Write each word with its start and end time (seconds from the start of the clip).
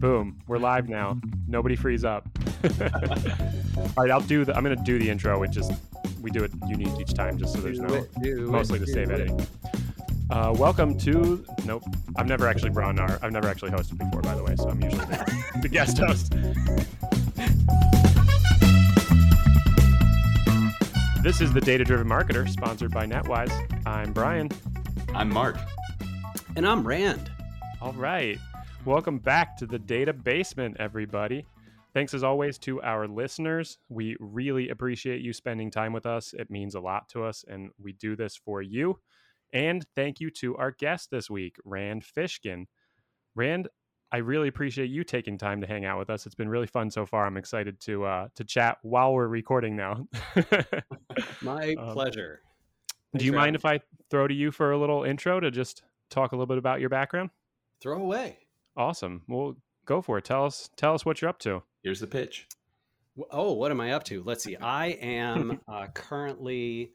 Boom. 0.00 0.38
We're 0.46 0.56
live 0.56 0.88
now. 0.88 1.20
Nobody 1.46 1.76
freeze 1.76 2.06
up. 2.06 2.26
All 2.64 3.92
right, 3.98 4.10
I'll 4.10 4.22
do 4.22 4.46
the 4.46 4.56
I'm 4.56 4.62
gonna 4.62 4.76
do 4.76 4.98
the 4.98 5.10
intro. 5.10 5.42
It 5.42 5.50
just 5.50 5.72
we 6.22 6.30
do 6.30 6.42
it 6.42 6.50
unique 6.66 6.98
each 6.98 7.12
time 7.12 7.36
just 7.36 7.52
so 7.52 7.60
there's 7.60 7.78
Do 7.78 7.86
no 7.86 7.94
it, 7.94 8.10
do 8.22 8.44
it, 8.46 8.50
mostly 8.50 8.78
to 8.78 8.86
do 8.86 8.92
save 8.92 9.10
it. 9.10 9.20
editing. 9.20 9.46
Uh, 10.30 10.54
welcome 10.56 10.96
to 11.00 11.44
nope. 11.66 11.82
I've 12.16 12.26
never 12.26 12.48
actually 12.48 12.70
brought 12.70 12.98
on 12.98 12.98
our 12.98 13.18
I've 13.22 13.32
never 13.32 13.46
actually 13.46 13.72
hosted 13.72 13.98
before, 13.98 14.22
by 14.22 14.34
the 14.34 14.42
way, 14.42 14.56
so 14.56 14.70
I'm 14.70 14.80
usually 14.80 15.04
the, 15.04 15.58
the 15.62 15.68
guest 15.68 15.98
host. 15.98 16.32
This 21.22 21.42
is 21.42 21.52
the 21.52 21.60
Data 21.60 21.84
Driven 21.84 22.08
Marketer, 22.08 22.48
sponsored 22.48 22.90
by 22.90 23.06
NetWise. 23.06 23.52
I'm 23.86 24.14
Brian. 24.14 24.48
I'm 25.14 25.28
Mark. 25.28 25.58
And 26.56 26.66
I'm 26.66 26.86
Rand. 26.88 27.30
All 27.82 27.92
right. 27.92 28.38
Welcome 28.86 29.18
back 29.18 29.56
to 29.58 29.66
the 29.66 29.78
Data 29.78 30.12
Basement, 30.12 30.76
everybody. 30.80 31.44
Thanks 31.92 32.14
as 32.14 32.22
always 32.22 32.56
to 32.58 32.80
our 32.82 33.06
listeners. 33.06 33.78
We 33.88 34.16
really 34.20 34.70
appreciate 34.70 35.20
you 35.20 35.32
spending 35.32 35.70
time 35.70 35.92
with 35.92 36.06
us. 36.06 36.32
It 36.32 36.50
means 36.50 36.74
a 36.74 36.80
lot 36.80 37.08
to 37.10 37.24
us, 37.24 37.44
and 37.46 37.70
we 37.82 37.92
do 37.92 38.16
this 38.16 38.36
for 38.36 38.62
you. 38.62 38.98
And 39.52 39.84
thank 39.96 40.20
you 40.20 40.30
to 40.40 40.56
our 40.56 40.70
guest 40.70 41.10
this 41.10 41.28
week, 41.28 41.56
Rand 41.64 42.04
Fishkin. 42.04 42.66
Rand, 43.34 43.68
I 44.12 44.18
really 44.18 44.48
appreciate 44.48 44.88
you 44.88 45.04
taking 45.04 45.36
time 45.36 45.60
to 45.60 45.66
hang 45.66 45.84
out 45.84 45.98
with 45.98 46.08
us. 46.08 46.24
It's 46.24 46.34
been 46.34 46.48
really 46.48 46.66
fun 46.66 46.90
so 46.90 47.04
far. 47.04 47.26
I'm 47.26 47.36
excited 47.36 47.80
to 47.80 48.04
uh, 48.04 48.28
to 48.36 48.44
chat 48.44 48.78
while 48.82 49.12
we're 49.12 49.28
recording 49.28 49.76
now. 49.76 50.08
My 51.42 51.74
Um, 51.78 51.92
pleasure. 51.92 52.40
do 53.16 53.24
you 53.24 53.32
mind 53.32 53.56
if 53.56 53.64
I 53.64 53.80
throw 54.10 54.26
to 54.26 54.34
you 54.34 54.50
for 54.52 54.72
a 54.72 54.78
little 54.78 55.04
intro 55.04 55.38
to 55.38 55.50
just 55.50 55.82
talk 56.08 56.32
a 56.32 56.34
little 56.36 56.46
bit 56.46 56.58
about 56.58 56.80
your 56.80 56.88
background? 56.88 57.30
Throw 57.80 57.98
away. 58.00 58.38
Awesome. 58.76 59.22
Well, 59.28 59.56
go 59.84 60.00
for 60.00 60.18
it. 60.18 60.24
Tell 60.24 60.44
us 60.44 60.70
tell 60.76 60.94
us 60.94 61.04
what 61.04 61.20
you're 61.20 61.28
up 61.28 61.38
to. 61.40 61.62
Here's 61.82 62.00
the 62.00 62.06
pitch. 62.06 62.46
Oh, 63.30 63.52
what 63.52 63.70
am 63.70 63.80
I 63.80 63.92
up 63.92 64.04
to? 64.04 64.22
Let's 64.22 64.44
see. 64.44 64.56
I 64.56 64.88
am 65.00 65.60
uh, 65.68 65.88
currently 65.88 66.92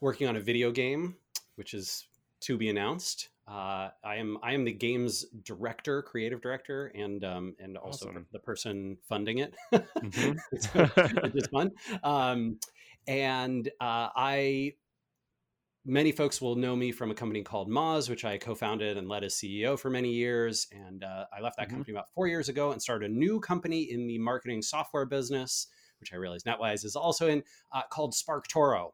working 0.00 0.26
on 0.26 0.36
a 0.36 0.40
video 0.40 0.70
game, 0.72 1.16
which 1.56 1.74
is 1.74 2.06
to 2.40 2.56
be 2.56 2.68
announced. 2.70 3.28
Uh, 3.46 3.90
I 4.04 4.16
am 4.16 4.38
I 4.42 4.52
am 4.54 4.64
the 4.64 4.72
game's 4.72 5.24
director, 5.44 6.02
creative 6.02 6.40
director, 6.40 6.86
and 6.94 7.22
um, 7.24 7.54
and 7.58 7.76
also 7.76 8.08
Awesome. 8.08 8.26
the 8.32 8.38
person 8.38 8.96
funding 9.08 9.38
it. 9.38 9.54
Mhm. 9.72 10.38
So, 10.58 10.86
which 11.22 11.34
is 11.34 11.46
fun. 11.52 11.70
Um, 12.02 12.58
and 13.08 13.68
uh, 13.80 14.08
I 14.14 14.74
many 15.84 16.12
folks 16.12 16.40
will 16.40 16.54
know 16.56 16.76
me 16.76 16.92
from 16.92 17.10
a 17.10 17.14
company 17.14 17.42
called 17.42 17.68
Moz, 17.68 18.08
which 18.08 18.24
I 18.24 18.38
co-founded 18.38 18.96
and 18.96 19.08
led 19.08 19.24
as 19.24 19.34
CEO 19.34 19.78
for 19.78 19.90
many 19.90 20.12
years. 20.12 20.66
And 20.72 21.02
uh, 21.02 21.26
I 21.36 21.40
left 21.40 21.56
that 21.56 21.68
Mhm. 21.68 21.72
company 21.74 21.92
about 21.96 22.12
four 22.12 22.28
years 22.28 22.48
ago 22.48 22.72
and 22.72 22.80
started 22.80 23.10
a 23.10 23.14
new 23.14 23.40
company 23.40 23.90
in 23.90 24.06
the 24.06 24.18
marketing 24.18 24.62
software 24.62 25.06
business, 25.06 25.66
which 26.00 26.12
I 26.12 26.16
realize 26.16 26.44
NetWise 26.44 26.84
is 26.84 26.94
also 26.96 27.28
in, 27.28 27.42
uh, 27.72 27.82
called 27.90 28.14
SparkToro. 28.14 28.92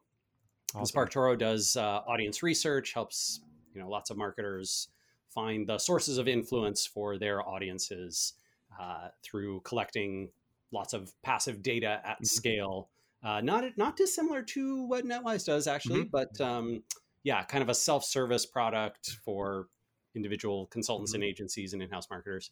And 0.77 0.81
Awesome. 0.81 0.99
SparkToro 0.99 1.37
does 1.37 1.75
uh, 1.75 2.01
audience 2.07 2.43
research, 2.43 2.93
helps 2.93 3.41
you 3.73 3.81
know 3.81 3.89
lots 3.89 4.09
of 4.09 4.17
marketers 4.17 4.89
find 5.29 5.67
the 5.67 5.77
sources 5.77 6.17
of 6.17 6.27
influence 6.27 6.85
for 6.87 7.17
their 7.19 7.47
audiences 7.47 8.33
uh, 8.79 9.09
through 9.23 9.61
collecting 9.61 10.31
lots 10.71 10.93
of 10.93 11.13
passive 11.21 11.61
data 11.61 12.01
at 12.03 12.21
Mhm. 12.21 12.25
scale. 12.25 12.89
Uh, 13.23 13.41
not 13.41 13.65
not 13.77 13.97
dissimilar 13.97 14.41
to 14.41 14.83
what 14.85 15.05
NetWise 15.05 15.45
does 15.45 15.67
actually, 15.67 16.05
Mhm. 16.05 16.11
but 16.11 16.39
um, 16.41 16.83
yeah, 17.23 17.43
kind 17.43 17.61
of 17.61 17.69
a 17.69 17.73
self-service 17.75 18.45
product 18.45 19.11
for 19.25 19.67
individual 20.15 20.67
consultants 20.67 21.13
and 21.13 21.23
agencies 21.23 21.73
and 21.73 21.83
in-house 21.83 22.09
marketers. 22.09 22.49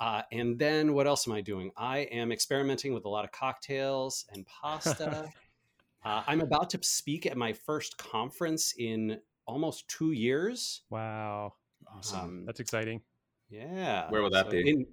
Uh, 0.00 0.22
and 0.32 0.58
then 0.58 0.94
what 0.94 1.06
else 1.06 1.28
am 1.28 1.34
I 1.34 1.40
doing? 1.42 1.70
I 1.76 1.98
am 2.00 2.32
experimenting 2.32 2.92
with 2.94 3.04
a 3.04 3.08
lot 3.08 3.24
of 3.24 3.32
cocktails 3.32 4.26
and 4.32 4.46
pasta. 4.46 5.28
uh, 6.04 6.22
I'm 6.26 6.40
about 6.40 6.70
to 6.70 6.78
speak 6.82 7.26
at 7.26 7.36
my 7.36 7.52
first 7.52 7.96
conference 7.98 8.74
in 8.78 9.20
almost 9.46 9.86
two 9.88 10.12
years. 10.12 10.82
Wow. 10.90 11.54
Awesome. 11.94 12.20
Um, 12.20 12.44
That's 12.46 12.60
exciting. 12.60 13.02
yeah. 13.48 14.10
Where 14.10 14.22
will 14.22 14.30
that 14.30 14.50
be? 14.50 14.68
In, 14.68 14.86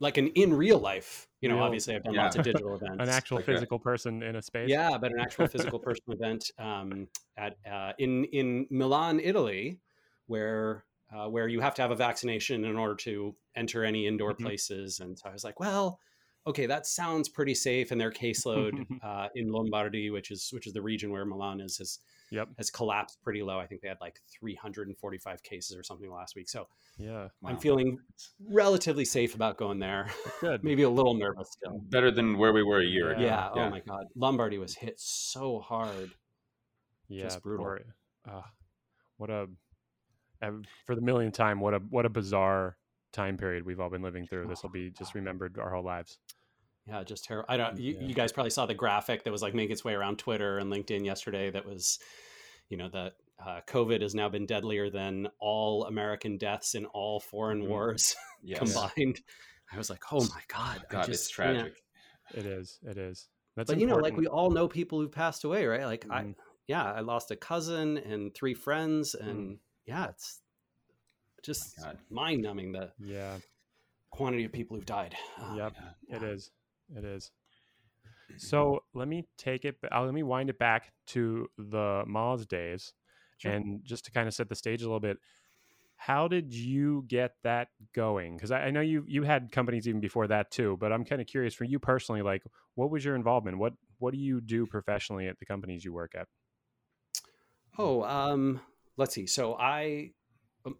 like 0.00 0.16
an 0.16 0.28
in 0.28 0.52
real 0.54 0.78
life. 0.78 1.28
You 1.40 1.48
know, 1.48 1.56
Real- 1.56 1.64
obviously 1.64 1.94
I've 1.94 2.02
done 2.04 2.14
Yeah. 2.14 2.24
lots 2.24 2.36
of 2.36 2.44
digital 2.50 2.74
events. 2.74 2.96
An 2.98 3.08
actual 3.08 3.36
like 3.36 3.48
a- 3.48 3.52
physical 3.52 3.78
person 3.78 4.22
in 4.22 4.36
a 4.36 4.42
space. 4.42 4.68
Yeah, 4.68 4.98
but 4.98 5.12
an 5.12 5.20
actual 5.26 5.46
physical 5.46 5.78
person 5.78 6.04
event 6.08 6.50
um, 6.58 7.06
at 7.36 7.56
uh, 7.70 7.92
in 7.98 8.24
in 8.24 8.66
Milan, 8.70 9.20
Italy, 9.20 9.78
where 10.26 10.84
uh, 11.14 11.28
where 11.28 11.48
you 11.48 11.60
have 11.60 11.74
to 11.74 11.82
have 11.82 11.90
a 11.90 11.96
vaccination 11.96 12.64
in 12.64 12.76
order 12.76 12.94
to 12.94 13.34
enter 13.56 13.84
any 13.84 14.06
indoor 14.06 14.32
Mhm. 14.34 14.38
places. 14.42 15.00
And 15.00 15.18
so 15.18 15.28
I 15.28 15.32
was 15.32 15.42
like, 15.44 15.58
well, 15.58 15.98
okay, 16.46 16.66
that 16.66 16.86
sounds 16.86 17.28
pretty 17.28 17.54
safe. 17.54 17.90
And 17.90 18.00
their 18.00 18.12
caseload 18.12 18.86
uh, 19.02 19.28
in 19.34 19.48
Lombardy, 19.50 20.10
which 20.10 20.30
is 20.30 20.50
which 20.52 20.66
is 20.66 20.72
the 20.72 20.82
region 20.82 21.10
where 21.10 21.24
Milan 21.24 21.60
is, 21.60 21.76
has 21.78 21.98
Yep. 22.32 22.48
has 22.58 22.70
collapsed 22.70 23.20
pretty 23.22 23.42
low. 23.42 23.58
I 23.58 23.66
think 23.66 23.80
they 23.80 23.88
had 23.88 23.98
like 24.00 24.20
345 24.38 25.42
cases 25.42 25.76
or 25.76 25.82
something 25.82 26.10
last 26.10 26.36
week. 26.36 26.48
So 26.48 26.68
Yeah. 26.98 27.28
I'm 27.44 27.56
feeling 27.58 27.98
relatively 28.48 29.04
safe 29.04 29.34
about 29.34 29.56
going 29.56 29.78
there. 29.78 30.08
Good. 30.40 30.62
Maybe 30.64 30.82
a 30.84 30.90
little 30.90 31.14
nervous 31.14 31.50
still. 31.52 31.78
better 31.88 32.10
than 32.10 32.38
where 32.38 32.52
we 32.52 32.62
were 32.62 32.80
a 32.80 32.84
year 32.86 33.12
ago. 33.12 33.20
Yeah. 33.22 33.48
Oh 33.52 33.68
my 33.70 33.80
God. 33.80 34.04
Lombardy 34.14 34.58
was 34.58 34.74
hit 34.74 34.98
so 35.00 35.58
hard. 35.60 36.10
Yeah. 37.08 37.24
just 37.24 37.42
brutal. 37.42 37.64
poor- 37.64 37.80
uh, 38.28 38.42
what 39.16 39.30
a 39.30 39.48
for 40.86 40.94
the 40.94 41.00
millionth 41.02 41.34
time. 41.34 41.60
What 41.60 41.74
a 41.74 41.78
what 41.90 42.06
a 42.06 42.08
bizarre 42.08 42.76
time 43.12 43.36
period 43.36 43.66
we've 43.66 43.80
all 43.80 43.90
been 43.90 44.02
living 44.02 44.26
through. 44.26 44.46
This 44.48 44.62
will 44.62 44.70
be 44.70 44.90
just 44.90 45.14
remembered 45.14 45.58
our 45.58 45.74
whole 45.74 45.82
lives. 45.84 46.18
Yeah, 46.86 47.04
just 47.04 47.24
terrible. 47.24 47.46
I 47.48 47.56
don't. 47.56 47.78
You, 47.78 47.94
Yeah. 48.00 48.06
you 48.06 48.14
guys 48.14 48.32
probably 48.32 48.50
saw 48.50 48.66
the 48.66 48.74
graphic 48.74 49.24
that 49.24 49.30
was 49.30 49.42
like 49.42 49.54
making 49.54 49.72
its 49.72 49.84
way 49.84 49.94
around 49.94 50.18
Twitter 50.18 50.58
and 50.58 50.72
LinkedIn 50.72 51.04
yesterday. 51.04 51.50
That 51.50 51.64
was, 51.66 51.98
you 52.68 52.76
know, 52.76 52.88
that 52.90 53.12
uh, 53.44 53.60
COVID 53.66 54.02
has 54.02 54.14
now 54.14 54.28
been 54.28 54.44
deadlier 54.46 54.90
than 54.90 55.28
all 55.38 55.84
American 55.86 56.36
deaths 56.36 56.74
in 56.74 56.84
all 56.86 57.20
foreign 57.20 57.62
Mhm. 57.62 57.68
wars 57.68 58.14
Yes. 58.42 58.58
combined. 58.58 59.20
I 59.72 59.78
was 59.78 59.88
like, 59.88 60.02
oh 60.12 60.20
my 60.24 60.42
god, 60.48 60.84
God, 60.90 61.06
just 61.06 61.26
it's 61.26 61.36
can't- 61.36 61.58
tragic. 61.58 61.82
It 62.34 62.44
is. 62.46 62.78
It 62.82 62.96
is. 62.98 63.28
That's 63.56 63.70
But 63.70 63.78
you 63.80 63.86
know, 63.86 63.96
like 63.96 64.16
we 64.16 64.26
all 64.26 64.50
know 64.50 64.68
people 64.68 65.00
who've 65.00 65.10
passed 65.12 65.44
away, 65.44 65.66
right? 65.66 65.84
Like 65.84 66.06
I, 66.10 66.22
Mhm. 66.24 66.34
yeah, 66.66 66.84
I 66.92 67.00
lost 67.00 67.30
a 67.30 67.36
cousin 67.36 67.98
and 67.98 68.34
three 68.34 68.54
friends, 68.54 69.14
Mm. 69.20 69.28
and 69.28 69.58
yeah, 69.86 70.08
it's 70.08 70.40
just 71.42 71.76
God. 71.78 71.98
mind 72.10 72.42
numbing 72.42 72.72
the 72.72 72.92
Yeah. 72.98 73.38
quantity 74.10 74.44
of 74.44 74.52
people 74.52 74.76
who've 74.76 74.86
died. 74.86 75.16
Um, 75.38 75.56
Yep. 75.56 75.74
Yeah. 76.08 76.16
It 76.16 76.22
is. 76.22 76.50
It 76.96 77.04
is. 77.04 77.30
So 78.36 78.80
let 78.94 79.08
me 79.08 79.26
take 79.36 79.64
it. 79.64 79.76
Uh, 79.92 80.02
let 80.02 80.14
me 80.14 80.22
wind 80.22 80.50
it 80.50 80.58
back 80.58 80.92
to 81.08 81.46
the 81.58 82.04
Moz 82.08 82.46
days, 82.48 82.92
Sure. 83.38 83.52
and 83.52 83.80
just 83.84 84.04
to 84.06 84.10
kind 84.12 84.28
of 84.28 84.34
set 84.34 84.48
the 84.48 84.54
stage 84.54 84.82
a 84.82 84.86
little 84.86 85.00
bit. 85.00 85.18
How 85.96 86.28
did 86.28 86.54
you 86.54 87.04
get 87.08 87.32
that 87.44 87.68
going? 87.94 88.36
Because 88.36 88.50
I, 88.50 88.66
I 88.66 88.70
know 88.70 88.80
you 88.80 89.04
you 89.06 89.22
had 89.22 89.52
companies 89.52 89.86
even 89.86 90.00
before 90.00 90.26
that 90.28 90.50
too, 90.50 90.76
but 90.80 90.92
I'm 90.92 91.04
kind 91.04 91.20
of 91.20 91.26
curious 91.26 91.54
for 91.54 91.64
you 91.64 91.78
personally. 91.78 92.22
Like, 92.22 92.42
what 92.74 92.90
was 92.90 93.04
your 93.04 93.16
involvement? 93.16 93.58
What 93.58 93.74
what 93.98 94.14
do 94.14 94.18
you 94.20 94.40
do 94.40 94.66
professionally 94.66 95.26
at 95.28 95.38
the 95.38 95.44
companies 95.44 95.84
you 95.84 95.92
work 95.92 96.14
at? 96.14 96.26
Oh, 97.78 98.02
um, 98.04 98.60
let's 98.96 99.14
see. 99.14 99.26
So 99.26 99.54
I, 99.58 100.10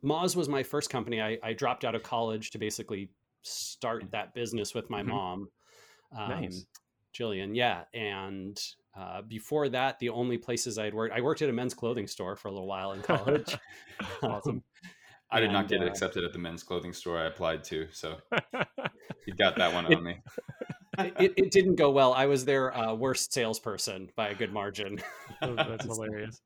Moz 0.05 0.37
was 0.37 0.49
my 0.49 0.63
first 0.63 0.91
company. 0.91 1.21
I, 1.21 1.39
I 1.43 1.53
dropped 1.53 1.85
out 1.85 1.95
of 1.95 2.03
college 2.03 2.51
to 2.51 2.59
basically 2.59 3.11
start 3.43 4.11
that 4.13 4.35
business 4.35 4.75
with 4.75 4.91
my 4.91 5.03
Mhm. 5.03 5.09
mom, 5.09 5.49
um, 6.17 6.29
Nice. 6.29 6.67
Gillian. 7.13 7.55
Yeah, 7.55 7.83
and 7.93 8.61
uh, 8.97 9.23
before 9.23 9.69
that, 9.71 9.99
the 9.99 10.11
only 10.11 10.39
places 10.39 10.79
I'd 10.79 10.95
worked, 10.95 11.15
I 11.15 11.21
worked 11.21 11.43
at 11.43 11.49
a 11.49 11.53
men's 11.53 11.75
clothing 11.75 12.07
store 12.07 12.37
for 12.37 12.49
a 12.49 12.53
little 12.53 12.67
while 12.69 12.93
in 12.93 13.03
college. 13.03 13.57
Awesome. 14.23 14.63
I 15.31 15.41
did 15.41 15.53
not 15.53 15.69
get 15.69 15.83
uh, 15.83 15.85
accepted 15.87 16.25
at 16.25 16.33
the 16.33 16.39
men's 16.39 16.63
clothing 16.63 16.93
store 16.93 17.19
I 17.19 17.27
applied 17.27 17.63
to, 17.65 17.87
so 17.93 18.17
you 19.27 19.35
got 19.39 19.57
that 19.57 19.73
one 19.73 19.87
It- 19.93 19.97
on 19.99 20.03
me. 20.05 20.21
it, 20.99 21.33
it 21.37 21.51
didn't 21.51 21.77
go 21.77 21.91
well. 21.91 22.13
I 22.15 22.27
was 22.27 22.45
their 22.45 22.77
uh, 22.77 22.95
worst 22.95 23.33
salesperson 23.33 24.09
by 24.17 24.29
a 24.31 24.35
good 24.35 24.53
margin. 24.53 25.01
That's 25.41 25.85
hilarious. 25.85 26.41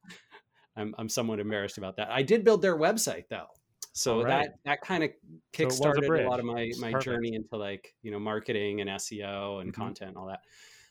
I'm, 0.77 0.95
I'm 0.99 1.09
somewhat 1.09 1.41
embarrassed 1.41 1.79
about 1.79 1.97
that. 1.97 2.11
I 2.11 2.23
did 2.23 2.45
build 2.45 2.61
their 2.61 2.77
website 2.77 3.25
though. 3.31 3.47
So 3.93 4.23
right. 4.23 4.29
that, 4.29 4.55
that 4.65 4.81
kind 4.81 5.05
of 5.05 5.11
So 5.55 5.69
it 5.69 5.69
a 5.69 5.71
kickstarted 5.73 6.25
a, 6.25 6.29
lot 6.29 6.41
of 6.41 6.47
my, 6.47 6.71
my 6.79 6.91
perfect. 6.93 7.05
journey 7.05 7.35
into 7.35 7.57
like, 7.57 7.95
you 8.03 8.11
know, 8.11 8.19
marketing 8.19 8.81
and 8.81 8.91
SEO 8.91 9.61
and 9.61 9.71
Mhm. 9.71 9.75
content 9.75 10.11
and 10.11 10.17
all 10.19 10.27
that. 10.27 10.41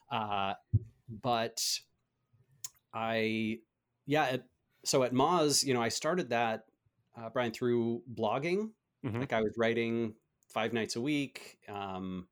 Uh, 0.09 0.53
but 1.09 1.61
I, 2.93 3.59
yeah. 4.05 4.25
At, 4.25 4.45
so 4.85 5.03
at 5.03 5.13
Moz, 5.13 5.63
you 5.63 5.73
know, 5.73 5.81
I 5.81 5.89
started 5.89 6.29
that, 6.29 6.65
uh, 7.17 7.29
Brian, 7.29 7.51
through 7.51 8.03
blogging. 8.13 8.71
Mhm. 9.05 9.19
Like 9.19 9.33
I 9.33 9.41
was 9.41 9.53
writing 9.57 10.15
five 10.49 10.73
nights 10.73 10.95
a 10.95 11.01
week, 11.01 11.57
um, 11.67 12.27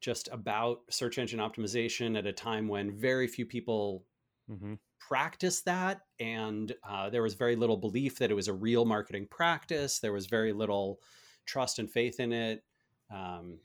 just 0.00 0.28
about 0.30 0.82
search 0.90 1.18
engine 1.18 1.40
optimization 1.40 2.16
at 2.16 2.26
a 2.26 2.32
time 2.32 2.68
when 2.68 2.92
very 2.92 3.26
few 3.26 3.46
people 3.46 4.04
hmm 4.48 4.74
practice 5.00 5.62
that 5.62 6.02
and 6.20 6.74
uh, 6.88 7.10
there 7.10 7.22
was 7.22 7.34
very 7.34 7.56
little 7.56 7.76
belief 7.76 8.18
that 8.18 8.30
it 8.30 8.34
was 8.34 8.48
a 8.48 8.54
real 8.54 8.84
marketing 8.84 9.26
practice 9.30 10.00
there 10.00 10.12
was 10.12 10.26
very 10.26 10.52
little 10.52 11.00
trust 11.46 11.78
and 11.78 11.90
faith 11.90 12.20
in 12.20 12.32
it 12.32 12.64
Um, 13.10 13.60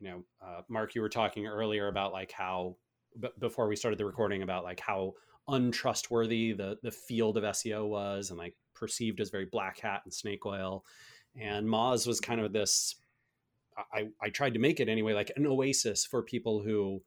you 0.00 0.10
know, 0.10 0.24
uh, 0.42 0.62
Mark, 0.68 0.94
you 0.94 1.00
were 1.00 1.08
talking 1.08 1.46
earlier 1.46 1.88
about 1.88 2.12
like 2.12 2.32
how 2.32 2.76
b- 3.20 3.28
before 3.38 3.68
we 3.68 3.76
started 3.76 3.98
the 3.98 4.04
recording 4.06 4.42
about 4.42 4.64
like 4.64 4.80
how 4.80 5.14
untrustworthy 5.48 6.52
the 6.52 6.78
the 6.82 6.90
field 6.90 7.36
of 7.38 7.44
SEO 7.44 7.88
was 7.88 8.30
and 8.30 8.38
like 8.38 8.56
perceived 8.74 9.20
as 9.20 9.30
very 9.30 9.46
black 9.46 9.80
hat 9.80 10.02
and 10.04 10.12
snake 10.12 10.44
oil. 10.46 10.84
And 11.40 11.66
Moz 11.68 12.06
was 12.06 12.20
kind 12.20 12.40
of 12.40 12.52
this. 12.52 12.96
I, 13.92 14.08
I 14.22 14.30
tried 14.30 14.54
to 14.54 14.60
make 14.60 14.80
it 14.80 14.88
anyway, 14.88 15.14
like 15.14 15.32
an 15.36 15.46
oasis 15.46 16.06
for 16.06 16.22
people 16.22 16.62
who 16.62 17.02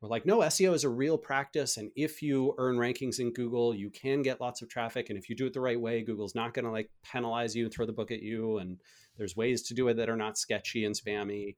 were 0.00 0.08
like, 0.08 0.24
no, 0.24 0.38
SEO 0.38 0.74
is 0.74 0.84
a 0.84 0.88
real 0.88 1.18
practice. 1.18 1.76
And 1.76 1.90
if 1.94 2.22
you 2.22 2.54
earn 2.58 2.76
rankings 2.76 3.20
in 3.20 3.32
Google, 3.32 3.74
you 3.74 3.90
can 3.90 4.22
get 4.22 4.40
lots 4.40 4.62
of 4.62 4.68
traffic. 4.68 5.10
And 5.10 5.18
if 5.18 5.28
you 5.28 5.36
do 5.36 5.46
it 5.46 5.52
the 5.52 5.60
right 5.60 5.80
way, 5.80 6.02
Google's 6.02 6.34
not 6.34 6.54
going 6.54 6.64
to 6.64 6.70
like 6.70 6.90
penalize 7.02 7.54
you 7.54 7.64
and 7.64 7.72
throw 7.72 7.86
the 7.86 7.92
book 7.92 8.10
at 8.10 8.22
you. 8.22 8.58
And 8.58 8.78
there's 9.18 9.36
ways 9.36 9.62
to 9.64 9.74
do 9.74 9.88
it 9.88 9.94
that 9.94 10.08
are 10.08 10.16
not 10.16 10.38
sketchy 10.38 10.84
and 10.84 10.94
spammy. 10.94 11.56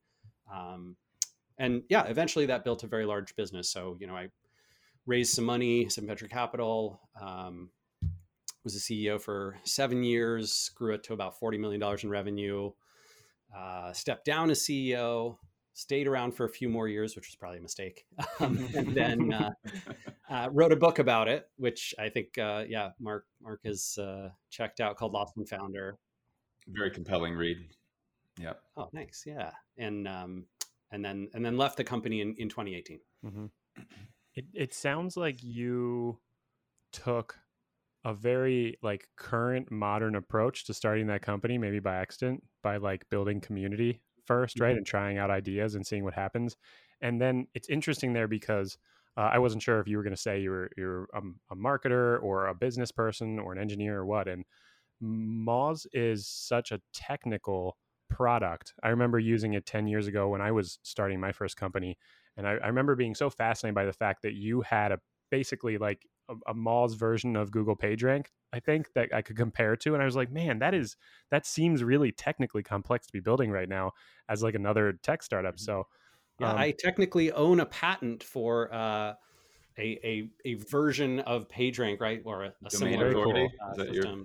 Um, 0.53 0.97
and 1.59 1.83
yeah, 1.89 2.05
eventually 2.07 2.47
that 2.47 2.65
built 2.65 2.83
a 2.83 2.89
very 2.89 3.07
large 3.07 3.37
business. 3.37 3.71
So, 3.71 3.97
you 4.01 4.09
know, 4.09 4.17
I 4.17 4.29
raised 5.07 5.35
some 5.35 5.45
money, 5.45 5.89
some 5.89 6.07
venture 6.07 6.29
capital, 6.29 7.01
um, 7.21 7.71
was 8.65 8.77
a 8.77 8.79
CEO 8.79 9.21
for 9.21 9.57
seven 9.65 10.03
years, 10.03 10.71
grew 10.75 10.95
it 10.95 11.03
to 11.05 11.13
about 11.13 11.39
$40 11.41 11.59
million 11.59 11.83
in 12.03 12.11
revenue, 12.11 12.71
uh, 13.57 13.93
stepped 13.93 14.25
down 14.25 14.51
as 14.51 14.61
CEO, 14.61 15.37
stayed 15.75 16.07
around 16.07 16.33
for 16.33 16.45
a 16.45 16.49
few 16.49 16.69
more 16.69 16.89
years, 16.89 17.17
which 17.17 17.29
was 17.29 17.35
probably 17.35 17.59
a 17.59 17.63
mistake, 17.63 18.05
um, 18.41 18.69
and 18.75 18.89
then 18.95 19.33
uh, 19.33 19.51
uh, 20.31 20.49
wrote 20.53 20.73
a 20.73 20.77
book 20.77 20.99
about 20.99 21.29
it, 21.29 21.49
which 21.57 21.95
I 21.99 22.09
think, 22.09 22.39
uh, 22.39 22.65
yeah, 22.69 22.91
Mark 23.01 23.27
Mark 23.43 23.61
has 23.65 23.99
uh, 23.99 24.29
checked 24.51 24.81
out, 24.81 24.97
called 24.97 25.13
Lost 25.13 25.37
and 25.37 25.49
Founder. 25.49 25.99
Very 26.69 26.91
compelling 26.91 27.35
read. 27.35 27.59
Yeah. 28.41 28.55
Oh, 28.77 28.89
thanks. 28.95 29.25
Yeah, 29.27 29.51
and 29.77 30.07
um, 30.07 30.47
and 30.91 31.05
then 31.05 31.29
and 31.35 31.45
then 31.45 31.57
left 31.57 31.77
the 31.77 31.85
company 31.85 32.21
in 32.21 32.35
in 32.39 32.49
2018. 32.49 33.01
Mm-hmm. 33.25 33.47
It 34.35 34.45
it 34.55 34.75
sounds 34.75 35.17
like 35.17 35.43
you 35.43 36.19
took 36.93 37.39
a 38.05 38.13
very 38.13 38.79
like 38.83 39.09
current 39.17 39.71
modern 39.71 40.17
approach 40.17 40.67
to 40.67 40.75
starting 40.75 41.07
that 41.07 41.23
company 41.23 41.57
maybe 41.57 41.79
by 41.79 41.97
accident 41.97 42.43
by 42.63 42.77
like 42.77 43.09
building 43.11 43.41
community 43.41 44.01
1st 44.29 44.61
right 44.61 44.71
mm-hmm. 44.71 44.79
and 44.79 44.87
trying 44.87 45.19
out 45.19 45.31
ideas 45.31 45.75
and 45.75 45.87
seeing 45.87 46.05
what 46.05 46.15
happens 46.15 46.57
and 47.01 47.21
then 47.21 47.47
it's 47.55 47.69
interesting 47.69 48.13
there 48.13 48.29
because 48.29 48.79
uh, 49.17 49.31
i 49.33 49.39
wasn't 49.39 49.63
sure 49.63 49.81
if 49.81 49.89
you 49.89 49.97
were 49.97 50.03
going 50.03 50.15
to 50.15 50.21
say 50.21 50.41
you 50.41 50.51
were 50.51 50.71
you're 50.77 51.09
a, 51.15 51.21
a, 51.51 51.57
marketer 51.57 52.23
or 52.23 52.47
a 52.47 52.55
business 52.55 52.93
person 52.93 53.39
or 53.39 53.53
an 53.53 53.59
engineer 53.59 53.99
or 53.99 54.07
what 54.07 54.29
and 54.29 54.45
moz 55.03 55.87
is 55.93 56.27
such 56.27 56.73
a 56.73 56.81
technical 56.95 57.77
product 58.09 58.75
i 58.83 58.89
remember 58.89 59.19
using 59.19 59.55
it 59.55 59.67
10 59.67 59.87
years 59.87 60.07
ago 60.07 60.29
when 60.29 60.41
i 60.41 60.51
was 60.51 60.79
starting 60.83 61.19
my 61.19 61.33
first 61.33 61.57
company 61.57 61.97
and 62.37 62.47
I, 62.47 62.53
I 62.53 62.69
remember 62.69 62.97
being 62.97 63.15
so 63.15 63.31
fascinated 63.31 63.75
by 63.75 63.85
the 63.85 63.93
fact 63.93 64.23
that 64.23 64.35
you 64.35 64.63
had 64.63 64.93
a 64.93 64.99
basically 65.31 65.79
like 65.79 66.07
a, 66.33 66.51
a 66.51 66.55
Moz 66.55 66.97
version 66.97 67.37
of 67.37 67.51
Google 67.51 67.77
PageRank, 67.77 68.27
I 68.53 68.61
think 68.61 68.93
that 68.95 69.15
I 69.15 69.23
could 69.23 69.37
compare 69.37 69.77
to. 69.77 69.95
And 69.95 70.03
I 70.03 70.07
was 70.07 70.17
like, 70.17 70.31
man, 70.31 70.59
that 70.59 70.75
is 70.75 70.97
that 71.31 71.47
seems 71.47 71.83
really 71.83 72.13
technically 72.13 72.63
complex 72.63 73.07
to 73.07 73.13
be 73.13 73.21
building 73.21 73.51
right 73.51 73.69
now 73.69 73.93
as 74.29 74.43
like 74.43 74.55
another 74.55 74.99
tech 75.03 75.23
startup. 75.23 75.55
Mm-hmm. 75.55 75.65
So 75.65 75.87
yeah, 76.41 76.53
um, 76.53 76.59
I 76.59 76.75
technically 76.79 77.33
own 77.33 77.61
a 77.61 77.67
patent 77.67 78.23
for 78.23 78.73
uh, 78.73 79.15
a, 79.79 79.99
a 80.05 80.31
a 80.45 80.55
version 80.55 81.21
of 81.21 81.49
PageRank, 81.49 82.01
right, 82.01 82.23
or 82.25 82.45
a, 82.45 82.55
a 82.65 82.71
similar 82.71 83.09
authority 83.09 83.49
uh, 83.65 83.75
system. 83.75 84.19
Your... 84.19 84.25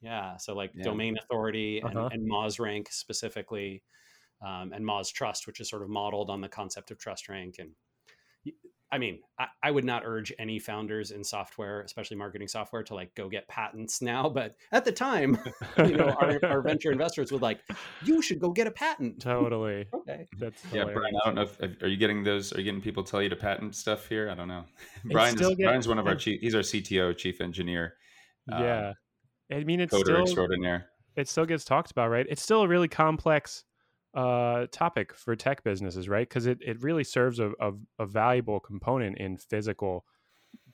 Yeah, 0.00 0.36
so 0.36 0.54
like 0.54 0.70
yeah. 0.74 0.84
domain 0.84 1.16
authority 1.18 1.80
and, 1.80 1.98
uh-huh. 1.98 2.10
and 2.12 2.30
Moz 2.30 2.60
rank 2.60 2.88
specifically, 2.92 3.82
um, 4.46 4.72
and 4.72 4.84
Moz 4.84 5.12
Trust, 5.12 5.46
which 5.48 5.58
is 5.58 5.68
sort 5.68 5.82
of 5.82 5.88
modeled 5.88 6.30
on 6.30 6.40
the 6.40 6.48
concept 6.48 6.92
of 6.92 6.98
trust 6.98 7.28
rank. 7.28 7.56
And 7.58 7.70
I 8.90 8.98
mean, 8.98 9.18
I, 9.38 9.46
I, 9.62 9.70
would 9.70 9.84
not 9.84 10.02
urge 10.06 10.32
any 10.38 10.58
founders 10.58 11.10
in 11.10 11.22
software, 11.22 11.82
especially 11.82 12.16
marketing 12.16 12.48
software, 12.48 12.82
to 12.84 12.94
like 12.94 13.14
go 13.14 13.28
get 13.28 13.46
patents 13.46 14.00
now. 14.00 14.30
But 14.30 14.54
at 14.72 14.84
the 14.84 14.92
time, 14.92 15.38
you 15.78 15.96
know, 15.96 16.14
our, 16.20 16.38
our, 16.44 16.62
venture 16.62 16.90
investors 16.90 17.30
would 17.30 17.42
like, 17.42 17.60
you 18.02 18.22
should 18.22 18.38
go 18.38 18.50
get 18.50 18.66
a 18.66 18.70
patent. 18.70 19.20
Totally. 19.20 19.86
okay. 19.94 20.26
That's 20.38 20.62
yeah, 20.72 20.84
Brian. 20.84 21.14
I 21.22 21.26
don't 21.26 21.34
know 21.34 21.42
if 21.42 21.82
are 21.82 21.88
you 21.88 21.98
getting 21.98 22.24
those? 22.24 22.52
Are 22.54 22.58
you 22.58 22.64
getting 22.64 22.80
people 22.80 23.04
tell 23.04 23.22
you 23.22 23.28
to 23.28 23.36
patent 23.36 23.74
stuff 23.76 24.08
here? 24.08 24.30
I 24.30 24.34
don't 24.34 24.48
know. 24.48 24.64
Brian's 25.04 25.40
getting, 25.40 25.56
Brian's 25.56 25.86
one 25.86 25.98
of 25.98 26.06
our 26.06 26.14
chief. 26.14 26.40
He's 26.40 26.54
our 26.54 26.62
CTO, 26.62 27.16
chief 27.16 27.40
engineer. 27.42 27.94
Yeah, 28.48 28.92
uh, 29.52 29.54
I 29.54 29.64
mean, 29.64 29.80
it's 29.80 29.94
coder 29.94 30.04
still, 30.04 30.22
extraordinaire. 30.22 30.86
It 31.16 31.28
still 31.28 31.44
gets 31.44 31.64
talked 31.64 31.90
about, 31.90 32.08
right? 32.08 32.26
It's 32.28 32.42
still 32.42 32.62
a 32.62 32.68
really 32.68 32.88
complex 32.88 33.64
uh, 34.18 34.66
topic 34.72 35.14
for 35.14 35.36
tech 35.36 35.62
businesses, 35.62 36.08
right? 36.08 36.28
Because 36.28 36.46
it, 36.46 36.58
it 36.60 36.82
really 36.82 37.04
serves 37.04 37.38
a, 37.38 37.52
a, 37.60 37.72
a, 38.00 38.06
valuable 38.06 38.58
component 38.58 39.16
in 39.18 39.36
physical 39.36 40.04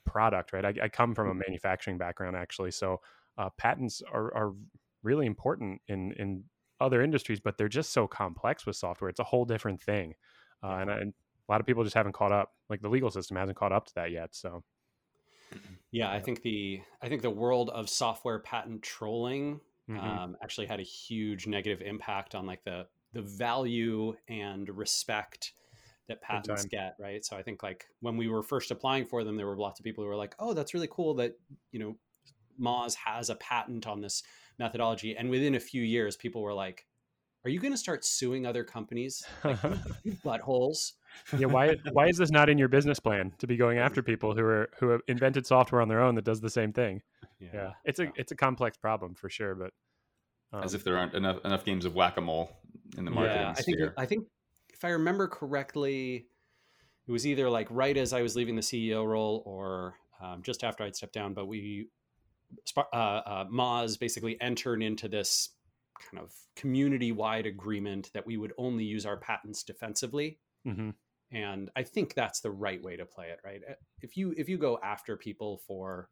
product, 0.03 0.51
right? 0.51 0.65
I, 0.65 0.73
I, 0.85 0.89
come 0.89 1.13
from 1.13 1.27
a 1.27 1.29
mm-hmm. 1.29 1.41
manufacturing 1.45 1.99
background, 1.99 2.35
actually, 2.35 2.71
so 2.71 3.01
uh, 3.37 3.49
patents 3.55 4.01
are, 4.11 4.35
are 4.35 4.53
really 5.03 5.27
important 5.27 5.79
in 5.87 6.11
in 6.13 6.45
other 6.81 7.03
industries, 7.03 7.39
but 7.39 7.55
they're 7.55 7.69
just 7.69 7.93
so 7.93 8.07
complex 8.07 8.65
with 8.65 8.77
software. 8.77 9.11
It's 9.11 9.19
a 9.19 9.23
whole 9.23 9.45
different 9.45 9.79
thing, 9.79 10.15
uh, 10.63 10.77
and, 10.79 10.89
I, 10.89 10.97
and 10.97 11.13
a 11.47 11.51
lot 11.51 11.61
of 11.61 11.67
people 11.67 11.83
just 11.83 11.95
haven't 11.95 12.13
caught 12.13 12.31
up. 12.31 12.51
Like 12.67 12.81
the 12.81 12.89
legal 12.89 13.11
system 13.11 13.37
hasn't 13.37 13.59
caught 13.59 13.71
up 13.71 13.85
to 13.85 13.93
that 13.93 14.09
yet. 14.09 14.29
So, 14.31 14.63
yeah, 15.91 16.09
I 16.09 16.19
think 16.19 16.41
the 16.41 16.81
I 16.99 17.09
think 17.09 17.21
the 17.21 17.29
world 17.29 17.69
of 17.69 17.91
software 17.91 18.39
patent 18.39 18.81
trolling 18.81 19.59
Mm-hmm. 19.87 20.03
Um, 20.03 20.37
actually 20.41 20.65
had 20.65 20.79
a 20.79 20.83
huge 20.83 21.45
negative 21.45 21.85
impact 21.85 22.33
on 22.33 22.47
like 22.47 22.63
the 22.63 22.87
the 23.15 23.21
value 23.21 24.13
and 24.27 24.69
respect 24.69 25.53
that 26.07 26.21
patents 26.21 26.65
get 26.65 26.95
right? 26.99 27.25
So 27.25 27.35
i 27.35 27.41
think 27.41 27.63
like 27.63 27.85
when 28.01 28.15
we 28.15 28.27
were 28.27 28.43
first 28.43 28.69
applying 28.69 29.05
for 29.05 29.23
them 29.23 29.37
there 29.37 29.47
were 29.47 29.57
lots 29.57 29.79
of 29.79 29.83
people 29.83 30.03
who 30.03 30.09
were 30.09 30.15
like 30.15 30.35
oh 30.37 30.53
that's 30.53 30.75
really 30.75 30.89
cool 30.91 31.15
that 31.15 31.33
you 31.71 31.79
know 31.79 31.95
moz 32.61 32.95
has 32.95 33.29
a 33.29 33.35
patent 33.35 33.87
on 33.87 34.01
this 34.01 34.23
methodology. 34.59 35.15
And 35.15 35.29
within 35.29 35.55
a 35.55 35.59
few 35.59 35.81
years 35.81 36.15
people 36.15 36.41
were 36.41 36.53
like 36.53 36.85
are 37.43 37.49
you 37.49 37.59
going 37.59 37.73
to 37.73 37.77
start 37.77 38.03
suing 38.03 38.47
other 38.47 38.63
companies? 38.63 39.23
Like, 39.43 39.59
buttholes. 40.25 40.93
Yeah 41.37 41.45
why 41.45 41.75
why 41.91 42.07
is 42.07 42.17
this 42.17 42.31
not 42.31 42.49
in 42.49 42.57
your 42.57 42.67
business 42.67 42.99
plan 42.99 43.33
to 43.37 43.47
be 43.47 43.55
going 43.55 43.77
after 43.77 44.01
people 44.01 44.33
who 44.33 44.43
are 44.43 44.69
who 44.79 44.89
have 44.89 45.01
invented 45.07 45.45
software 45.45 45.81
on 45.81 45.87
their 45.87 46.01
own 46.01 46.15
that 46.15 46.25
does 46.25 46.41
the 46.41 46.49
same 46.49 46.73
thing? 46.73 47.01
Yeah, 47.37 47.49
yeah. 47.53 47.71
it's 47.83 47.99
a 47.99 48.13
it's 48.15 48.31
a 48.31 48.35
complex 48.35 48.77
problem 48.77 49.13
for 49.13 49.29
sure 49.29 49.55
but 49.55 49.71
um, 50.53 50.63
as 50.63 50.73
if 50.73 50.85
there 50.85 50.97
aren't 50.97 51.13
enough 51.13 51.43
enough 51.43 51.65
games 51.65 51.83
of 51.83 51.93
whack-a-mole 51.93 52.49
in 52.97 53.05
the 53.05 53.11
marketing 53.11 53.41
yeah, 53.41 53.53
I 53.57 53.61
think. 53.61 53.79
I 53.97 54.05
think 54.05 54.25
if 54.73 54.83
I 54.83 54.89
remember 54.89 55.27
correctly, 55.27 56.27
it 57.07 57.11
was 57.11 57.25
either 57.25 57.49
like 57.49 57.67
right 57.69 57.95
as 57.95 58.13
I 58.13 58.21
was 58.21 58.35
leaving 58.35 58.55
the 58.55 58.61
CEO 58.61 59.05
role 59.05 59.43
or 59.45 59.95
um, 60.21 60.41
just 60.43 60.63
after 60.63 60.83
I'd 60.83 60.95
stepped 60.95 61.13
down. 61.13 61.33
But 61.33 61.47
we, 61.47 61.87
uh, 62.77 62.81
uh, 62.93 63.45
Moz 63.45 63.99
basically 63.99 64.39
entered 64.41 64.81
into 64.81 65.07
this 65.07 65.49
kind 66.11 66.21
of 66.21 66.33
community-wide 66.55 67.45
agreement 67.45 68.11
that 68.13 68.25
we 68.25 68.37
would 68.37 68.53
only 68.57 68.83
use 68.83 69.05
our 69.05 69.17
patents 69.17 69.63
defensively. 69.63 70.39
Mm-hmm. 70.67 70.89
And 71.31 71.69
I 71.75 71.83
think 71.83 72.13
that's 72.13 72.39
the 72.39 72.51
right 72.51 72.81
way 72.81 72.95
to 72.95 73.05
play 73.05 73.27
it, 73.27 73.39
right? 73.43 73.61
Uh, 73.69 73.73
if 74.01 74.15
you 74.15 74.33
if 74.37 74.47
you 74.47 74.57
go 74.57 74.79
after 74.83 75.17
people 75.17 75.61
for 75.67 76.09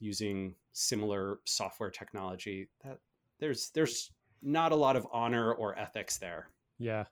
using 0.00 0.54
similar 0.72 1.40
software 1.44 1.90
technology, 1.90 2.68
that 2.84 2.98
there's 3.40 3.70
there's 3.74 4.10
not 4.42 4.72
a 4.72 4.76
lot 4.76 4.96
of 4.96 5.06
honor 5.12 5.52
or 5.52 5.78
ethics 5.78 6.18
there. 6.18 6.48
Yeah. 6.78 7.04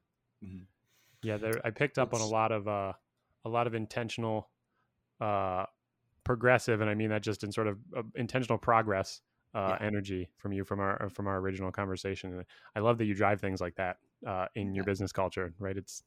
Mm-hmm. 0.45 0.65
Yeah, 1.23 1.39
there 1.39 1.61
I 1.65 1.71
picked 1.71 1.99
up 1.99 2.13
it's... 2.13 2.21
on 2.21 2.27
a 2.27 2.31
lot 2.31 2.53
of 2.53 2.69
uh 2.69 2.93
a 3.45 3.49
lot 3.49 3.67
of 3.67 3.75
intentional 3.75 4.49
uh 5.21 5.67
progressive 6.25 6.81
and 6.81 6.91
I 6.91 6.95
mean 6.95 7.11
that 7.11 7.23
just 7.23 7.45
in 7.45 7.53
sort 7.53 7.69
of 7.69 7.79
uh, 7.97 8.03
intentional 8.15 8.59
progress 8.59 9.21
uh, 9.55 9.77
yeah. 9.81 9.87
energy 9.87 10.29
from 10.37 10.53
you 10.53 10.65
from 10.65 10.81
our 10.81 11.09
from 11.09 11.27
our 11.27 11.39
original 11.39 11.73
conversation. 11.73 12.45
I 12.75 12.81
love 12.81 12.99
that 12.99 13.07
you 13.07 13.15
drive 13.15 13.41
things 13.41 13.61
like 13.61 13.77
that 13.77 13.99
uh, 14.27 14.47
in 14.55 14.75
your 14.75 14.83
yeah. 14.83 14.91
business 14.91 15.13
culture, 15.13 15.55
right? 15.59 15.77
It's 15.77 16.03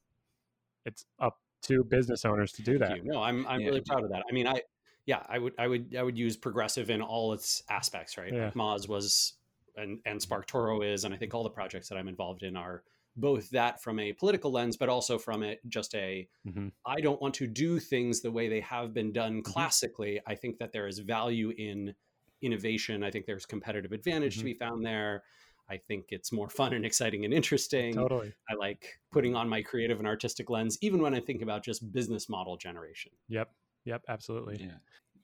it's 0.86 1.04
up 1.18 1.38
to 1.62 1.84
business 1.84 2.24
owners 2.24 2.52
to 2.52 2.62
do 2.62 2.78
Thank 2.78 2.90
that. 2.90 3.04
You. 3.04 3.12
No, 3.12 3.22
I'm 3.22 3.46
I'm 3.46 3.60
yeah. 3.60 3.66
really 3.66 3.80
proud 3.80 4.04
of 4.04 4.10
that. 4.10 4.22
I 4.28 4.32
mean, 4.32 4.46
I 4.46 4.62
yeah, 5.04 5.22
I 5.28 5.38
would 5.38 5.54
I 5.58 5.66
would 5.66 5.96
I 5.98 6.02
would 6.02 6.16
use 6.16 6.36
progressive 6.36 6.90
in 6.90 7.02
all 7.02 7.32
its 7.32 7.62
aspects, 7.68 8.16
right? 8.16 8.32
Yeah. 8.32 8.46
Like 8.46 8.54
Moz 8.54 8.88
was 8.88 9.34
and 9.76 9.98
and 10.04 10.20
SparkToro 10.20 10.84
is, 10.92 11.04
and 11.04 11.14
I 11.14 11.16
think 11.16 11.34
all 11.34 11.42
the 11.42 11.50
projects 11.50 11.88
that 11.88 11.98
I'm 11.98 12.08
involved 12.08 12.42
in 12.42 12.56
are 12.56 12.82
both 13.16 13.50
that 13.50 13.82
from 13.82 13.98
a 13.98 14.12
political 14.12 14.50
lens, 14.50 14.76
but 14.76 14.88
also 14.88 15.18
from 15.18 15.42
it 15.42 15.60
just 15.68 15.94
a 15.94 16.28
mm-hmm. 16.46 16.68
I 16.86 17.00
don't 17.00 17.20
want 17.20 17.34
to 17.34 17.46
do 17.46 17.78
things 17.78 18.20
the 18.20 18.30
way 18.30 18.48
they 18.48 18.60
have 18.60 18.94
been 18.94 19.12
done 19.12 19.42
mm-hmm. 19.42 19.52
classically. 19.52 20.14
Mm-hmm. 20.14 20.32
I 20.32 20.34
think 20.34 20.58
that 20.58 20.72
there 20.72 20.86
is 20.86 20.98
value 21.00 21.52
in 21.56 21.94
innovation. 22.42 23.02
I 23.02 23.10
think 23.10 23.26
there's 23.26 23.46
competitive 23.46 23.92
advantage 23.92 24.34
mm-hmm. 24.34 24.40
to 24.40 24.52
be 24.52 24.54
found 24.54 24.84
there. 24.84 25.22
I 25.68 25.76
think 25.76 26.06
it's 26.08 26.32
more 26.32 26.48
fun 26.48 26.72
and 26.72 26.84
exciting 26.84 27.24
and 27.24 27.32
interesting. 27.32 27.94
Totally. 27.94 28.32
I 28.50 28.54
like 28.54 28.98
putting 29.12 29.36
on 29.36 29.48
my 29.48 29.62
creative 29.62 29.98
and 29.98 30.08
artistic 30.08 30.50
lens, 30.50 30.76
even 30.80 31.00
when 31.00 31.14
I 31.14 31.20
think 31.20 31.42
about 31.42 31.62
just 31.62 31.92
business 31.92 32.28
model 32.28 32.56
generation. 32.56 33.12
Yep. 33.28 33.50
Yep. 33.84 34.02
Absolutely. 34.08 34.58
Yeah. 34.60 34.78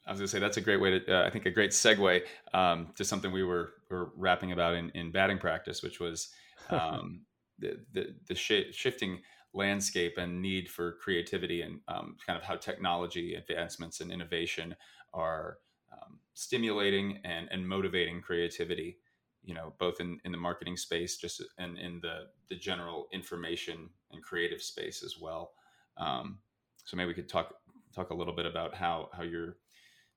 I 0.07 0.13
was 0.13 0.21
going 0.21 0.27
to 0.27 0.31
say 0.31 0.39
that's 0.39 0.57
a 0.57 0.61
great 0.61 0.81
way 0.81 0.99
to, 0.99 1.15
uh, 1.15 1.27
I 1.27 1.31
think, 1.31 1.47
a 1.47 1.51
great 1.51 1.73
segue 1.73 2.23
um, 2.55 2.89
to 2.95 3.05
something 3.05 3.33
we 3.33 3.43
were, 3.43 3.73
were 3.91 4.13
rapping 4.17 4.53
about 4.53 4.75
in, 4.75 4.91
in 4.91 5.11
batting 5.11 5.39
practice, 5.39 5.83
which 5.83 5.99
was 6.01 6.29
um, 6.71 7.23
the 7.59 7.81
the, 7.93 8.15
the 8.29 8.35
sh- 8.35 8.73
shifting 8.73 9.21
landscape 9.53 10.19
and 10.19 10.41
need 10.41 10.69
for 10.69 10.93
creativity 10.93 11.63
and 11.63 11.81
um, 11.89 12.17
kind 12.25 12.39
of 12.39 12.45
how 12.45 12.55
technology 12.57 13.35
advancements 13.35 14.01
and 14.01 14.13
innovation 14.13 14.77
are 15.15 15.59
um, 15.93 16.19
stimulating 16.35 17.19
and, 17.25 17.49
and 17.51 17.67
motivating 17.67 18.21
creativity 18.21 18.99
you 19.47 19.55
know 19.55 19.73
both 19.79 20.01
in, 20.01 20.19
in 20.25 20.33
the 20.33 20.39
marketing 20.39 20.77
space 20.77 21.17
just 21.17 21.43
and 21.57 21.79
in 21.79 22.01
the 22.01 22.27
the 22.49 22.57
general 22.57 23.07
information 23.13 23.89
and 24.11 24.23
creative 24.23 24.61
space 24.61 25.03
as 25.03 25.19
well. 25.19 25.53
Um, 25.97 26.39
so 26.85 26.97
maybe 26.97 27.09
we 27.09 27.15
could 27.15 27.29
talk 27.29 27.55
talk 27.95 28.11
a 28.11 28.15
little 28.15 28.35
bit 28.35 28.45
about 28.45 28.75
how 28.75 29.09
how 29.13 29.23
you're 29.23 29.57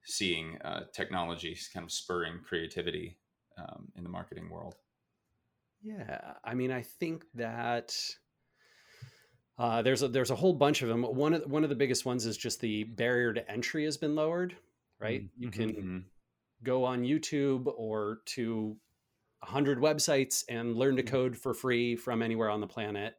seeing 0.10 0.58
uh, 0.64 0.82
technology 0.94 1.58
kind 1.74 1.84
of 1.84 1.92
spurring 1.92 2.40
creativity 2.44 3.18
um, 3.58 3.88
in 3.96 4.04
the 4.04 4.10
marketing 4.10 4.50
world 4.50 4.76
yeah 5.82 6.34
i 6.44 6.54
mean 6.54 6.72
i 6.72 6.82
think 6.82 7.24
that 7.34 7.94
uh, 9.60 9.82
there's 9.82 10.02
a 10.02 10.08
there's 10.08 10.32
a 10.32 10.36
whole 10.36 10.54
bunch 10.54 10.82
of 10.82 10.88
them. 10.88 11.04
One 11.04 11.34
of 11.34 11.44
one 11.46 11.64
of 11.64 11.70
the 11.70 11.76
biggest 11.76 12.06
ones 12.06 12.26
is 12.26 12.38
just 12.38 12.62
the 12.62 12.86
barrier 12.86 13.34
to 13.34 13.52
entry 13.52 13.84
has 13.84 13.98
been 13.98 14.16
lowered. 14.16 14.56
Right, 15.00 15.24
mm-hmm. 15.24 15.44
you 15.44 15.52
can 15.52 15.70
mm-hmm. 15.70 15.98
go 16.64 16.86
on 16.86 17.04
YouTube 17.04 17.68
or 17.78 18.20
to 18.28 18.78
hundred 19.42 19.80
websites 19.80 20.46
and 20.48 20.76
learn 20.78 20.96
to 20.96 21.04
mm-hmm. 21.04 21.14
code 21.14 21.38
for 21.38 21.54
free 21.54 21.98
from 21.98 22.22
anywhere 22.22 22.50
on 22.50 22.62
the 22.62 22.68
planet. 22.68 23.16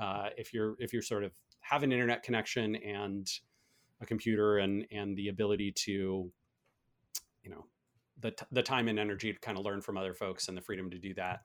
Uh, 0.00 0.30
if 0.38 0.54
you're 0.54 0.76
if 0.78 0.94
you're 0.94 1.02
sort 1.02 1.24
of 1.24 1.32
have 1.60 1.82
an 1.82 1.92
internet 1.92 2.22
connection 2.22 2.74
and 2.76 3.30
a 4.02 4.06
computer 4.06 4.58
and 4.58 4.86
and 4.90 5.16
the 5.16 5.28
ability 5.28 5.72
to, 5.72 6.30
you 7.42 7.50
know, 7.50 7.64
the 8.20 8.34
the 8.50 8.62
time 8.62 8.88
and 8.88 8.98
energy 8.98 9.32
to 9.32 9.38
kind 9.38 9.56
of 9.56 9.64
learn 9.64 9.80
from 9.80 9.96
other 9.96 10.14
folks 10.14 10.48
and 10.48 10.56
the 10.56 10.60
freedom 10.60 10.90
to 10.90 10.98
do 10.98 11.14
that, 11.14 11.40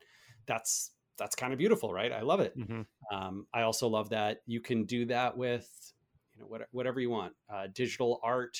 that's 0.46 0.92
that's 1.18 1.36
kind 1.36 1.54
of 1.54 1.60
beautiful, 1.60 1.94
right? 1.94 2.12
I 2.12 2.22
love 2.22 2.40
it. 2.40 2.58
Mm-hmm. 2.58 2.82
Um, 3.16 3.48
I 3.54 3.62
also 3.62 3.88
love 3.88 4.10
that 4.10 4.42
you 4.46 4.62
can 4.62 4.86
do 4.86 5.06
that 5.06 5.36
with 5.36 5.94
you 6.36 6.42
know 6.42 6.48
what, 6.48 6.68
whatever 6.72 7.00
you 7.00 7.10
want, 7.10 7.34
uh, 7.50 7.68
digital 7.74 8.20
art. 8.24 8.58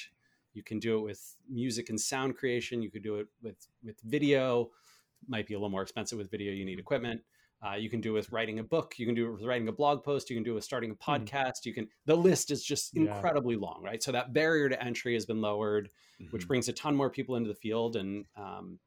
You 0.54 0.63
can 0.63 0.80
do 0.80 0.98
it 0.98 1.01
with 1.01 1.36
music 1.48 1.89
and 1.89 2.00
sound 2.00 2.36
creation. 2.36 2.82
You 2.82 2.89
could 2.89 3.04
do 3.04 3.16
it 3.16 3.27
with 3.42 3.68
with 3.84 4.00
video. 4.01 4.72
Might 5.27 5.48
be 5.48 5.54
a 5.54 5.58
little 5.58 5.70
more 5.70 5.82
expensive 5.82 6.18
with 6.18 6.32
video. 6.32 6.51
You 6.51 6.66
need 6.66 6.80
equipment. 6.80 7.22
Uh, 7.66 7.76
you 7.76 7.90
can 7.90 8.02
do 8.02 8.12
it 8.12 8.14
with 8.14 8.32
writing 8.32 8.60
a 8.60 8.64
book. 8.64 8.96
You 8.98 9.06
can 9.06 9.16
do 9.16 9.28
it 9.28 9.32
with 9.32 9.44
writing 9.44 9.68
a 9.68 9.72
blog 9.72 10.04
post. 10.04 10.30
You 10.30 10.36
can 10.36 10.44
do 10.44 10.52
it 10.52 10.56
with 10.56 10.64
starting 10.64 10.92
a 10.92 10.94
hmm. 10.94 11.12
podcast. 11.12 11.28
Mm-hmm. 11.28 11.70
You 11.70 11.74
can. 11.74 11.88
The 12.06 12.16
list 12.16 12.52
is 12.52 12.64
just 12.64 12.96
incredibly 12.96 13.56
yeah. 13.56 13.62
long, 13.62 13.82
right? 13.84 14.02
So 14.02 14.12
that 14.12 14.34
barrier 14.34 14.70
to 14.70 14.84
entry 14.84 15.14
has 15.16 15.26
been 15.26 15.42
lowered, 15.42 15.90
mm-hmm. 16.22 16.32
which 16.32 16.48
brings 16.48 16.70
a 16.70 16.74
ton 16.74 16.96
more 16.96 17.10
people 17.10 17.36
into 17.36 17.48
the 17.48 17.56
field, 17.56 17.96
and 17.96 18.26
um, 18.36 18.80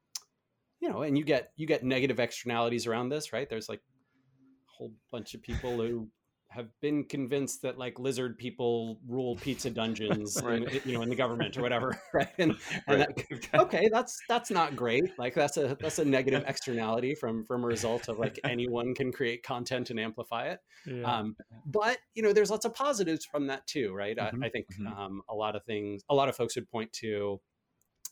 you 0.80 0.88
know, 0.88 1.02
and 1.02 1.18
you 1.18 1.24
get 1.24 1.52
you 1.56 1.66
get 1.66 1.84
negative 1.84 2.20
externalities 2.20 2.86
around 2.86 3.08
this, 3.08 3.32
right? 3.32 3.48
There's 3.48 3.68
like 3.68 3.80
a 3.80 4.72
whole 4.72 4.92
bunch 5.10 5.34
of 5.34 5.42
people 5.42 5.76
who 5.78 6.08
have 6.50 6.68
been 6.80 7.04
convinced 7.04 7.62
that 7.62 7.78
like 7.78 7.98
lizard 8.00 8.36
people 8.36 8.98
rule 9.06 9.36
pizza 9.36 9.70
dungeons, 9.82 10.40
right. 10.44 10.62
in, 10.62 10.80
you 10.84 10.94
know, 10.94 11.02
in 11.02 11.08
the 11.08 11.14
government 11.14 11.56
or 11.56 11.62
whatever, 11.62 12.00
right? 12.12 12.28
And, 12.38 12.56
and 12.88 12.98
right. 13.00 13.28
That, 13.52 13.60
okay, 13.60 13.88
that's 13.90 14.20
that's 14.28 14.50
not 14.50 14.74
great. 14.74 15.16
Like 15.16 15.34
that's 15.34 15.56
a 15.56 15.76
that's 15.80 16.00
a 16.00 16.04
negative 16.04 16.44
externality 16.46 17.14
from 17.14 17.44
from 17.44 17.62
a 17.62 17.66
result 17.66 18.08
of 18.08 18.18
like 18.18 18.40
anyone 18.44 18.94
can 18.94 19.12
create 19.12 19.44
content 19.44 19.90
and 19.90 20.00
amplify 20.00 20.48
it. 20.48 20.60
Yeah. 20.86 21.02
Um, 21.02 21.36
but 21.66 21.98
you 22.14 22.22
know, 22.22 22.32
there's 22.32 22.50
lots 22.50 22.64
of 22.64 22.74
positives 22.74 23.24
from 23.24 23.46
that 23.46 23.66
too, 23.66 23.94
right? 23.94 24.16
Mm-hmm. 24.16 24.42
I, 24.42 24.46
I, 24.46 24.50
think 24.50 24.66
mm-hmm. 24.74 24.86
um, 24.88 25.22
a 25.28 25.34
lot 25.34 25.54
of 25.54 25.64
things, 25.64 26.02
a 26.10 26.14
lot 26.14 26.28
of 26.28 26.36
folks 26.36 26.56
would 26.56 26.68
point 26.68 26.92
to, 26.94 27.40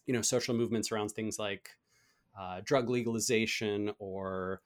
you 0.07 0.15
know, 0.15 0.23
social 0.23 0.55
movements 0.55 0.93
around 0.93 1.11
things 1.11 1.39
like 1.39 1.71
uh, 2.39 2.61
drug 2.65 2.89
legalization 2.89 3.91
or 3.99 4.61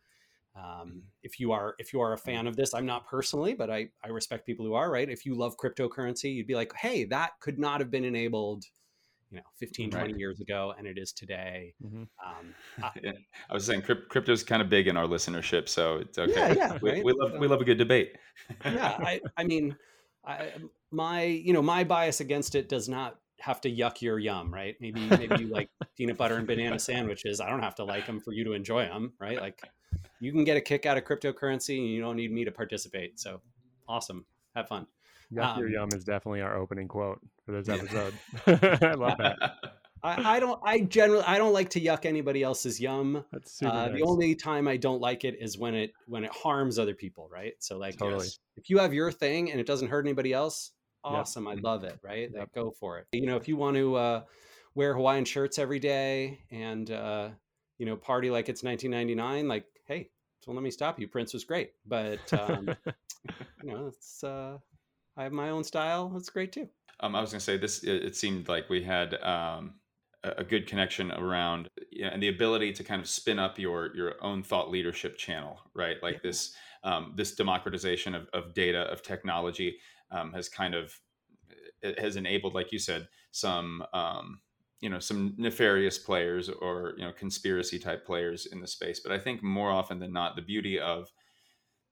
um, 0.56 1.02
if 1.22 1.40
you 1.40 1.52
are 1.52 1.74
if 1.78 1.92
you 1.92 2.00
are 2.00 2.12
a 2.12 2.18
fan 2.18 2.46
of 2.46 2.56
this 2.56 2.74
i'm 2.74 2.86
not 2.86 3.06
personally 3.06 3.54
but 3.54 3.70
I, 3.70 3.88
I 4.04 4.08
respect 4.08 4.46
people 4.46 4.66
who 4.66 4.74
are 4.74 4.90
right 4.90 5.08
if 5.08 5.24
you 5.24 5.34
love 5.34 5.56
cryptocurrency 5.56 6.34
you'd 6.34 6.46
be 6.46 6.54
like 6.54 6.72
hey 6.76 7.04
that 7.06 7.32
could 7.40 7.58
not 7.58 7.80
have 7.80 7.90
been 7.90 8.04
enabled 8.04 8.64
you 9.30 9.38
know 9.38 9.42
15 9.58 9.90
right. 9.90 10.00
20 10.04 10.18
years 10.18 10.40
ago 10.40 10.74
and 10.76 10.86
it 10.86 10.98
is 10.98 11.12
today 11.12 11.74
mm-hmm. 11.82 12.02
um, 12.02 12.54
I, 12.82 12.90
yeah. 13.02 13.12
I, 13.50 13.54
was 13.54 13.64
saying 13.64 13.82
crypto 13.82 14.32
is 14.32 14.42
kind 14.42 14.60
of 14.60 14.68
big 14.68 14.88
in 14.88 14.96
our 14.96 15.06
listenership 15.06 15.68
so 15.68 15.96
it's 15.96 16.18
okay 16.18 16.32
yeah, 16.32 16.54
yeah, 16.54 16.78
we, 16.82 16.90
right? 16.90 17.04
we 17.04 17.12
love 17.12 17.32
we 17.38 17.46
love 17.46 17.60
a 17.60 17.64
good 17.64 17.78
debate 17.78 18.16
yeah 18.64 18.98
I, 18.98 19.20
I 19.38 19.44
mean 19.44 19.74
I, 20.24 20.52
my 20.90 21.24
you 21.24 21.52
know 21.52 21.62
my 21.62 21.82
bias 21.82 22.20
against 22.20 22.54
it 22.54 22.68
does 22.68 22.88
not 22.88 23.16
have 23.42 23.60
to 23.60 23.70
yuck 23.70 24.00
your 24.00 24.18
yum, 24.18 24.52
right? 24.54 24.76
Maybe 24.80 25.00
maybe 25.00 25.36
you 25.40 25.48
like 25.48 25.68
peanut 25.96 26.16
butter 26.16 26.36
and 26.36 26.46
banana 26.46 26.78
sandwiches. 26.78 27.40
I 27.40 27.50
don't 27.50 27.62
have 27.62 27.74
to 27.76 27.84
like 27.84 28.06
them 28.06 28.20
for 28.20 28.32
you 28.32 28.44
to 28.44 28.52
enjoy 28.52 28.84
them, 28.84 29.12
right? 29.20 29.40
Like 29.40 29.60
you 30.22 30.30
can 30.30 30.44
get 30.44 30.56
a 30.56 30.60
kick 30.60 30.86
out 30.86 30.96
of 30.96 31.04
cryptocurrency 31.04 31.78
and 31.78 31.88
you 31.88 32.00
don't 32.00 32.14
need 32.14 32.30
me 32.30 32.44
to 32.44 32.52
participate. 32.52 33.18
So 33.18 33.40
awesome. 33.88 34.24
Have 34.54 34.68
fun. 34.68 34.86
Yuck 35.32 35.54
um, 35.54 35.58
your 35.58 35.68
yum 35.68 35.88
is 35.92 36.04
definitely 36.04 36.42
our 36.42 36.56
opening 36.56 36.86
quote 36.86 37.18
for 37.44 37.60
this 37.60 37.68
episode. 37.68 38.14
I 38.46 38.94
love 38.94 39.18
that. 39.18 39.56
I, 40.04 40.36
I, 40.36 40.40
don't. 40.40 40.60
I 40.64 40.80
generally 40.80 41.24
I 41.24 41.38
don't 41.38 41.52
like 41.52 41.70
to 41.70 41.80
yuck 41.80 42.06
anybody 42.06 42.44
else's 42.44 42.80
yum. 42.80 43.24
That's 43.32 43.52
super 43.52 43.72
uh, 43.72 43.86
nice. 43.86 43.96
The 43.96 44.02
only 44.02 44.36
time 44.36 44.68
I 44.68 44.76
don't 44.76 45.00
like 45.00 45.24
it 45.24 45.36
is 45.40 45.58
when 45.58 45.74
it 45.74 45.92
when 46.06 46.22
it 46.22 46.30
harms 46.32 46.78
other 46.78 46.94
people, 46.94 47.28
right? 47.32 47.54
So 47.58 47.78
like, 47.78 47.96
totally. 47.96 48.26
Yes, 48.26 48.38
if 48.56 48.70
you 48.70 48.78
have 48.78 48.94
your 48.94 49.10
thing 49.10 49.50
and 49.50 49.60
it 49.60 49.66
doesn't 49.66 49.88
hurt 49.88 50.04
anybody 50.04 50.32
else, 50.32 50.70
awesome. 51.02 51.46
Yep. 51.46 51.56
I 51.56 51.60
love 51.60 51.82
it. 51.82 51.98
Right? 52.02 52.30
Yep. 52.32 52.38
Like, 52.38 52.52
go 52.52 52.70
for 52.78 52.98
it. 52.98 53.06
You 53.12 53.26
know, 53.26 53.36
if 53.36 53.48
you 53.48 53.56
want 53.56 53.76
to 53.76 53.96
uh, 53.96 54.22
wear 54.76 54.94
Hawaiian 54.94 55.24
shirts 55.24 55.58
every 55.58 55.80
day 55.80 56.40
and 56.52 56.88
uh, 56.90 57.30
you 57.78 57.86
know 57.86 57.96
party 57.96 58.30
like 58.30 58.48
it's 58.48 58.62
1999, 58.62 59.48
like, 59.48 59.64
hey, 59.92 60.08
so 60.40 60.52
let 60.52 60.62
me 60.62 60.70
stop 60.70 60.98
you. 60.98 61.06
Prince 61.06 61.32
was 61.32 61.44
great, 61.44 61.72
but 61.86 62.32
um, 62.32 62.68
you 63.62 63.72
know, 63.72 63.86
it's 63.86 64.24
uh, 64.24 64.58
I 65.16 65.22
have 65.22 65.32
my 65.32 65.50
own 65.50 65.64
style. 65.64 66.08
That's 66.08 66.30
great 66.30 66.52
too. 66.52 66.68
Um, 67.00 67.14
I 67.14 67.20
was 67.20 67.30
going 67.30 67.40
to 67.40 67.44
say 67.44 67.56
this. 67.56 67.82
It, 67.82 68.04
it, 68.04 68.16
seemed 68.16 68.48
like 68.48 68.68
we 68.68 68.82
had 68.82 69.14
um, 69.22 69.74
a, 70.22 70.44
good 70.44 70.66
connection 70.66 71.10
around 71.12 71.68
you 71.90 72.02
know, 72.02 72.10
and 72.10 72.22
the 72.22 72.28
ability 72.28 72.72
to 72.74 72.84
kind 72.84 73.00
of 73.00 73.08
spin 73.08 73.38
up 73.38 73.58
your 73.58 73.94
your 73.94 74.14
own 74.20 74.42
thought 74.42 74.70
leadership 74.70 75.16
channel, 75.16 75.60
right? 75.74 75.96
Like 76.02 76.14
yeah. 76.14 76.20
this 76.24 76.54
um, 76.84 77.12
this 77.16 77.34
democratization 77.34 78.14
of, 78.14 78.28
of 78.32 78.54
data 78.54 78.82
of 78.82 79.02
technology 79.02 79.78
um, 80.10 80.32
has 80.32 80.48
kind 80.48 80.74
of 80.74 80.98
has 81.98 82.16
enabled, 82.16 82.54
like 82.54 82.72
you 82.72 82.78
said, 82.78 83.08
some 83.32 83.84
um, 83.92 84.40
you 84.82 84.90
know 84.90 84.98
some 84.98 85.34
nefarious 85.38 85.96
players 85.96 86.48
or 86.50 86.94
you 86.98 87.04
know 87.04 87.12
conspiracy 87.12 87.78
type 87.78 88.04
players 88.04 88.46
in 88.46 88.60
the 88.60 88.66
space. 88.66 89.00
But 89.00 89.12
I 89.12 89.18
think 89.18 89.42
more 89.42 89.70
often 89.70 89.98
than 90.00 90.12
not, 90.12 90.36
the 90.36 90.42
beauty 90.42 90.78
of 90.78 91.08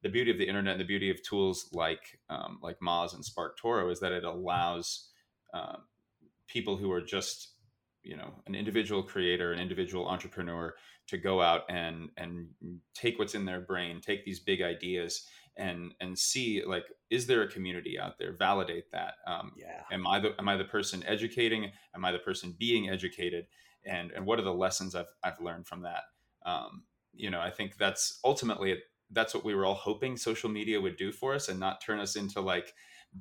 the 0.02 0.09
beauty 0.09 0.30
of 0.30 0.38
the 0.38 0.49
internet 0.49 0.73
and 0.73 0.80
the 0.80 0.87
beauty 0.87 1.09
of 1.09 1.23
tools 1.23 1.70
like 1.73 2.18
um, 2.28 2.59
like 2.62 2.78
Moz 2.80 3.14
and 3.14 3.25
SparkToro 3.25 3.90
is 3.90 4.00
that 4.00 4.12
it 4.12 4.25
allows 4.25 5.09
uh, 5.54 5.76
people 6.49 6.76
who 6.76 6.90
are 6.90 7.00
just 7.00 7.54
you 8.02 8.16
know 8.16 8.35
an 8.47 8.56
individual 8.56 9.04
creator, 9.04 9.52
an 9.52 9.61
individual 9.61 10.09
entrepreneur 10.09 10.75
to 11.06 11.16
go 11.16 11.40
out 11.40 11.62
and 11.70 12.11
and 12.16 12.49
take 12.92 13.20
what's 13.20 13.37
in 13.37 13.44
their 13.44 13.61
brain, 13.61 14.00
take 14.00 14.25
these 14.25 14.40
big 14.40 14.62
ideas 14.62 15.26
and 15.56 15.94
and 16.00 16.18
see 16.18 16.64
like 16.66 16.87
is 17.11 17.26
there 17.26 17.43
a 17.43 17.49
community 17.49 17.99
out 17.99 18.19
there? 18.19 18.33
Validate 18.33 18.90
that. 18.93 19.14
Um, 19.26 19.52
yeah. 19.57 19.83
am 19.90 20.07
i 20.07 20.21
the 20.21 20.35
am 20.38 20.49
i 20.49 20.57
the 20.57 20.64
person 20.64 21.02
educating? 21.07 21.71
Am 21.95 22.05
i 22.05 22.12
the 22.12 22.19
person 22.19 22.55
being 22.59 22.88
educated? 22.88 23.47
And 23.85 24.11
and 24.12 24.25
what 24.26 24.38
are 24.38 24.43
the 24.43 24.55
lessons 24.55 24.95
i've 24.95 25.12
i've 25.23 25.40
learned 25.40 25.67
from 25.67 25.83
that? 25.83 26.05
Um, 26.47 26.85
you 27.12 27.29
know 27.29 27.40
i 27.40 27.50
think 27.50 27.76
that's 27.76 28.21
ultimately 28.25 28.79
that's 29.11 29.35
what 29.35 29.45
we 29.45 29.55
were 29.55 29.67
all 29.67 29.75
hoping 29.75 30.17
social 30.17 30.49
media 30.49 30.81
would 30.81 30.97
do 30.97 31.12
for 31.12 31.35
us 31.35 31.49
and 31.49 31.59
not 31.59 31.81
turn 31.81 31.99
us 31.99 32.17
into 32.17 32.40
like 32.40 32.75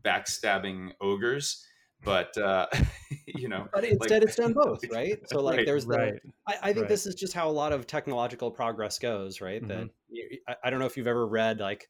backstabbing 0.04 0.92
ogres. 1.02 1.66
But 2.04 2.38
uh 2.38 2.68
you 3.26 3.50
know 3.50 3.68
but 3.74 3.84
instead 3.84 4.22
like, 4.22 4.24
it's 4.24 4.36
done 4.38 4.54
both 4.54 4.84
right? 4.92 5.20
So 5.28 5.42
like 5.42 5.58
right, 5.58 5.66
there's 5.66 5.86
the 5.86 5.98
right, 5.98 6.14
I, 6.48 6.56
I, 6.62 6.68
think 6.68 6.84
right. 6.84 6.88
this 6.88 7.06
is 7.06 7.16
just 7.16 7.34
how 7.34 7.50
a 7.50 7.52
lot 7.52 7.74
of 7.74 7.88
technological 7.88 8.52
progress 8.52 9.00
goes 9.00 9.42
right? 9.42 9.62
Mm-hmm. 9.62 9.88
that 9.88 9.90
I, 10.48 10.56
I, 10.64 10.70
don't 10.70 10.80
know 10.80 10.86
if 10.86 10.96
you've 10.96 11.08
ever 11.08 11.28
read 11.28 11.60
like 11.60 11.90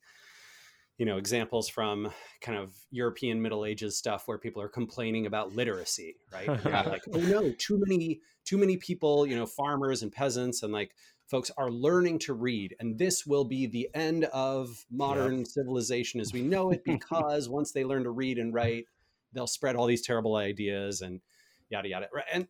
you 1.00 1.06
know 1.06 1.18
examples 1.18 1.70
from 1.70 2.12
kind 2.42 2.58
of 2.58 2.76
European 2.92 3.42
Middle 3.42 3.66
Ages 3.66 3.98
stuff 3.98 4.28
where 4.28 4.38
people 4.38 4.62
are 4.62 4.68
complaining 4.68 5.26
about 5.26 5.56
literacy, 5.56 6.18
right? 6.32 6.48
like, 6.66 7.04
oh 7.14 7.20
no, 7.20 7.52
too 7.58 7.82
many 7.88 8.20
too 8.46 8.58
many 8.58 8.78
people, 8.78 9.26
you 9.26 9.36
know, 9.36 9.46
farmers 9.46 10.04
and 10.04 10.12
peasants 10.12 10.62
and 10.62 10.74
like 10.74 10.92
folks 11.32 11.52
are 11.58 11.72
learning 11.72 12.20
to 12.20 12.34
read, 12.34 12.76
and 12.82 13.00
this 13.00 13.26
will 13.26 13.46
be 13.46 13.66
the 13.66 13.90
end 13.94 14.26
of 14.26 14.86
modern 14.92 15.46
civilization 15.46 16.20
as 16.20 16.34
we 16.34 16.42
know 16.42 16.70
it 16.70 16.84
because 16.86 17.48
once 17.48 17.72
they 17.72 17.86
learn 17.86 18.04
to 18.04 18.12
read 18.12 18.38
and 18.38 18.54
write, 18.54 18.86
they'll 19.32 19.48
spread 19.48 19.78
all 19.78 19.88
these 19.88 20.06
terrible 20.06 20.36
ideas 20.36 21.00
and 21.00 21.22
yada 21.70 21.88
yada. 21.88 22.08
And 22.34 22.46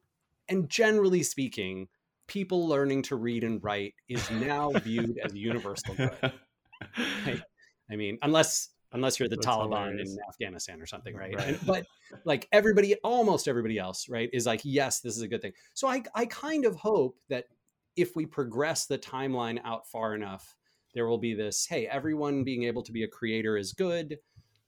and 0.48 0.68
generally 0.68 1.22
speaking, 1.22 1.88
people 2.26 2.68
learning 2.68 3.04
to 3.04 3.16
read 3.16 3.44
and 3.44 3.64
write 3.64 3.94
is 4.08 4.32
now 4.32 4.72
viewed 4.72 5.20
as 5.24 5.36
universal 5.36 5.94
good. 5.94 6.34
Right? 7.26 7.42
I 7.92 7.96
mean, 7.96 8.18
unless 8.22 8.70
unless 8.92 9.20
you're 9.20 9.30
the 9.30 9.36
That's 9.36 9.48
Taliban 9.48 9.90
hilarious. 9.90 10.14
in 10.14 10.18
Afghanistan 10.28 10.82
or 10.82 10.88
something, 10.88 11.16
right? 11.16 11.36
right. 11.36 11.48
And, 11.50 11.60
but 11.66 11.86
like 12.26 12.48
everybody, 12.52 12.96
almost 13.04 13.48
everybody 13.48 13.78
else, 13.78 14.10
right, 14.10 14.30
is 14.34 14.48
like, 14.48 14.62
yes, 14.64 15.02
this 15.02 15.16
is 15.16 15.22
a 15.22 15.28
good 15.28 15.42
thing. 15.42 15.54
So 15.74 15.88
I 15.88 16.04
I 16.16 16.26
kind 16.26 16.66
of 16.66 16.76
hope 16.76 17.20
that 17.30 17.46
if 17.96 18.16
we 18.16 18.26
progress 18.26 18.86
the 18.86 18.98
timeline 18.98 19.60
out 19.64 19.88
far 19.88 20.16
enough, 20.16 20.56
there 20.94 21.08
will 21.08 21.18
be 21.18 21.34
this 21.34 21.66
hey 21.66 21.88
everyone 21.88 22.44
being 22.44 22.64
able 22.64 22.84
to 22.84 22.92
be 22.92 23.04
a 23.04 23.08
creator 23.08 23.58
is 23.58 23.74
good 23.74 24.18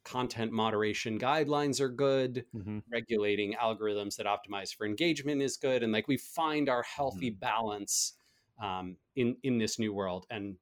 content 0.03 0.51
moderation 0.51 1.19
guidelines 1.19 1.79
are 1.79 1.89
good 1.89 2.45
mm-hmm. 2.55 2.79
regulating 2.91 3.53
algorithms 3.61 4.15
that 4.15 4.25
optimize 4.25 4.73
for 4.73 4.85
engagement 4.85 5.41
is 5.41 5.57
good 5.57 5.83
and 5.83 5.91
like 5.91 6.07
we 6.07 6.17
find 6.17 6.69
our 6.69 6.83
healthy 6.83 7.29
mm-hmm. 7.29 7.39
balance 7.39 8.13
um, 8.61 8.95
in 9.15 9.35
in 9.43 9.57
this 9.57 9.77
new 9.77 9.93
world 9.93 10.25
and 10.29 10.55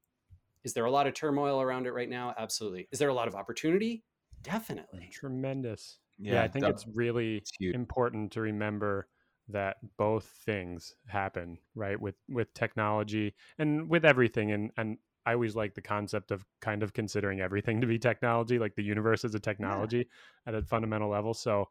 is 0.64 0.74
there 0.74 0.86
a 0.86 0.92
lot 0.92 1.08
of 1.08 1.14
turmoil 1.14 1.62
around 1.62 1.86
it 1.86 1.92
right 1.92 2.10
now 2.10 2.34
absolutely 2.38 2.88
is 2.92 3.00
there 3.00 3.10
a 3.10 3.14
lot 3.14 3.28
of 3.28 3.36
opportunity 3.36 4.04
definitely 4.42 5.10
tremendous 5.12 6.00
yeah, 6.18 6.34
yeah 6.34 6.44
i 6.44 6.48
think 6.48 6.66
it's 6.66 6.86
really 6.94 7.38
it's 7.38 7.52
important 7.62 8.32
to 8.32 8.42
remember 8.42 9.08
that 9.48 9.78
both 9.98 10.26
things 10.46 10.96
happen 11.08 11.58
right 11.76 12.00
with 12.00 12.16
with 12.30 12.54
technology 12.54 13.34
and 13.58 13.90
with 13.90 14.06
everything 14.06 14.52
and 14.52 14.72
and 14.78 14.98
I 15.26 15.34
always 15.34 15.56
like 15.56 15.76
the 15.76 15.82
concept 15.82 16.32
of 16.32 16.44
kind 16.60 16.82
of 16.82 16.94
considering 16.94 17.40
everything 17.40 17.82
to 17.82 17.88
be 17.88 18.00
technology, 18.00 18.58
like 18.58 18.76
the 18.76 18.84
universe 18.84 19.24
is 19.24 19.36
a 19.36 19.40
technology 19.40 19.98
yeah. 19.98 20.04
at 20.48 20.56
a 20.56 20.64
fundamental 20.64 21.10
level. 21.10 21.36
So 21.36 21.68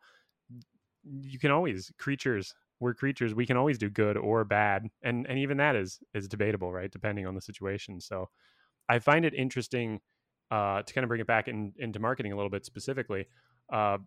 you 1.03 1.39
can 1.41 1.51
always 1.51 1.91
creatures, 1.99 2.55
we're 2.79 2.95
creatures, 2.95 3.35
we 3.35 3.47
can 3.47 3.57
always 3.57 3.79
do 3.79 3.91
good 3.91 4.17
or 4.17 4.45
bad. 4.45 4.89
And 5.03 5.27
and 5.27 5.39
even 5.39 5.57
that 5.57 5.75
is 5.75 5.99
is 6.15 6.29
debatable, 6.29 6.73
right? 6.73 6.91
Depending 6.91 7.27
on 7.27 7.35
the 7.35 7.41
situation. 7.41 8.01
So 8.01 8.29
I 8.89 8.99
find 8.99 9.25
it 9.25 9.35
interesting 9.35 10.01
uh, 10.51 10.83
to 10.83 10.95
kind 10.95 11.05
of 11.05 11.09
bring 11.09 11.21
it 11.21 11.27
back 11.27 11.49
in, 11.49 11.73
into 11.79 11.99
marketing 11.99 12.33
a 12.33 12.37
little 12.37 12.51
bit 12.51 12.65
specifically. 12.65 13.27
Uh, 13.73 13.99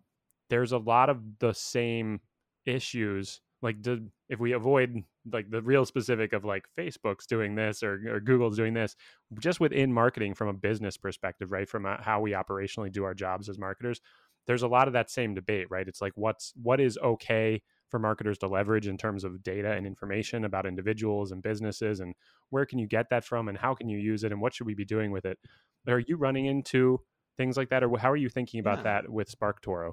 there's 0.50 0.72
a 0.72 0.78
lot 0.78 1.08
of 1.08 1.20
the 1.38 1.52
same 1.52 2.20
issues 2.66 3.40
like 3.62 3.80
do, 3.80 4.08
if 4.28 4.40
we 4.40 4.52
avoid 4.52 5.02
like 5.32 5.48
the 5.50 5.62
real 5.62 5.84
specific 5.84 6.32
of 6.32 6.44
like 6.44 6.64
facebook's 6.76 7.26
doing 7.26 7.54
this 7.54 7.82
or, 7.82 8.00
or 8.08 8.20
google's 8.20 8.56
doing 8.56 8.74
this 8.74 8.96
just 9.38 9.60
within 9.60 9.92
marketing 9.92 10.34
from 10.34 10.48
a 10.48 10.52
business 10.52 10.96
perspective 10.96 11.52
right 11.52 11.68
from 11.68 11.86
a, 11.86 12.00
how 12.02 12.20
we 12.20 12.32
operationally 12.32 12.92
do 12.92 13.04
our 13.04 13.14
jobs 13.14 13.48
as 13.48 13.58
marketers 13.58 14.00
there's 14.46 14.62
a 14.62 14.68
lot 14.68 14.88
of 14.88 14.94
that 14.94 15.10
same 15.10 15.34
debate 15.34 15.66
right 15.70 15.88
it's 15.88 16.00
like 16.02 16.12
what's 16.16 16.52
what 16.60 16.80
is 16.80 16.98
okay 16.98 17.62
for 17.92 18.00
marketers 18.00 18.38
to 18.38 18.48
leverage 18.48 18.88
in 18.88 18.98
terms 18.98 19.22
of 19.22 19.40
data 19.44 19.70
and 19.70 19.86
information 19.86 20.44
about 20.44 20.66
individuals 20.66 21.30
and 21.30 21.44
businesses 21.44 22.00
and 22.00 22.14
where 22.50 22.66
can 22.66 22.80
you 22.80 22.88
get 22.88 23.08
that 23.10 23.24
from 23.24 23.48
and 23.48 23.56
how 23.56 23.72
can 23.72 23.88
you 23.88 23.98
use 23.98 24.24
it 24.24 24.32
and 24.32 24.40
what 24.40 24.52
should 24.52 24.66
we 24.66 24.74
be 24.74 24.84
doing 24.84 25.12
with 25.12 25.24
it 25.24 25.38
are 25.86 26.00
you 26.00 26.16
running 26.16 26.46
into 26.46 27.00
things 27.36 27.56
like 27.56 27.68
that 27.68 27.84
or 27.84 27.98
how 27.98 28.10
are 28.10 28.16
you 28.16 28.28
thinking 28.28 28.58
about 28.58 28.78
yeah. 28.78 28.82
that 28.82 29.08
with 29.08 29.30
sparktoro 29.30 29.92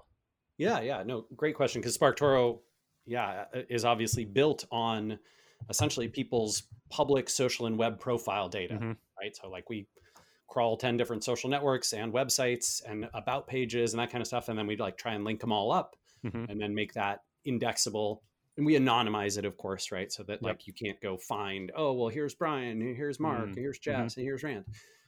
yeah 0.57 0.79
yeah 0.79 1.03
no 1.03 1.25
great 1.35 1.55
question 1.55 1.79
because 1.79 1.95
sparktoro 1.95 2.59
yeah, 3.09 3.45
uh, 3.53 3.61
is 3.69 3.85
obviously 3.85 4.23
built 4.23 4.65
on 4.71 5.17
essentially 5.69 6.07
people's 6.07 6.63
public 6.89 7.29
social 7.29 7.65
and 7.65 7.77
web 7.77 7.99
profile 7.99 8.47
data, 8.47 8.75
mm-hmm. 8.75 8.91
right? 9.19 9.35
So 9.35 9.49
like 9.49 9.69
we 9.69 9.87
crawl 10.47 10.77
10 10.77 10.95
different 10.95 11.23
social 11.23 11.49
networks 11.49 11.93
and 11.93 12.13
websites 12.13 12.81
and 12.87 13.09
about 13.13 13.47
pages 13.47 13.93
and 13.93 13.99
that 13.99 14.11
kind 14.11 14.21
of 14.21 14.27
stuff. 14.27 14.47
And 14.47 14.57
then 14.57 14.67
we 14.67 14.77
like 14.77 14.97
try 14.97 15.13
and 15.13 15.23
link 15.23 15.39
them 15.41 15.51
all 15.51 15.71
up 15.71 15.95
mm-hmm. 16.23 16.45
and 16.49 16.61
then 16.61 16.73
make 16.73 16.93
that 16.93 17.21
indexable. 17.45 18.21
And 18.57 18.65
we 18.65 18.75
anonymize 18.75 19.37
it, 19.37 19.45
of 19.45 19.57
course, 19.57 19.91
right? 19.91 20.11
So 20.11 20.23
that 20.23 20.33
yep. 20.33 20.41
like 20.41 20.67
you 20.67 20.73
can't 20.73 20.99
go 21.01 21.17
find, 21.17 21.71
oh, 21.75 21.93
well, 21.93 22.09
here's 22.09 22.33
Brian, 22.33 22.81
here's 22.81 23.19
Mark, 23.19 23.45
mm-hmm. 23.45 23.59
here's 23.59 23.79
mm-hmm. 23.79 24.03
Jess, 24.03 24.17
and 24.17 24.25
here's 24.25 24.43
Rand. 24.43 24.65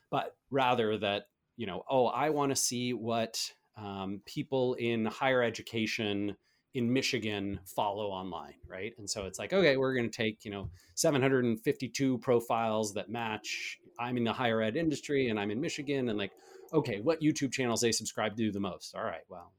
But 0.10 0.36
rather 0.50 0.98
that, 0.98 1.28
you 1.58 1.68
know, 1.68 1.84
oh, 1.90 2.08
I 2.08 2.30
want 2.30 2.52
to 2.52 2.56
see 2.56 2.94
what 2.94 3.52
um, 3.78 4.22
people 4.26 4.76
in 4.76 5.06
higher 5.06 5.44
education 5.44 6.36
in 6.74 6.92
Michigan 6.92 7.60
follow 7.66 8.08
online, 8.08 8.54
right? 8.68 8.94
And 8.98 9.10
so 9.10 9.26
it's 9.26 9.40
like, 9.40 9.52
okay, 9.52 9.76
we're 9.78 9.94
going 9.94 10.10
to 10.10 10.16
take, 10.16 10.46
you 10.46 10.52
know, 10.52 10.70
752 10.96 12.18
profiles 12.20 12.94
that 12.94 13.10
match. 13.10 13.80
I'm 14.00 14.18
in 14.18 14.24
the 14.24 14.34
higher 14.34 14.62
ed 14.62 14.78
industry 14.78 15.28
and 15.28 15.40
I'm 15.40 15.52
in 15.52 15.60
Michigan 15.60 16.10
and 16.10 16.18
like, 16.18 16.32
okay, 16.74 17.02
what 17.02 17.22
YouTube 17.22 17.52
channels 17.52 17.82
they 17.82 17.92
subscribe 17.92 18.38
to 18.38 18.52
the 18.52 18.60
most? 18.60 18.96
All 18.96 19.04
right, 19.04 19.24
well, 19.28 19.52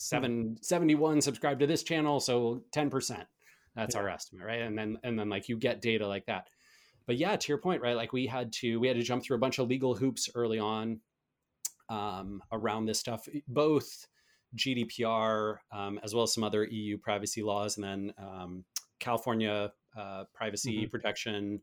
seven, 0.00 0.56
71 0.62 1.20
subscribe 1.20 1.58
to 1.60 1.66
this 1.66 1.82
channel, 1.82 2.20
so 2.20 2.62
10%. 2.74 3.24
That's 3.76 3.94
yeah. 3.94 4.00
our 4.00 4.08
estimate, 4.08 4.46
right? 4.46 4.62
And 4.62 4.76
then 4.76 4.98
and 5.04 5.18
then 5.18 5.28
like 5.28 5.48
you 5.48 5.56
get 5.56 5.80
data 5.80 6.06
like 6.06 6.26
that. 6.26 6.48
But 7.06 7.16
yeah, 7.16 7.36
to 7.36 7.48
your 7.48 7.58
point, 7.58 7.82
right? 7.82 7.94
Like 7.94 8.12
we 8.12 8.26
had 8.26 8.52
to 8.54 8.80
we 8.80 8.88
had 8.88 8.96
to 8.96 9.02
jump 9.02 9.22
through 9.22 9.36
a 9.36 9.40
bunch 9.40 9.58
of 9.58 9.68
legal 9.68 9.94
hoops 9.94 10.28
early 10.34 10.58
on 10.58 11.00
um, 11.88 12.42
around 12.50 12.86
this 12.86 12.98
stuff, 12.98 13.28
both 13.46 14.06
GDPR, 14.56 15.58
um, 15.70 16.00
as 16.02 16.14
well 16.14 16.24
as 16.24 16.34
some 16.34 16.42
other 16.42 16.64
EU 16.64 16.98
privacy 16.98 17.42
laws, 17.42 17.76
and 17.76 17.84
then 17.84 18.12
um, 18.18 18.64
California 18.98 19.72
uh, 19.96 20.24
privacy 20.34 20.78
mm-hmm. 20.78 20.90
protection. 20.90 21.60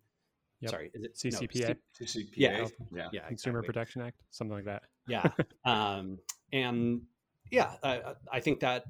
Yep. 0.62 0.71
Sorry, 0.71 0.91
is 0.93 1.04
it 1.04 1.15
CCPA? 1.15 1.67
No, 1.67 1.76
CCPA. 2.02 2.26
Yeah, 2.36 2.67
yeah, 2.95 3.08
yeah. 3.12 3.28
Consumer 3.28 3.60
exactly. 3.60 3.73
Protection 3.73 4.02
Act, 4.02 4.21
something 4.32 4.56
like 4.56 4.65
that. 4.65 4.84
yeah, 5.08 5.30
um, 5.65 6.17
and 6.54 7.02
yeah, 7.51 7.71
I, 7.83 8.01
I 8.31 8.39
think 8.39 8.60
that 8.62 8.86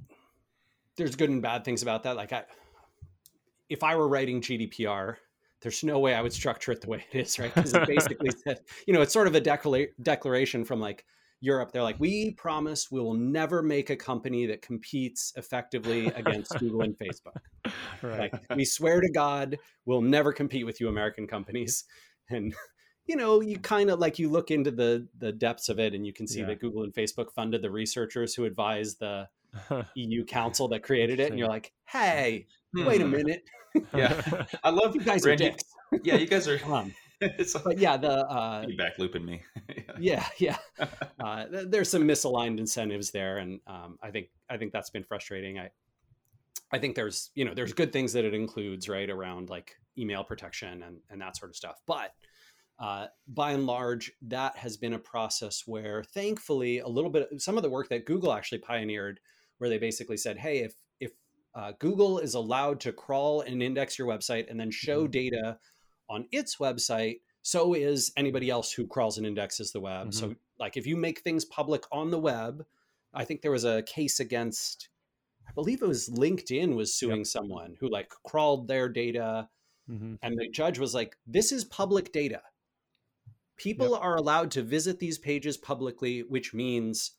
there's 0.96 1.16
good 1.16 1.30
and 1.30 1.42
bad 1.42 1.64
things 1.64 1.82
about 1.82 2.04
that. 2.04 2.16
Like, 2.16 2.34
I, 2.34 2.44
if 3.70 3.84
I 3.84 3.96
were 3.96 4.08
writing 4.08 4.42
GDPR, 4.42 5.16
there's 5.62 5.84
no 5.84 6.00
way 6.00 6.14
I 6.14 6.22
would 6.22 6.34
structure 6.34 6.72
it 6.72 6.82
the 6.82 6.90
way 6.90 7.04
it 7.12 7.18
is, 7.18 7.40
right? 7.40 7.54
Because 7.54 7.74
it 7.74 7.88
basically 7.88 8.30
said, 8.44 8.60
you 8.86 8.94
know, 8.94 9.02
it's 9.02 9.14
sort 9.14 9.28
of 9.28 9.36
a 9.36 9.42
decla- 9.42 9.90
declaration 10.02 10.64
from 10.64 10.80
like 10.80 11.06
Europe, 11.40 11.72
they're 11.72 11.84
like, 11.84 12.00
we 12.00 12.32
promise 12.32 12.92
we 12.92 13.00
will 13.00 13.14
never 13.14 13.62
make 13.62 13.90
a 13.90 13.96
company 13.96 14.48
that 14.48 14.62
competes 14.62 15.34
effectively 15.36 16.08
against 16.08 16.52
Google 16.60 16.82
and 16.82 16.98
Facebook. 16.98 17.74
Right. 18.02 18.34
Like, 18.34 18.56
we 18.56 18.66
swear 18.66 19.02
to 19.02 19.10
God, 19.10 19.58
we'll 19.86 20.02
never 20.02 20.34
compete 20.34 20.66
with 20.66 20.82
you, 20.82 20.88
American 20.88 21.28
companies. 21.28 21.86
And 22.30 22.56
you 23.08 23.16
know, 23.16 23.42
you 23.42 23.58
kind 23.58 23.90
of 23.90 24.00
like 24.00 24.20
you 24.20 24.30
look 24.30 24.52
into 24.52 24.70
the 24.70 25.08
the 25.18 25.32
depths 25.32 25.70
of 25.70 25.80
it, 25.80 25.94
and 25.94 26.06
you 26.06 26.14
can 26.14 26.28
see 26.28 26.42
yeah. 26.42 26.48
that 26.48 26.60
Google 26.60 26.84
and 26.84 26.94
Facebook 26.94 27.32
funded 27.34 27.62
the 27.62 27.72
researchers 27.72 28.36
who 28.36 28.46
advised 28.46 29.00
the 29.00 29.28
EU 29.96 30.26
Council 30.26 30.68
that 30.68 30.84
created 30.84 31.20
it, 31.20 31.30
and 31.30 31.40
you're 31.40 31.48
like, 31.48 31.72
hey, 31.86 32.46
wait 32.74 33.02
a 33.02 33.06
hmm. 33.06 33.12
minute. 33.12 33.44
yeah, 33.94 34.46
I 34.64 34.72
love 34.72 34.96
you 34.96 35.02
guys 35.02 35.24
Randy, 35.24 35.46
are 35.46 35.50
dicks. 35.52 35.64
Yeah, 36.04 36.16
you 36.16 36.26
guys 36.26 36.48
are. 36.48 36.58
Come 36.58 36.74
on. 36.74 36.94
it's 37.22 37.54
but 37.54 37.78
yeah, 37.78 37.96
the 37.96 38.28
uh, 38.28 38.66
feedback 38.66 38.98
looping 38.98 39.24
me. 39.24 39.44
yeah, 40.00 40.26
yeah. 40.38 40.58
Uh, 41.20 41.46
there's 41.50 41.90
some 41.90 42.04
misaligned 42.04 42.60
incentives 42.60 43.12
there, 43.12 43.38
and 43.38 43.60
um, 43.68 44.00
I 44.02 44.10
think 44.10 44.30
I 44.50 44.58
think 44.58 44.72
that's 44.74 44.90
been 44.90 45.04
frustrating. 45.04 45.60
I 45.60 45.70
I 46.72 46.80
think 46.80 46.96
there's 46.96 47.30
you 47.36 47.46
know 47.46 47.54
there's 47.54 47.74
good 47.74 47.94
things 47.94 48.14
that 48.14 48.26
it 48.26 48.34
includes 48.34 48.90
right 48.90 49.10
around 49.10 49.50
like 49.50 49.76
email 49.98 50.24
protection 50.24 50.84
and 50.84 50.98
and 51.10 51.22
that 51.22 51.38
sort 51.38 51.52
of 51.52 51.56
stuff, 51.56 51.80
but. 51.86 52.12
Uh, 52.80 53.08
by 53.28 53.52
and 53.52 53.66
large, 53.66 54.12
that 54.22 54.56
has 54.56 54.78
been 54.78 54.94
a 54.94 55.00
process 55.00 55.64
where, 55.66 56.04
thankfully, 56.04 56.80
a 56.80 56.88
little 56.88 57.10
bit 57.10 57.28
some 57.42 57.58
of 57.58 57.64
the 57.64 57.70
work 57.70 57.90
that 57.90 58.06
Google 58.06 58.32
actually 58.32 58.60
pioneered, 58.60 59.20
where 59.58 59.70
they 59.70 59.80
basically 59.80 60.18
said, 60.18 60.38
"Hey, 60.38 60.60
if 60.60 60.76
if 61.00 61.12
uh, 61.56 61.74
Google 61.80 62.20
is 62.20 62.36
allowed 62.36 62.80
to 62.82 62.92
crawl 62.92 63.42
and 63.42 63.64
index 63.64 63.98
your 63.98 64.08
website 64.08 64.50
and 64.50 64.60
then 64.60 64.70
show 64.70 65.04
mm-hmm. 65.04 65.12
data 65.12 65.58
on 66.08 66.28
its 66.32 66.58
website, 66.58 67.22
so 67.42 67.74
is 67.74 68.12
anybody 68.16 68.50
else 68.50 68.72
who 68.72 68.86
crawls 68.86 69.18
and 69.18 69.26
indexes 69.26 69.72
the 69.72 69.80
web. 69.80 70.10
Mm-hmm. 70.10 70.12
So, 70.12 70.36
like, 70.60 70.78
if 70.78 70.86
you 70.86 70.98
make 70.98 71.22
things 71.22 71.46
public 71.46 71.84
on 71.92 72.12
the 72.12 72.20
web, 72.20 72.64
I 73.14 73.26
think 73.26 73.42
there 73.42 73.52
was 73.52 73.66
a 73.66 73.82
case 73.84 74.20
against, 74.20 74.90
I 75.48 75.52
believe 75.54 75.82
it 75.82 75.88
was 75.88 76.10
LinkedIn 76.10 76.76
was 76.76 76.94
suing 76.94 77.20
yep. 77.20 77.28
someone 77.28 77.76
who 77.80 77.90
like 77.90 78.10
crawled 78.24 78.68
their 78.68 78.88
data, 78.88 79.50
mm-hmm. 79.90 80.16
and 80.22 80.38
the 80.38 80.48
judge 80.50 80.78
was 80.78 80.94
like, 80.94 81.16
"This 81.26 81.52
is 81.52 81.66
public 81.66 82.12
data. 82.12 82.42
People 83.58 83.92
yep. 83.92 84.02
are 84.02 84.16
allowed 84.16 84.52
to 84.52 84.62
visit 84.62 85.00
these 85.00 85.18
pages 85.18 85.58
publicly, 85.58 86.22
which 86.22 86.54
means." 86.54 87.12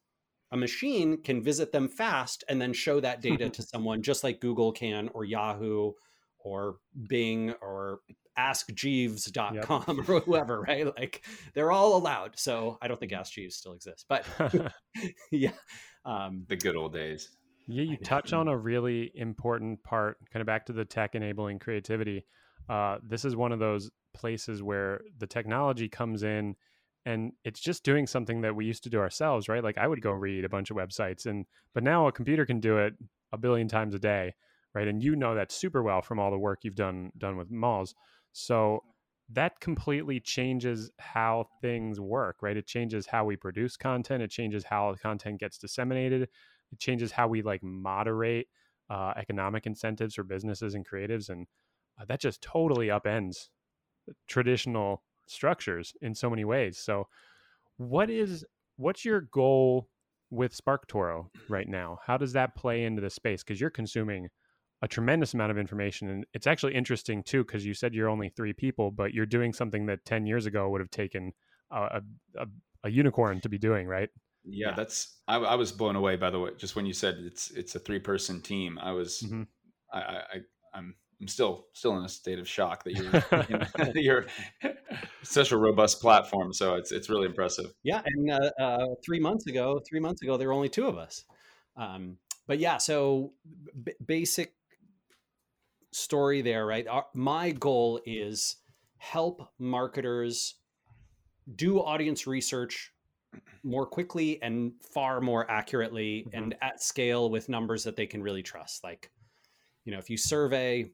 A 0.50 0.56
machine 0.56 1.20
can 1.20 1.42
visit 1.42 1.72
them 1.72 1.88
fast 1.88 2.42
and 2.48 2.58
then 2.58 2.72
show 2.72 3.00
that 3.00 3.20
data 3.20 3.50
to 3.50 3.60
someone 3.60 4.00
just 4.00 4.24
like 4.24 4.40
Google 4.40 4.72
can 4.72 5.10
or 5.12 5.22
Yahoo 5.22 5.92
or 6.38 6.76
Bing 7.06 7.52
or 7.60 8.00
askjeeves.com 8.38 9.54
yep. 9.54 10.08
or 10.08 10.20
whoever, 10.20 10.60
right? 10.60 10.86
Like 10.86 11.24
they're 11.54 11.72
all 11.72 11.96
allowed. 11.96 12.38
So 12.38 12.78
I 12.80 12.88
don't 12.88 12.98
think 12.98 13.12
Ask 13.12 13.32
Jeeves 13.32 13.56
still 13.56 13.72
exists, 13.72 14.04
but 14.08 14.24
yeah. 15.30 15.50
Um, 16.04 16.44
the 16.48 16.56
good 16.56 16.76
old 16.76 16.92
days. 16.92 17.28
Yeah, 17.66 17.82
you 17.82 17.98
touch 17.98 18.32
on 18.32 18.48
a 18.48 18.56
really 18.56 19.12
important 19.14 19.82
part, 19.82 20.16
kind 20.32 20.40
of 20.40 20.46
back 20.46 20.66
to 20.66 20.72
the 20.72 20.86
tech 20.86 21.14
enabling 21.14 21.58
creativity. 21.58 22.24
Uh, 22.66 22.96
this 23.06 23.26
is 23.26 23.36
one 23.36 23.52
of 23.52 23.58
those 23.58 23.90
places 24.18 24.62
where 24.62 25.00
the 25.18 25.26
technology 25.26 25.88
comes 25.88 26.22
in 26.22 26.56
and 27.06 27.32
it's 27.44 27.60
just 27.60 27.84
doing 27.84 28.06
something 28.06 28.42
that 28.42 28.54
we 28.54 28.66
used 28.66 28.82
to 28.82 28.90
do 28.90 28.98
ourselves, 28.98 29.48
right? 29.48 29.64
Like 29.64 29.78
I 29.78 29.86
would 29.86 30.02
go 30.02 30.10
read 30.10 30.44
a 30.44 30.48
bunch 30.48 30.70
of 30.70 30.76
websites 30.76 31.24
and 31.26 31.46
but 31.74 31.82
now 31.82 32.06
a 32.06 32.12
computer 32.12 32.44
can 32.44 32.60
do 32.60 32.78
it 32.78 32.94
a 33.32 33.38
billion 33.38 33.68
times 33.68 33.94
a 33.94 33.98
day, 33.98 34.34
right? 34.74 34.88
And 34.88 35.02
you 35.02 35.16
know 35.16 35.34
that 35.34 35.52
super 35.52 35.82
well 35.82 36.02
from 36.02 36.18
all 36.18 36.30
the 36.30 36.38
work 36.38 36.60
you've 36.62 36.74
done 36.74 37.10
done 37.16 37.36
with 37.36 37.50
Moz. 37.50 37.94
So 38.32 38.80
that 39.30 39.60
completely 39.60 40.20
changes 40.20 40.90
how 40.98 41.46
things 41.60 42.00
work, 42.00 42.36
right? 42.42 42.56
It 42.56 42.66
changes 42.66 43.06
how 43.06 43.24
we 43.24 43.36
produce 43.36 43.76
content. 43.76 44.22
It 44.22 44.30
changes 44.30 44.64
how 44.64 44.94
content 45.00 45.40
gets 45.40 45.58
disseminated. 45.58 46.22
It 46.72 46.78
changes 46.78 47.12
how 47.12 47.28
we 47.28 47.42
like 47.42 47.62
moderate 47.62 48.48
uh, 48.90 49.12
economic 49.16 49.66
incentives 49.66 50.14
for 50.14 50.24
businesses 50.24 50.74
and 50.74 50.86
creatives, 50.86 51.28
and 51.28 51.46
uh, 52.00 52.04
that 52.06 52.20
just 52.20 52.40
totally 52.42 52.88
upends 52.88 53.48
traditional 54.26 55.02
structures 55.26 55.94
in 56.00 56.14
so 56.14 56.30
many 56.30 56.44
ways. 56.44 56.78
So, 56.78 57.08
what 57.76 58.10
is 58.10 58.44
what's 58.76 59.04
your 59.04 59.22
goal 59.22 59.88
with 60.30 60.56
SparkToro 60.56 61.26
right 61.48 61.68
now? 61.68 61.98
How 62.06 62.16
does 62.16 62.32
that 62.32 62.56
play 62.56 62.84
into 62.84 63.00
the 63.00 63.10
space? 63.10 63.42
Because 63.42 63.60
you're 63.60 63.70
consuming 63.70 64.28
a 64.82 64.88
tremendous 64.88 65.34
amount 65.34 65.50
of 65.50 65.58
information, 65.58 66.08
and 66.08 66.26
it's 66.34 66.46
actually 66.46 66.74
interesting 66.74 67.22
too. 67.22 67.44
Because 67.44 67.66
you 67.66 67.74
said 67.74 67.94
you're 67.94 68.08
only 68.08 68.28
three 68.28 68.52
people, 68.52 68.90
but 68.90 69.12
you're 69.12 69.26
doing 69.26 69.52
something 69.52 69.86
that 69.86 70.04
ten 70.04 70.26
years 70.26 70.46
ago 70.46 70.68
would 70.68 70.80
have 70.80 70.90
taken 70.90 71.32
a, 71.70 72.00
a, 72.36 72.46
a 72.84 72.90
unicorn 72.90 73.40
to 73.40 73.48
be 73.48 73.58
doing, 73.58 73.86
right? 73.86 74.08
Yeah, 74.44 74.68
yeah. 74.68 74.74
that's 74.74 75.18
I, 75.26 75.36
I, 75.36 75.54
was 75.56 75.72
blown 75.72 75.96
away 75.96 76.16
by 76.16 76.30
the 76.30 76.38
way. 76.38 76.50
Just 76.56 76.76
when 76.76 76.86
you 76.86 76.92
said 76.92 77.16
it's 77.20 77.50
it's 77.50 77.74
a 77.74 77.78
three 77.78 77.98
person 77.98 78.40
team, 78.40 78.78
I 78.80 78.92
was 78.92 79.22
mm-hmm. 79.22 79.42
I, 79.92 79.98
I 79.98 80.22
I'm 80.74 80.94
I'm 81.20 81.28
still 81.28 81.66
still 81.72 81.96
in 81.98 82.04
a 82.04 82.08
state 82.08 82.38
of 82.38 82.48
shock 82.48 82.84
that 82.84 82.94
you're 82.94 83.92
you're 83.94 84.26
such 85.22 85.52
a 85.52 85.56
robust 85.56 86.00
platform. 86.00 86.52
So 86.52 86.74
it's 86.74 86.92
it's 86.92 87.10
really 87.10 87.26
impressive. 87.26 87.72
Yeah, 87.82 88.02
and 88.04 88.30
uh, 88.30 88.50
uh, 88.60 88.86
three 89.04 89.20
months 89.20 89.46
ago, 89.46 89.80
three 89.88 90.00
months 90.00 90.22
ago, 90.22 90.36
there 90.36 90.48
were 90.48 90.54
only 90.54 90.68
two 90.68 90.86
of 90.86 90.96
us. 90.96 91.24
Um, 91.76 92.18
but 92.46 92.58
yeah, 92.58 92.78
so 92.78 93.32
b- 93.84 93.92
basic 94.04 94.54
story 95.92 96.42
there, 96.42 96.66
right? 96.66 96.86
Our, 96.86 97.06
my 97.14 97.50
goal 97.50 98.00
is 98.06 98.56
help 98.98 99.48
marketers 99.58 100.54
do 101.56 101.80
audience 101.80 102.26
research 102.26 102.92
more 103.62 103.86
quickly 103.86 104.40
and 104.42 104.72
far 104.92 105.20
more 105.20 105.50
accurately 105.50 106.26
mm-hmm. 106.26 106.36
and 106.36 106.56
at 106.62 106.82
scale 106.82 107.30
with 107.30 107.48
numbers 107.48 107.84
that 107.84 107.96
they 107.96 108.06
can 108.06 108.22
really 108.22 108.42
trust. 108.42 108.84
Like, 108.84 109.10
you 109.84 109.92
know, 109.92 109.98
if 109.98 110.10
you 110.10 110.16
survey 110.16 110.90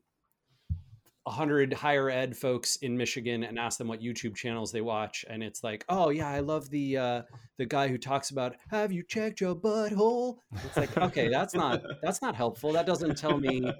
100 1.25 1.73
higher 1.73 2.11
ed 2.11 2.37
folks 2.37 2.77
in 2.77 2.97
Michigan 2.97 3.45
and 3.45 3.59
ask 3.59 3.79
them 3.79 3.89
what 3.89 4.01
YouTube 4.01 4.37
channels 4.37 4.71
they 4.71 4.81
watch 4.83 5.25
and 5.29 5.43
it's 5.43 5.65
like, 5.65 5.85
"Oh 5.89 6.11
yeah, 6.11 6.29
I 6.29 6.41
love 6.41 6.71
the 6.71 6.97
uh 6.97 7.23
the 7.59 7.67
guy 7.67 7.89
who 7.89 7.99
talks 7.99 8.31
about 8.31 8.57
have 8.71 8.93
you 8.93 9.03
checked 9.03 9.41
your 9.41 9.55
butthole?" 9.55 10.37
It's 10.65 10.77
like, 10.77 10.97
"Okay, 10.97 11.29
that's 11.29 11.55
not 11.55 11.83
that's 12.03 12.21
not 12.23 12.37
helpful. 12.37 12.73
That 12.73 12.87
doesn't 12.87 13.17
tell 13.17 13.39
me 13.39 13.71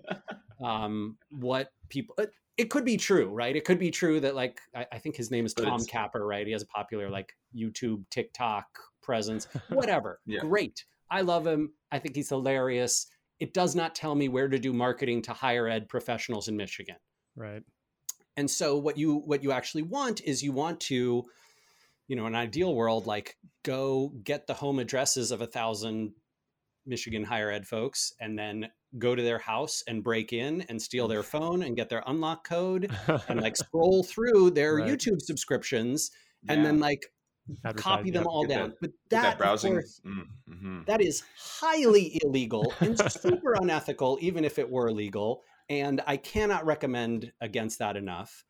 um 0.65 1.17
what 1.31 1.71
people 1.89 2.17
it 2.57 2.71
could 2.71 2.85
be 2.85 2.97
true, 2.97 3.27
right? 3.27 3.57
It 3.57 3.65
could 3.65 3.79
be 3.79 3.91
true 3.91 4.21
that 4.21 4.35
like 4.35 4.61
I, 4.75 4.87
I 4.93 4.99
think 4.99 5.17
his 5.17 5.31
name 5.31 5.45
is 5.45 5.55
Tom 5.55 5.85
Capper, 5.85 6.27
right? 6.27 6.47
He 6.47 6.53
has 6.53 6.63
a 6.63 6.67
popular 6.67 7.11
like 7.11 7.33
YouTube, 7.55 8.05
TikTok 8.11 8.67
presence, 9.03 9.49
whatever. 9.71 10.21
yeah. 10.27 10.41
Great. 10.41 10.85
I 11.11 11.21
love 11.21 11.47
him. 11.47 11.73
I 11.93 11.99
think 11.99 12.17
he's 12.17 12.29
hilarious. 12.29 13.07
It 13.41 13.53
does 13.53 13.75
not 13.75 13.95
tell 13.95 14.15
me 14.15 14.29
where 14.29 14.49
to 14.49 14.59
do 14.59 14.73
marketing 14.73 15.23
to 15.23 15.33
higher 15.33 15.69
ed 15.69 15.89
professionals 15.89 16.49
in 16.49 16.57
Michigan. 16.57 16.97
Right. 17.37 17.63
And 18.37 18.51
so 18.51 18.77
what 18.77 18.99
you 18.99 19.17
what 19.17 19.43
you 19.43 19.53
actually 19.53 19.83
want 19.83 20.21
is 20.23 20.43
you 20.43 20.53
want 20.53 20.81
to, 20.81 21.25
you 22.09 22.17
know, 22.17 22.27
an 22.27 22.35
ideal 22.35 22.75
world, 22.75 23.07
like 23.07 23.37
go 23.63 24.13
get 24.23 24.47
the 24.47 24.55
home 24.55 24.79
addresses 24.79 25.31
of 25.31 25.41
a 25.41 25.47
thousand 25.47 26.13
Michigan 26.87 27.25
higher 27.25 27.51
ed 27.51 27.67
folks 27.67 28.13
and 28.21 28.39
then 28.39 28.69
go 28.99 29.15
to 29.15 29.23
their 29.23 29.39
house 29.39 29.83
and 29.87 30.05
break 30.05 30.33
in 30.33 30.63
and 30.63 30.81
steal 30.81 31.09
their 31.09 31.23
phone 31.35 31.63
and 31.63 31.77
get 31.77 31.89
their 31.89 32.03
unlock 32.07 32.47
code 32.47 32.91
and 33.29 33.41
like 33.41 33.57
scroll 33.65 34.03
through 34.03 34.51
their 34.51 34.77
right. 34.77 34.89
YouTube 34.89 35.21
subscriptions 35.21 36.11
and 36.49 36.65
then 36.65 36.79
like 36.79 37.07
copy 37.77 38.11
them 38.11 38.27
all 38.27 38.47
down. 38.47 38.71
That, 38.71 38.81
but 38.81 38.91
that, 39.11 39.23
that 39.23 39.39
browsing, 39.39 39.75
course, 39.75 40.01
mm, 40.05 40.27
mm-hmm. 40.51 40.81
that 40.87 41.01
is 41.01 41.23
highly 41.39 42.21
illegal 42.25 42.73
and 42.81 42.99
super 43.11 43.55
unethical, 43.61 44.19
even 44.21 44.45
if 44.45 44.59
it 44.59 44.69
were 44.69 44.91
legal. 44.91 45.43
And 45.69 46.01
I 46.07 46.17
cannot 46.17 46.67
recommend 46.67 47.33
against 47.41 47.79
that 47.79 47.97
enough. 47.97 48.45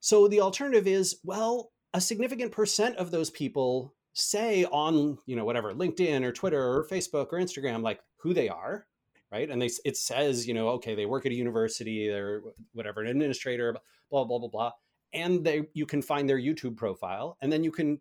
So 0.00 0.28
the 0.28 0.40
alternative 0.40 0.86
is, 0.86 1.18
well, 1.24 1.72
a 1.92 2.00
significant 2.00 2.52
percent 2.52 2.96
of 2.96 3.10
those 3.10 3.30
people 3.30 3.94
say 4.12 4.64
on, 4.64 5.18
you 5.26 5.36
know, 5.36 5.44
whatever, 5.44 5.72
LinkedIn 5.72 6.24
or 6.24 6.32
Twitter 6.32 6.62
or 6.62 6.86
Facebook 6.90 7.28
or 7.32 7.38
Instagram, 7.38 7.82
like 7.82 8.00
who 8.18 8.32
they 8.32 8.48
are 8.48 8.86
right? 9.30 9.48
And 9.48 9.60
they 9.60 9.70
it 9.84 9.96
says, 9.96 10.46
you 10.46 10.54
know, 10.54 10.68
okay, 10.70 10.94
they 10.94 11.06
work 11.06 11.26
at 11.26 11.32
a 11.32 11.34
university, 11.34 12.08
they're 12.08 12.42
whatever, 12.72 13.00
an 13.00 13.08
administrator, 13.08 13.76
blah 14.10 14.24
blah 14.24 14.38
blah 14.38 14.48
blah, 14.48 14.72
and 15.12 15.44
they 15.44 15.68
you 15.74 15.86
can 15.86 16.02
find 16.02 16.28
their 16.28 16.38
YouTube 16.38 16.76
profile, 16.76 17.36
and 17.40 17.52
then 17.52 17.64
you 17.64 17.70
can 17.70 18.00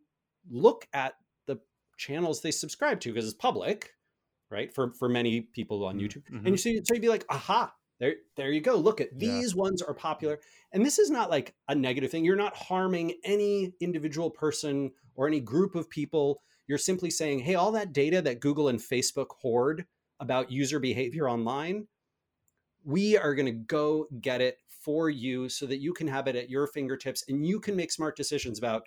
look 0.50 0.88
at 0.94 1.14
the 1.46 1.60
channels 1.98 2.42
they 2.42 2.52
subscribe 2.52 3.00
to 3.02 3.14
because 3.14 3.26
it's 3.26 3.34
public, 3.34 3.94
right? 4.50 4.74
For 4.74 4.94
for 4.94 5.10
many 5.10 5.42
people 5.42 5.86
on 5.86 5.96
mm-hmm. 5.96 6.06
YouTube, 6.06 6.24
mm-hmm. 6.26 6.38
and 6.38 6.50
you 6.50 6.58
see, 6.58 6.82
so 6.84 6.94
you'd 6.94 7.02
be 7.02 7.10
like, 7.10 7.26
aha, 7.30 7.74
there 8.00 8.16
there 8.36 8.52
you 8.52 8.62
go. 8.62 8.76
Look 8.76 9.02
at 9.02 9.18
these 9.18 9.54
yeah. 9.54 9.62
ones 9.62 9.82
are 9.82 9.94
popular, 9.94 10.40
and 10.72 10.86
this 10.86 11.00
is 11.00 11.10
not 11.10 11.30
like 11.30 11.54
a 11.68 11.76
negative 11.76 12.12
thing. 12.12 12.24
You're 12.26 12.36
not 12.36 12.56
harming 12.56 13.16
any 13.24 13.74
individual 13.80 14.30
person 14.30 14.92
or 15.16 15.28
any 15.28 15.40
group 15.40 15.76
of 15.76 15.90
people. 15.90 16.42
You're 16.68 16.78
simply 16.78 17.10
saying, 17.10 17.40
hey, 17.40 17.56
all 17.56 17.72
that 17.74 17.94
data 17.94 18.22
that 18.22 18.40
Google 18.40 18.70
and 18.70 18.80
Facebook 18.80 19.28
hoard 19.42 19.86
about 20.20 20.52
user 20.52 20.80
behavior 20.80 21.30
online, 21.30 21.88
we 22.84 23.18
are 23.18 23.36
going 23.36 23.48
to 23.48 23.52
go 23.52 24.08
get 24.22 24.42
it 24.42 24.60
for 24.68 25.10
you 25.10 25.50
so 25.50 25.66
that 25.66 25.80
you 25.80 25.94
can 25.94 26.08
have 26.08 26.28
it 26.28 26.36
at 26.36 26.50
your 26.50 26.68
fingertips 26.68 27.24
and 27.28 27.46
you 27.46 27.60
can 27.60 27.76
make 27.76 27.92
smart 27.92 28.16
decisions 28.16 28.58
about 28.58 28.84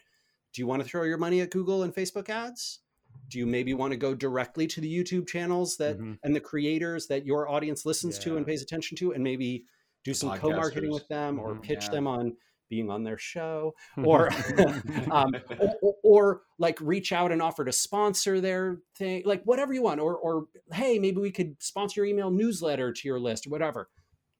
do 0.52 0.60
you 0.60 0.66
want 0.66 0.82
to 0.82 0.88
throw 0.88 1.02
your 1.04 1.18
money 1.18 1.40
at 1.40 1.50
Google 1.50 1.82
and 1.82 1.94
Facebook 1.94 2.28
ads? 2.28 2.80
Do 3.28 3.38
you 3.38 3.46
maybe 3.46 3.72
want 3.74 3.92
to 3.92 3.96
go 3.96 4.14
directly 4.14 4.66
to 4.68 4.80
the 4.80 4.92
YouTube 4.92 5.26
channels 5.26 5.76
that 5.78 5.96
mm-hmm. 5.96 6.14
and 6.22 6.36
the 6.36 6.40
creators 6.40 7.06
that 7.06 7.24
your 7.24 7.48
audience 7.48 7.86
listens 7.86 8.18
yeah. 8.18 8.24
to 8.24 8.36
and 8.36 8.46
pays 8.46 8.62
attention 8.62 8.96
to 8.98 9.12
and 9.12 9.24
maybe 9.24 9.64
do 10.04 10.14
some 10.14 10.36
co-marketing 10.36 10.90
with 10.90 11.06
them 11.08 11.38
or 11.38 11.52
mm-hmm. 11.52 11.60
pitch 11.62 11.84
yeah. 11.84 11.90
them 11.90 12.06
on 12.06 12.36
being 12.68 12.90
on 12.90 13.04
their 13.04 13.18
show 13.18 13.74
or, 14.04 14.30
um, 15.10 15.34
or, 15.82 15.94
or, 16.02 16.40
like 16.58 16.78
reach 16.80 17.12
out 17.12 17.30
and 17.32 17.42
offer 17.42 17.64
to 17.64 17.72
sponsor 17.72 18.40
their 18.40 18.78
thing 18.96 19.22
like 19.26 19.42
whatever 19.44 19.72
you 19.74 19.82
want 19.82 20.00
or 20.00 20.16
or 20.16 20.46
hey 20.72 20.98
maybe 20.98 21.20
we 21.20 21.30
could 21.30 21.56
sponsor 21.60 22.00
your 22.00 22.06
email 22.06 22.30
newsletter 22.30 22.92
to 22.92 23.08
your 23.08 23.18
list 23.18 23.46
or 23.46 23.50
whatever 23.50 23.88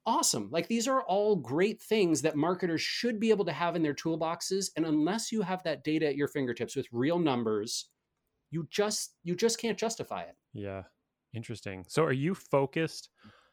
awesome 0.06 0.48
like 0.52 0.68
these 0.68 0.86
are 0.86 1.02
all 1.02 1.34
great 1.34 1.82
things 1.82 2.22
that 2.22 2.36
marketers 2.36 2.80
should 2.80 3.18
be 3.18 3.30
able 3.30 3.44
to 3.44 3.52
have 3.52 3.74
in 3.74 3.82
their 3.82 3.94
toolboxes 3.94 4.70
and 4.76 4.86
unless 4.86 5.32
you 5.32 5.42
have 5.42 5.62
that 5.64 5.82
data 5.82 6.06
at 6.06 6.16
your 6.16 6.28
fingertips 6.28 6.76
with 6.76 6.86
real 6.92 7.18
numbers 7.18 7.88
you 8.52 8.68
just 8.70 9.16
you 9.24 9.34
just 9.34 9.58
can't 9.58 9.78
justify 9.78 10.20
it. 10.22 10.36
Yeah. 10.52 10.82
Interesting. 11.34 11.84
So 11.88 12.04
are 12.04 12.12
you 12.12 12.34
focused 12.34 13.08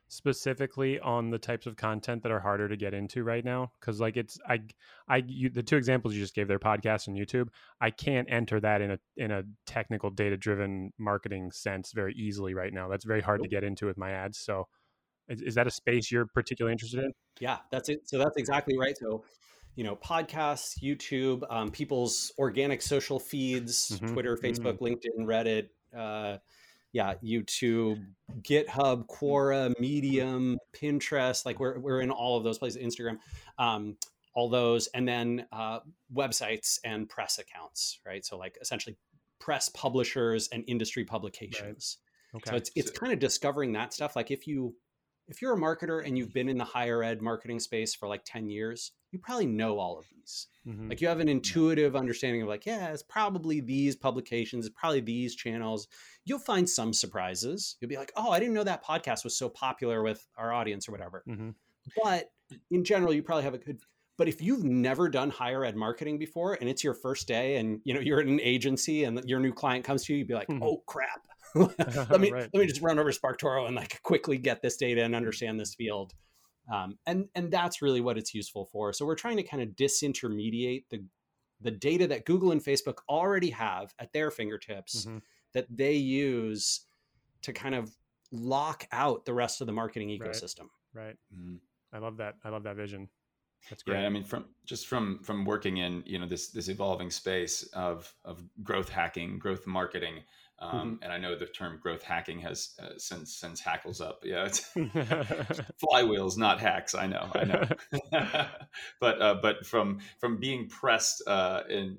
specifically 0.09 0.99
on 0.99 1.29
the 1.29 1.37
types 1.37 1.65
of 1.65 1.77
content 1.77 2.21
that 2.23 2.31
are 2.31 2.39
harder 2.39 2.67
to 2.67 2.75
get 2.75 2.93
into 2.93 3.23
right 3.23 3.45
now? 3.45 3.71
Because 3.79 4.01
like 4.01 4.17
it's 4.17 4.37
i 4.47 4.59
i 5.07 5.23
you, 5.25 5.49
the 5.49 5.63
two 5.63 5.77
examples 5.77 6.13
you 6.13 6.19
just 6.19 6.35
gave 6.35 6.47
their 6.47 6.59
podcast 6.59 7.07
and 7.07 7.15
youtube 7.15 7.47
i 7.79 7.91
can't 7.91 8.27
enter 8.31 8.59
that 8.59 8.81
in 8.81 8.91
a 8.91 8.99
in 9.17 9.31
a 9.31 9.43
technical 9.67 10.09
data 10.09 10.35
driven 10.35 10.91
marketing 10.97 11.51
sense 11.51 11.91
very 11.93 12.13
easily 12.15 12.53
right 12.53 12.73
now. 12.73 12.89
That's 12.89 13.05
very 13.05 13.21
hard 13.21 13.41
to 13.43 13.47
get 13.47 13.63
into 13.63 13.85
with 13.85 13.97
my 13.97 14.11
ads. 14.11 14.37
So 14.39 14.67
is, 15.29 15.41
is 15.41 15.55
that 15.55 15.67
a 15.67 15.71
space 15.71 16.11
you're 16.11 16.25
particularly 16.25 16.73
interested 16.73 17.03
in? 17.05 17.13
Yeah 17.39 17.59
that's 17.71 17.87
it. 17.87 18.09
So 18.09 18.17
that's 18.17 18.35
exactly 18.35 18.77
right. 18.77 18.97
So 18.97 19.23
you 19.75 19.83
know 19.83 19.95
podcasts 19.95 20.81
youtube 20.81 21.43
um, 21.49 21.71
people's 21.71 22.31
organic 22.37 22.81
social 22.81 23.19
feeds 23.19 23.91
mm-hmm. 23.91 24.13
twitter 24.13 24.37
facebook 24.37 24.79
mm-hmm. 24.79 24.85
linkedin 24.85 25.25
reddit 25.25 25.69
uh, 25.97 26.37
yeah, 26.91 27.15
YouTube, 27.23 28.03
GitHub, 28.41 29.05
Quora, 29.07 29.79
Medium, 29.79 30.57
Pinterest. 30.73 31.45
Like 31.45 31.59
we're 31.59 31.79
we're 31.79 32.01
in 32.01 32.09
all 32.09 32.37
of 32.37 32.43
those 32.43 32.57
places. 32.57 32.81
Instagram, 32.81 33.19
um, 33.57 33.97
all 34.33 34.49
those, 34.49 34.87
and 34.87 35.07
then 35.07 35.45
uh, 35.51 35.79
websites 36.13 36.79
and 36.83 37.07
press 37.07 37.37
accounts. 37.37 37.99
Right. 38.05 38.25
So 38.25 38.37
like 38.37 38.57
essentially 38.61 38.97
press 39.39 39.69
publishers 39.69 40.49
and 40.51 40.63
industry 40.67 41.05
publications. 41.05 41.97
Right. 42.33 42.39
Okay. 42.39 42.49
So 42.49 42.55
it's 42.55 42.71
it's 42.75 42.91
kind 42.91 43.13
of 43.13 43.19
discovering 43.19 43.73
that 43.73 43.93
stuff. 43.93 44.15
Like 44.15 44.31
if 44.31 44.47
you 44.47 44.75
if 45.29 45.41
you're 45.41 45.53
a 45.53 45.57
marketer 45.57 46.05
and 46.05 46.17
you've 46.17 46.33
been 46.33 46.49
in 46.49 46.57
the 46.57 46.65
higher 46.65 47.03
ed 47.03 47.21
marketing 47.21 47.59
space 47.59 47.93
for 47.93 48.07
like 48.07 48.21
10 48.25 48.49
years, 48.49 48.91
you 49.11 49.19
probably 49.19 49.45
know 49.45 49.77
all 49.77 49.97
of 49.97 50.05
these. 50.09 50.47
Mm-hmm. 50.67 50.89
Like 50.89 51.01
you 51.01 51.07
have 51.07 51.19
an 51.19 51.29
intuitive 51.29 51.95
understanding 51.95 52.41
of 52.41 52.47
like, 52.47 52.65
yeah, 52.65 52.89
it's 52.89 53.03
probably 53.03 53.61
these 53.61 53.95
publications, 53.95 54.65
it's 54.65 54.75
probably 54.77 55.01
these 55.01 55.35
channels. 55.35 55.87
You'll 56.25 56.39
find 56.39 56.67
some 56.67 56.93
surprises. 56.93 57.77
You'll 57.79 57.89
be 57.89 57.97
like, 57.97 58.11
oh, 58.15 58.31
I 58.31 58.39
didn't 58.39 58.55
know 58.55 58.63
that 58.63 58.83
podcast 58.83 59.23
was 59.23 59.37
so 59.37 59.49
popular 59.49 60.03
with 60.03 60.25
our 60.37 60.51
audience 60.51 60.89
or 60.89 60.91
whatever. 60.91 61.23
Mm-hmm. 61.29 61.49
But 62.03 62.31
in 62.71 62.83
general, 62.83 63.13
you 63.13 63.23
probably 63.23 63.43
have 63.43 63.53
a 63.53 63.59
good 63.59 63.79
but 64.17 64.27
if 64.27 64.41
you've 64.41 64.65
never 64.65 65.07
done 65.07 65.29
higher 65.29 65.63
ed 65.63 65.77
marketing 65.77 66.19
before 66.19 66.55
and 66.59 66.69
it's 66.69 66.83
your 66.83 66.93
first 66.93 67.25
day 67.25 67.55
and 67.55 67.79
you 67.85 67.93
know 67.93 68.01
you're 68.01 68.19
at 68.19 68.27
an 68.27 68.41
agency 68.41 69.05
and 69.05 69.23
your 69.23 69.39
new 69.39 69.53
client 69.53 69.85
comes 69.85 70.03
to 70.03 70.11
you, 70.11 70.19
you'd 70.19 70.27
be 70.27 70.33
like, 70.33 70.49
mm-hmm. 70.49 70.61
oh 70.61 70.83
crap, 70.85 71.25
let 71.55 72.19
me 72.19 72.31
right. 72.31 72.49
let 72.53 72.59
me 72.59 72.67
just 72.67 72.81
run 72.81 72.99
over 72.99 73.11
SparkToro 73.11 73.67
and 73.67 73.75
like 73.75 74.01
quickly 74.03 74.37
get 74.37 74.61
this 74.61 74.77
data 74.77 75.03
and 75.03 75.15
understand 75.15 75.59
this 75.59 75.75
field. 75.75 76.13
Um, 76.71 76.97
and 77.05 77.27
and 77.35 77.51
that's 77.51 77.81
really 77.81 78.01
what 78.01 78.17
it's 78.17 78.33
useful 78.33 78.65
for. 78.65 78.93
So 78.93 79.05
we're 79.05 79.15
trying 79.15 79.37
to 79.37 79.43
kind 79.43 79.63
of 79.63 79.69
disintermediate 79.69 80.83
the 80.89 81.03
the 81.61 81.71
data 81.71 82.07
that 82.07 82.25
Google 82.25 82.51
and 82.51 82.63
Facebook 82.63 82.99
already 83.09 83.49
have 83.49 83.93
at 83.99 84.13
their 84.13 84.31
fingertips 84.31 85.05
mm-hmm. 85.05 85.17
that 85.53 85.65
they 85.69 85.93
use 85.93 86.81
to 87.41 87.53
kind 87.53 87.75
of 87.75 87.95
lock 88.31 88.87
out 88.91 89.25
the 89.25 89.33
rest 89.33 89.61
of 89.61 89.67
the 89.67 89.73
marketing 89.73 90.09
ecosystem. 90.09 90.67
Right. 90.93 91.05
right. 91.05 91.15
Mm-hmm. 91.35 91.55
I 91.91 91.97
love 91.97 92.17
that. 92.17 92.35
I 92.43 92.49
love 92.49 92.63
that 92.63 92.75
vision. 92.75 93.09
That's 93.69 93.83
great. 93.83 93.99
Yeah, 93.99 94.05
I 94.05 94.09
mean, 94.09 94.23
from 94.23 94.45
just 94.65 94.87
from 94.87 95.19
from 95.23 95.43
working 95.43 95.77
in 95.77 96.03
you 96.05 96.19
know 96.19 96.25
this 96.25 96.49
this 96.49 96.69
evolving 96.69 97.09
space 97.09 97.63
of 97.73 98.13
of 98.23 98.41
growth 98.63 98.89
hacking, 98.89 99.39
growth 99.39 99.67
marketing, 99.67 100.19
um, 100.61 100.71
mm-hmm. 100.71 101.03
and 101.03 101.13
I 101.13 101.17
know 101.17 101.37
the 101.37 101.45
term 101.45 101.79
growth 101.81 102.03
hacking 102.03 102.39
has 102.39 102.75
uh, 102.81 102.97
since 102.97 103.35
since 103.35 103.61
hackles 103.61 104.01
up. 104.01 104.21
Yeah, 104.23 104.45
it's 104.45 104.59
flywheels, 104.75 106.37
not 106.37 106.59
hacks. 106.59 106.93
I 106.95 107.07
know, 107.07 107.29
I 107.33 107.43
know. 107.45 107.67
but 108.99 109.21
uh, 109.21 109.35
but 109.41 109.65
from 109.65 109.99
from 110.19 110.37
being 110.37 110.67
pressed 110.67 111.23
uh, 111.27 111.61
in 111.69 111.97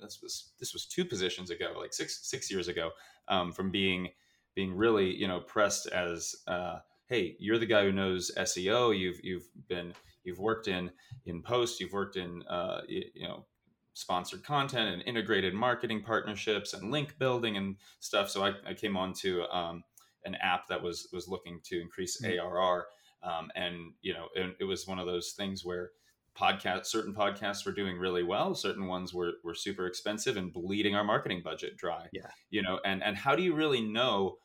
this 0.00 0.20
was 0.20 0.52
this 0.58 0.72
was 0.72 0.86
two 0.86 1.04
positions 1.04 1.50
ago, 1.50 1.74
like 1.78 1.92
six 1.92 2.28
six 2.28 2.50
years 2.50 2.66
ago, 2.66 2.90
um, 3.28 3.52
from 3.52 3.70
being 3.70 4.08
being 4.56 4.74
really 4.74 5.14
you 5.14 5.28
know 5.28 5.40
pressed 5.40 5.86
as 5.86 6.34
uh, 6.48 6.78
hey, 7.08 7.36
you're 7.38 7.58
the 7.58 7.66
guy 7.66 7.84
who 7.84 7.92
knows 7.92 8.32
SEO. 8.36 8.98
You've 8.98 9.20
you've 9.22 9.46
been 9.68 9.94
you've 10.24 10.40
worked 10.40 10.66
in 10.66 10.90
in 11.26 11.40
post. 11.42 11.78
You've 11.78 11.92
worked 11.92 12.16
in 12.16 12.42
uh, 12.48 12.80
you 12.88 13.28
know 13.28 13.46
sponsored 13.94 14.42
content 14.42 14.92
and 14.92 15.02
integrated 15.02 15.54
marketing 15.54 16.02
partnerships 16.02 16.72
and 16.72 16.90
link 16.90 17.18
building 17.18 17.56
and 17.56 17.76
stuff. 18.00 18.30
So 18.30 18.44
I, 18.44 18.52
I 18.66 18.74
came 18.74 18.96
on 18.96 19.12
to 19.14 19.44
um, 19.54 19.84
an 20.24 20.34
app 20.36 20.68
that 20.68 20.82
was 20.82 21.08
was 21.12 21.28
looking 21.28 21.60
to 21.64 21.80
increase 21.80 22.20
mm-hmm. 22.20 22.40
ARR. 22.40 22.86
Um, 23.22 23.50
and 23.54 23.92
you 24.00 24.14
know, 24.14 24.28
it, 24.34 24.56
it 24.60 24.64
was 24.64 24.86
one 24.86 24.98
of 24.98 25.06
those 25.06 25.32
things 25.32 25.64
where 25.64 25.90
podcast 26.38 26.86
certain 26.86 27.14
podcasts 27.14 27.66
were 27.66 27.72
doing 27.72 27.98
really 27.98 28.22
well 28.22 28.54
certain 28.54 28.86
ones 28.86 29.12
were, 29.12 29.32
were 29.44 29.54
super 29.54 29.86
expensive 29.86 30.38
and 30.38 30.50
bleeding 30.52 30.94
our 30.94 31.04
marketing 31.04 31.42
budget 31.44 31.76
dry 31.76 32.06
yeah 32.12 32.28
you 32.48 32.62
know 32.62 32.80
and 32.86 33.02
and 33.02 33.16
how 33.18 33.36
do 33.36 33.42
you 33.42 33.54
really 33.54 33.82
know 33.82 34.38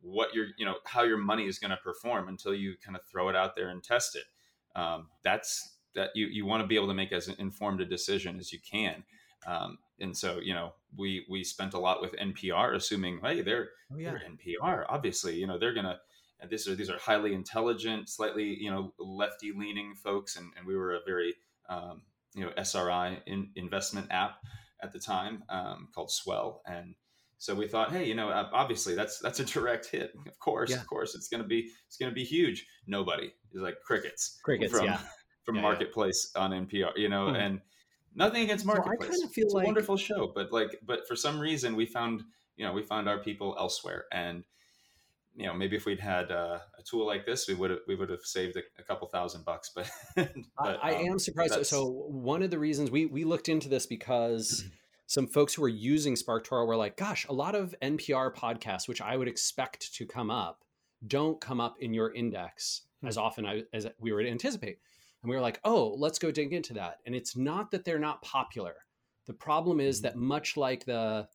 what 0.00 0.32
your 0.34 0.46
you 0.56 0.64
know 0.64 0.76
how 0.86 1.02
your 1.02 1.18
money 1.18 1.46
is 1.46 1.58
going 1.58 1.70
to 1.72 1.76
perform 1.78 2.28
until 2.28 2.54
you 2.54 2.74
kind 2.84 2.96
of 2.96 3.02
throw 3.04 3.28
it 3.28 3.34
out 3.34 3.56
there 3.56 3.70
and 3.70 3.82
test 3.82 4.14
it 4.14 4.24
um, 4.74 5.08
that's 5.24 5.71
that 5.94 6.10
you 6.14 6.26
you 6.26 6.46
want 6.46 6.62
to 6.62 6.66
be 6.66 6.76
able 6.76 6.88
to 6.88 6.94
make 6.94 7.12
as 7.12 7.28
informed 7.28 7.80
a 7.80 7.84
decision 7.84 8.38
as 8.38 8.52
you 8.52 8.58
can 8.60 9.02
um, 9.46 9.78
and 10.00 10.16
so 10.16 10.38
you 10.40 10.54
know 10.54 10.72
we 10.96 11.24
we 11.30 11.42
spent 11.44 11.74
a 11.74 11.78
lot 11.78 12.00
with 12.00 12.12
npr 12.12 12.74
assuming 12.74 13.18
hey 13.22 13.42
they're, 13.42 13.70
oh, 13.92 13.96
yeah. 13.96 14.10
they're 14.10 14.22
npr 14.30 14.84
obviously 14.88 15.34
you 15.34 15.46
know 15.46 15.58
they're 15.58 15.74
gonna 15.74 15.98
these 16.50 16.66
are 16.66 16.74
these 16.74 16.90
are 16.90 16.98
highly 16.98 17.34
intelligent 17.34 18.08
slightly 18.08 18.56
you 18.60 18.70
know 18.70 18.92
lefty 18.98 19.52
leaning 19.56 19.94
folks 19.94 20.36
and, 20.36 20.50
and 20.56 20.66
we 20.66 20.76
were 20.76 20.94
a 20.94 21.00
very 21.06 21.34
um, 21.68 22.02
you 22.34 22.44
know 22.44 22.52
sri 22.62 23.18
in, 23.26 23.50
investment 23.56 24.06
app 24.10 24.38
at 24.82 24.92
the 24.92 24.98
time 24.98 25.44
um, 25.48 25.88
called 25.94 26.10
swell 26.10 26.62
and 26.66 26.94
so 27.42 27.56
we 27.56 27.66
thought, 27.66 27.90
hey, 27.90 28.06
you 28.06 28.14
know, 28.14 28.30
obviously 28.52 28.94
that's 28.94 29.18
that's 29.18 29.40
a 29.40 29.44
direct 29.44 29.86
hit. 29.86 30.12
Of 30.28 30.38
course, 30.38 30.70
yeah. 30.70 30.76
of 30.76 30.86
course, 30.86 31.16
it's 31.16 31.26
gonna 31.26 31.42
be 31.42 31.70
it's 31.88 31.96
gonna 31.96 32.12
be 32.12 32.22
huge. 32.22 32.64
Nobody 32.86 33.34
is 33.52 33.60
like 33.60 33.80
crickets. 33.84 34.38
Crickets, 34.44 34.72
from, 34.72 34.84
yeah. 34.84 35.00
From 35.44 35.56
yeah, 35.56 35.62
Marketplace 35.62 36.30
yeah. 36.34 36.42
on 36.42 36.50
NPR, 36.52 36.92
you 36.96 37.08
know, 37.08 37.28
hmm. 37.28 37.36
and 37.36 37.60
nothing 38.14 38.42
against 38.42 38.64
Marketplace. 38.64 38.98
Well, 39.00 39.08
I 39.08 39.12
kind 39.12 39.24
of 39.24 39.32
feel 39.32 39.46
it's 39.46 39.54
like... 39.54 39.64
a 39.64 39.66
wonderful 39.66 39.96
show, 39.96 40.30
but 40.34 40.52
like, 40.52 40.78
but 40.86 41.08
for 41.08 41.16
some 41.16 41.40
reason 41.40 41.74
we 41.74 41.86
found, 41.86 42.22
you 42.56 42.64
know, 42.64 42.72
we 42.72 42.82
found 42.82 43.08
our 43.08 43.18
people 43.18 43.56
elsewhere, 43.58 44.04
and 44.12 44.44
you 45.34 45.46
know, 45.46 45.54
maybe 45.54 45.76
if 45.76 45.86
we'd 45.86 46.00
had 46.00 46.30
uh, 46.30 46.58
a 46.78 46.82
tool 46.82 47.06
like 47.06 47.24
this, 47.24 47.48
we 47.48 47.54
would 47.54 47.70
have 47.70 47.80
we 47.88 47.94
would 47.94 48.10
have 48.10 48.22
saved 48.22 48.56
a, 48.56 48.62
a 48.78 48.82
couple 48.82 49.08
thousand 49.08 49.44
bucks. 49.44 49.70
But, 49.74 49.90
but 50.16 50.30
I, 50.58 50.92
I 50.92 50.94
um, 50.96 51.12
am 51.12 51.18
surprised. 51.18 51.66
So 51.66 51.88
one 52.08 52.42
of 52.42 52.50
the 52.50 52.58
reasons 52.58 52.90
we 52.90 53.06
we 53.06 53.24
looked 53.24 53.48
into 53.48 53.68
this 53.68 53.86
because 53.86 54.64
some 55.06 55.26
folks 55.26 55.54
who 55.54 55.64
are 55.64 55.68
using 55.68 56.14
SparkToro 56.14 56.66
were 56.66 56.76
like, 56.76 56.96
gosh, 56.96 57.26
a 57.28 57.32
lot 57.32 57.54
of 57.54 57.74
NPR 57.82 58.34
podcasts, 58.34 58.88
which 58.88 59.00
I 59.00 59.16
would 59.16 59.28
expect 59.28 59.94
to 59.94 60.06
come 60.06 60.30
up, 60.30 60.64
don't 61.06 61.40
come 61.40 61.60
up 61.60 61.76
in 61.80 61.94
your 61.94 62.12
index 62.12 62.82
hmm. 63.00 63.08
as 63.08 63.16
often 63.16 63.64
as 63.72 63.86
we 63.98 64.12
would 64.12 64.26
anticipate. 64.26 64.78
And 65.22 65.30
we 65.30 65.36
were 65.36 65.42
like, 65.42 65.60
oh, 65.64 65.94
let's 65.98 66.18
go 66.18 66.30
dig 66.30 66.52
into 66.52 66.74
that. 66.74 66.98
And 67.06 67.14
it's 67.14 67.36
not 67.36 67.70
that 67.70 67.84
they're 67.84 67.98
not 67.98 68.22
popular. 68.22 68.74
The 69.26 69.34
problem 69.34 69.80
is 69.80 69.98
hmm. 69.98 70.04
that 70.04 70.16
much 70.16 70.56
like 70.56 70.84
the, 70.84 71.28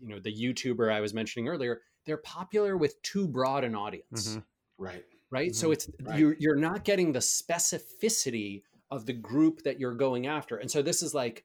you 0.00 0.08
know, 0.08 0.20
the 0.20 0.32
YouTuber 0.32 0.92
I 0.92 1.00
was 1.00 1.14
mentioning 1.14 1.48
earlier, 1.48 1.80
they're 2.06 2.18
popular 2.18 2.76
with 2.76 3.00
too 3.02 3.26
broad 3.26 3.64
an 3.64 3.74
audience. 3.74 4.30
Mm-hmm. 4.30 4.38
Right. 4.78 5.04
Right. 5.30 5.50
Mm-hmm. 5.50 5.54
So 5.54 5.70
it's 5.70 5.88
right. 6.02 6.18
you're 6.18 6.34
you're 6.38 6.56
not 6.56 6.84
getting 6.84 7.12
the 7.12 7.20
specificity 7.20 8.62
of 8.90 9.06
the 9.06 9.12
group 9.12 9.62
that 9.62 9.78
you're 9.78 9.94
going 9.94 10.26
after. 10.26 10.56
And 10.56 10.70
so 10.70 10.82
this 10.82 11.02
is 11.02 11.14
like 11.14 11.44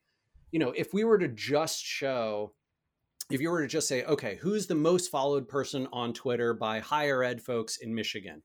you 0.51 0.59
know, 0.59 0.71
if 0.71 0.93
we 0.93 1.03
were 1.03 1.17
to 1.17 1.27
just 1.27 1.83
show, 1.83 2.53
if 3.29 3.41
you 3.41 3.51
were 3.51 3.61
to 3.61 3.67
just 3.67 3.89
say, 3.89 4.05
okay, 4.05 4.37
who's 4.41 4.67
the 4.67 4.75
most 4.75 5.11
followed 5.11 5.49
person 5.49 5.85
on 5.91 6.13
Twitter 6.13 6.53
by 6.53 6.79
higher 6.79 7.23
ed 7.23 7.41
folks 7.41 7.75
in 7.75 7.93
Michigan? 7.93 8.41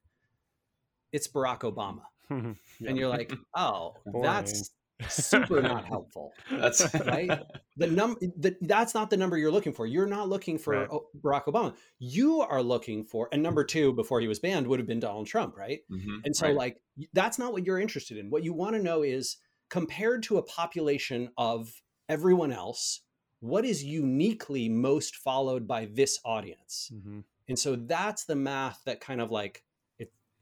It's 1.13 1.29
Barack 1.29 1.61
Obama. 1.61 2.03
And 2.31 2.99
you're 2.99 3.09
like, 3.09 3.33
oh, 3.57 3.95
Boring. 4.07 4.23
that's 4.23 4.71
super 5.09 5.63
not 5.63 5.85
helpful. 5.87 6.33
That's 6.51 6.95
right. 7.07 7.41
The 7.79 7.87
number 7.87 8.21
that's 8.61 8.93
not 8.95 9.09
the 9.09 9.17
number 9.17 9.39
you're 9.39 9.51
looking 9.51 9.73
for. 9.73 9.87
You're 9.87 10.07
not 10.07 10.29
looking 10.29 10.59
for 10.59 10.75
right. 10.75 10.89
Barack 11.23 11.45
Obama. 11.45 11.75
You 11.99 12.43
are 12.43 12.63
looking 12.63 13.05
for, 13.05 13.31
and 13.33 13.43
number 13.43 13.65
two 13.65 13.95
before 13.95 14.21
he 14.21 14.29
was 14.29 14.41
banned 14.41 14.67
would 14.67 14.79
have 14.79 14.87
been 14.87 15.01
Donald 15.01 15.27
Trump, 15.27 15.57
right? 15.57 15.81
Mm-hmm. 15.91 16.19
And 16.25 16.37
so, 16.37 16.49
right. 16.49 16.57
like, 16.57 16.77
that's 17.15 17.39
not 17.39 17.55
what 17.55 17.65
you're 17.65 17.81
interested 17.81 18.19
in. 18.19 18.29
What 18.29 18.45
you 18.45 18.53
want 18.53 18.77
to 18.77 18.83
know 18.83 19.03
is 19.03 19.39
compared 19.71 20.23
to 20.25 20.37
a 20.37 20.43
population 20.43 21.31
of 21.39 21.81
everyone 22.09 22.53
else 22.53 23.01
what 23.39 23.65
is 23.65 23.83
uniquely 23.83 24.69
most 24.69 25.17
followed 25.17 25.67
by 25.67 25.87
this 25.93 26.21
audience 26.25 26.91
mm-hmm. 26.93 27.21
and 27.49 27.59
so 27.59 27.77
that's 27.77 28.25
the 28.25 28.37
math 28.37 28.81
that 28.85 29.01
kind 29.01 29.21
of 29.21 29.31
like 29.31 29.63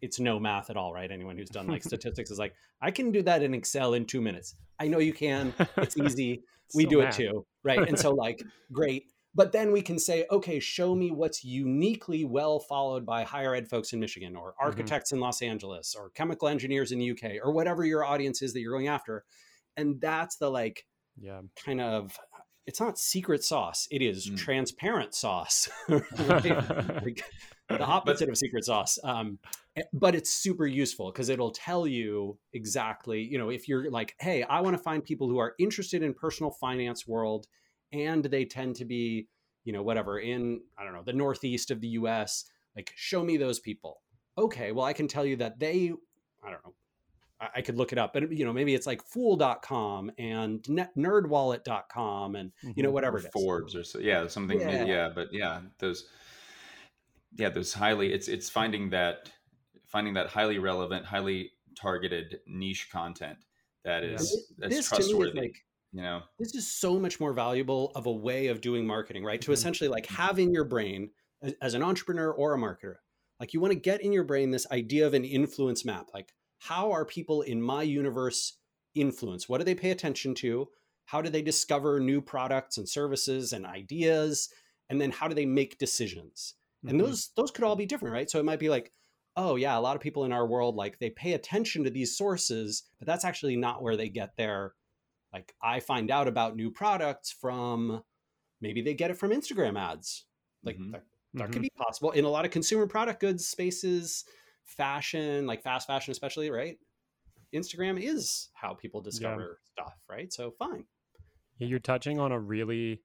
it's 0.01 0.21
no 0.21 0.39
math 0.39 0.71
at 0.71 0.77
all 0.77 0.93
right? 0.93 1.11
Anyone 1.11 1.37
who's 1.37 1.51
done 1.51 1.67
like 1.67 1.83
statistics 1.93 2.31
is 2.31 2.39
like 2.39 2.55
i 2.81 2.91
can 2.91 3.11
do 3.11 3.23
that 3.23 3.43
in 3.43 3.55
excel 3.55 3.95
in 3.95 4.05
two 4.05 4.21
minutes. 4.21 4.55
I 4.79 4.89
know 4.89 4.99
you 4.99 5.13
can. 5.13 5.55
It's 5.77 5.97
easy. 6.07 6.43
We 6.75 6.85
so 6.85 6.91
do 6.91 6.99
math. 6.99 7.19
it 7.19 7.31
too 7.31 7.47
right? 7.65 7.89
And 7.89 7.99
so 7.99 8.11
like 8.11 8.43
great. 8.73 9.05
But 9.35 9.53
then 9.53 9.73
we 9.73 9.83
can 9.83 9.99
say 9.99 10.27
okay 10.31 10.59
show 10.59 10.95
me 10.95 11.11
what's 11.11 11.45
uniquely 11.45 12.25
well 12.25 12.59
followed 12.59 13.05
by 13.05 13.25
higher 13.25 13.55
ed 13.55 13.69
folks 13.69 13.93
in 13.93 14.01
michigan 14.01 14.35
or 14.37 14.51
mm-hmm. 14.51 14.65
architects 14.67 15.11
mm-hmm. 15.11 15.19
in 15.19 15.21
los 15.21 15.43
angeles 15.43 15.95
or 15.97 16.11
chemical 16.11 16.49
engineers 16.49 16.93
in 16.93 16.99
the 16.99 17.11
uk 17.11 17.23
or 17.43 17.53
whatever 17.53 17.85
your 17.85 18.05
audience 18.05 18.43
is 18.43 18.53
that 18.53 18.61
you're 18.61 18.73
going 18.73 18.89
after. 18.89 19.25
And 19.77 20.01
that's 20.01 20.37
the 20.37 20.51
like 20.51 20.87
yeah. 21.21 21.41
kind 21.65 21.81
of 21.81 22.19
it's 22.67 22.81
not 22.81 22.99
secret 22.99 23.43
sauce. 23.43 23.89
It 23.91 24.03
is 24.03 24.29
mm. 24.29 24.37
transparent 24.37 25.15
sauce 25.15 25.71
the 27.69 27.81
opposite 27.85 28.27
but, 28.27 28.33
of 28.33 28.39
secret 28.39 28.65
sauce 28.65 28.99
um, 29.05 29.39
eh, 29.77 29.83
but 29.93 30.15
it's 30.15 30.31
super 30.31 30.67
useful 30.67 31.11
because 31.13 31.29
it'll 31.29 31.51
tell 31.51 31.87
you 31.87 32.39
exactly 32.53 33.23
you 33.23 33.39
know 33.39 33.51
if 33.51 33.69
you're 33.69 33.91
like 33.91 34.15
hey 34.21 34.43
i 34.45 34.61
want 34.61 34.77
to 34.77 34.83
find 34.83 35.05
people 35.05 35.29
who 35.29 35.39
are 35.39 35.55
interested 35.59 36.03
in 36.03 36.15
personal 36.15 36.51
finance 36.51 37.07
world 37.07 37.47
and 37.93 38.25
they 38.25 38.45
tend 38.45 38.77
to 38.77 38.85
be 38.85 39.27
you 39.65 39.73
know 39.73 39.83
whatever 39.83 40.19
in 40.19 40.61
i 40.79 40.85
don't 40.85 40.95
know 40.95 41.03
the 41.05 41.13
northeast 41.13 41.71
of 41.71 41.81
the 41.81 41.89
us 41.89 42.45
like 42.77 42.93
show 42.97 43.23
me 43.23 43.37
those 43.37 43.59
people 43.59 44.01
okay 44.37 44.73
well 44.73 44.85
i 44.85 44.93
can 44.93 45.09
tell 45.09 45.25
you 45.25 45.37
that 45.37 45.59
they 45.59 45.93
i 46.45 46.51
don't 46.51 46.65
know 46.65 46.75
I 47.41 47.63
could 47.63 47.77
look 47.77 47.93
it 47.93 47.99
up, 47.99 48.13
but 48.13 48.33
you 48.33 48.45
know, 48.45 48.53
maybe 48.53 48.75
it's 48.75 48.87
like 48.87 49.01
fool.com 49.03 50.11
and 50.19 50.61
nerdwallet.com 50.63 52.35
and 52.35 52.53
you 52.75 52.83
know, 52.83 52.89
mm-hmm. 52.89 52.95
whatever 52.95 53.19
or 53.19 53.21
Forbes 53.21 53.77
or 53.77 53.85
so. 53.85 54.01
Yeah. 54.01 54.27
Something. 54.27 54.61
Yeah. 54.61 54.85
yeah. 54.85 55.09
But 55.15 55.29
yeah, 55.33 55.61
those, 55.79 56.09
yeah, 57.37 57.51
those 57.51 57.73
highly, 57.73 58.13
it's, 58.13 58.29
it's 58.29 58.49
finding 58.49 58.91
that, 58.91 59.31
finding 59.87 60.15
that 60.15 60.29
highly 60.29 60.59
relevant, 60.59 61.05
highly 61.05 61.51
targeted 61.77 62.41
niche 62.47 62.89
content 62.91 63.39
that 63.85 64.05
is, 64.05 64.49
yeah. 64.59 64.69
that's 64.69 64.89
trustworthy. 64.89 65.41
Like, 65.41 65.57
you 65.93 66.03
know, 66.03 66.21
this 66.39 66.55
is 66.55 66.71
so 66.71 66.99
much 66.99 67.19
more 67.19 67.33
valuable 67.33 67.93
of 67.95 68.07
a 68.07 68.13
way 68.13 68.49
of 68.49 68.61
doing 68.61 68.87
marketing, 68.87 69.25
right? 69.25 69.41
To 69.41 69.47
mm-hmm. 69.47 69.55
essentially 69.55 69.89
like 69.89 70.07
have 70.07 70.39
in 70.39 70.53
your 70.53 70.65
brain 70.65 71.11
as 71.63 71.75
an 71.75 71.83
entrepreneur 71.83 72.31
or 72.31 72.55
a 72.55 72.59
marketer, 72.59 72.97
like 73.41 73.55
you 73.55 73.61
want 73.61 73.73
to 73.73 73.79
get 73.79 74.03
in 74.03 74.13
your 74.13 74.25
brain 74.25 74.51
this 74.51 74.67
idea 74.71 75.07
of 75.07 75.15
an 75.15 75.25
influence 75.25 75.85
map, 75.85 76.09
like 76.13 76.35
how 76.59 76.93
are 76.93 77.05
people 77.05 77.43
in 77.43 77.63
my 77.63 77.83
universe 77.83 78.59
influenced? 78.95 79.49
What 79.49 79.59
do 79.59 79.65
they 79.65 79.75
pay 79.75 79.91
attention 79.91 80.35
to? 80.37 80.69
How 81.07 81.23
do 81.23 81.31
they 81.31 81.43
discover 81.43 82.01
new 82.01 82.21
products 82.21 82.77
and 82.77 82.89
services 82.89 83.53
and 83.53 83.65
ideas? 83.65 84.51
And 84.91 85.01
then 85.01 85.11
how 85.11 85.29
do 85.29 85.35
they 85.35 85.47
make 85.47 85.79
decisions? 85.79 86.55
Mm-hmm. 86.85 86.89
And 86.91 87.01
those 87.01 87.31
those 87.37 87.51
could 87.51 87.65
all 87.65 87.77
be 87.77 87.87
different, 87.87 88.15
right? 88.15 88.31
So 88.31 88.39
it 88.39 88.45
might 88.45 88.61
be 88.61 88.69
like, 88.69 88.93
oh 89.37 89.57
yeah, 89.57 89.77
a 89.77 89.81
lot 89.81 89.97
of 89.97 90.03
people 90.03 90.25
in 90.25 90.33
our 90.33 90.47
world 90.47 90.77
like 90.77 90.99
they 90.99 91.11
pay 91.11 91.33
attention 91.33 91.85
to 91.85 91.91
these 91.91 92.17
sources, 92.17 92.85
but 92.99 93.07
that's 93.07 93.25
actually 93.25 93.57
not 93.57 93.83
where 93.83 93.97
they 93.97 94.09
get 94.09 94.37
their 94.37 94.75
like 95.33 95.55
I 95.63 95.81
find 95.81 96.11
out 96.11 96.29
about 96.29 96.57
new 96.57 96.71
products 96.71 97.31
from 97.33 98.03
maybe 98.61 98.83
they 98.83 98.95
get 98.95 99.11
it 99.11 99.19
from 99.19 99.31
Instagram 99.31 99.79
ads. 99.79 100.25
Like 100.65 100.77
mm-hmm. 100.77 100.93
that, 100.93 101.05
that 101.35 101.43
mm-hmm. 101.45 101.53
could 101.53 101.63
be 101.63 101.73
possible 101.77 102.13
in 102.13 102.25
a 102.25 102.29
lot 102.31 102.45
of 102.45 102.51
consumer 102.51 102.87
product 102.87 103.21
goods 103.21 103.47
spaces 103.47 104.25
fashion, 104.65 105.47
like 105.47 105.63
fast 105.63 105.87
fashion, 105.87 106.13
especially, 106.13 106.51
right? 106.51 106.79
Instagram 107.55 108.01
is 108.01 108.51
how 108.55 108.75
people 108.75 109.01
discover 109.01 109.59
yeah. 109.77 109.85
stuff, 109.85 109.95
right? 110.09 110.33
So 110.33 110.53
fine. 110.59 110.85
Yeah, 111.59 111.69
you're 111.69 111.79
touching 111.79 112.21
on 112.21 112.31
a 112.31 112.39
really, 112.39 113.03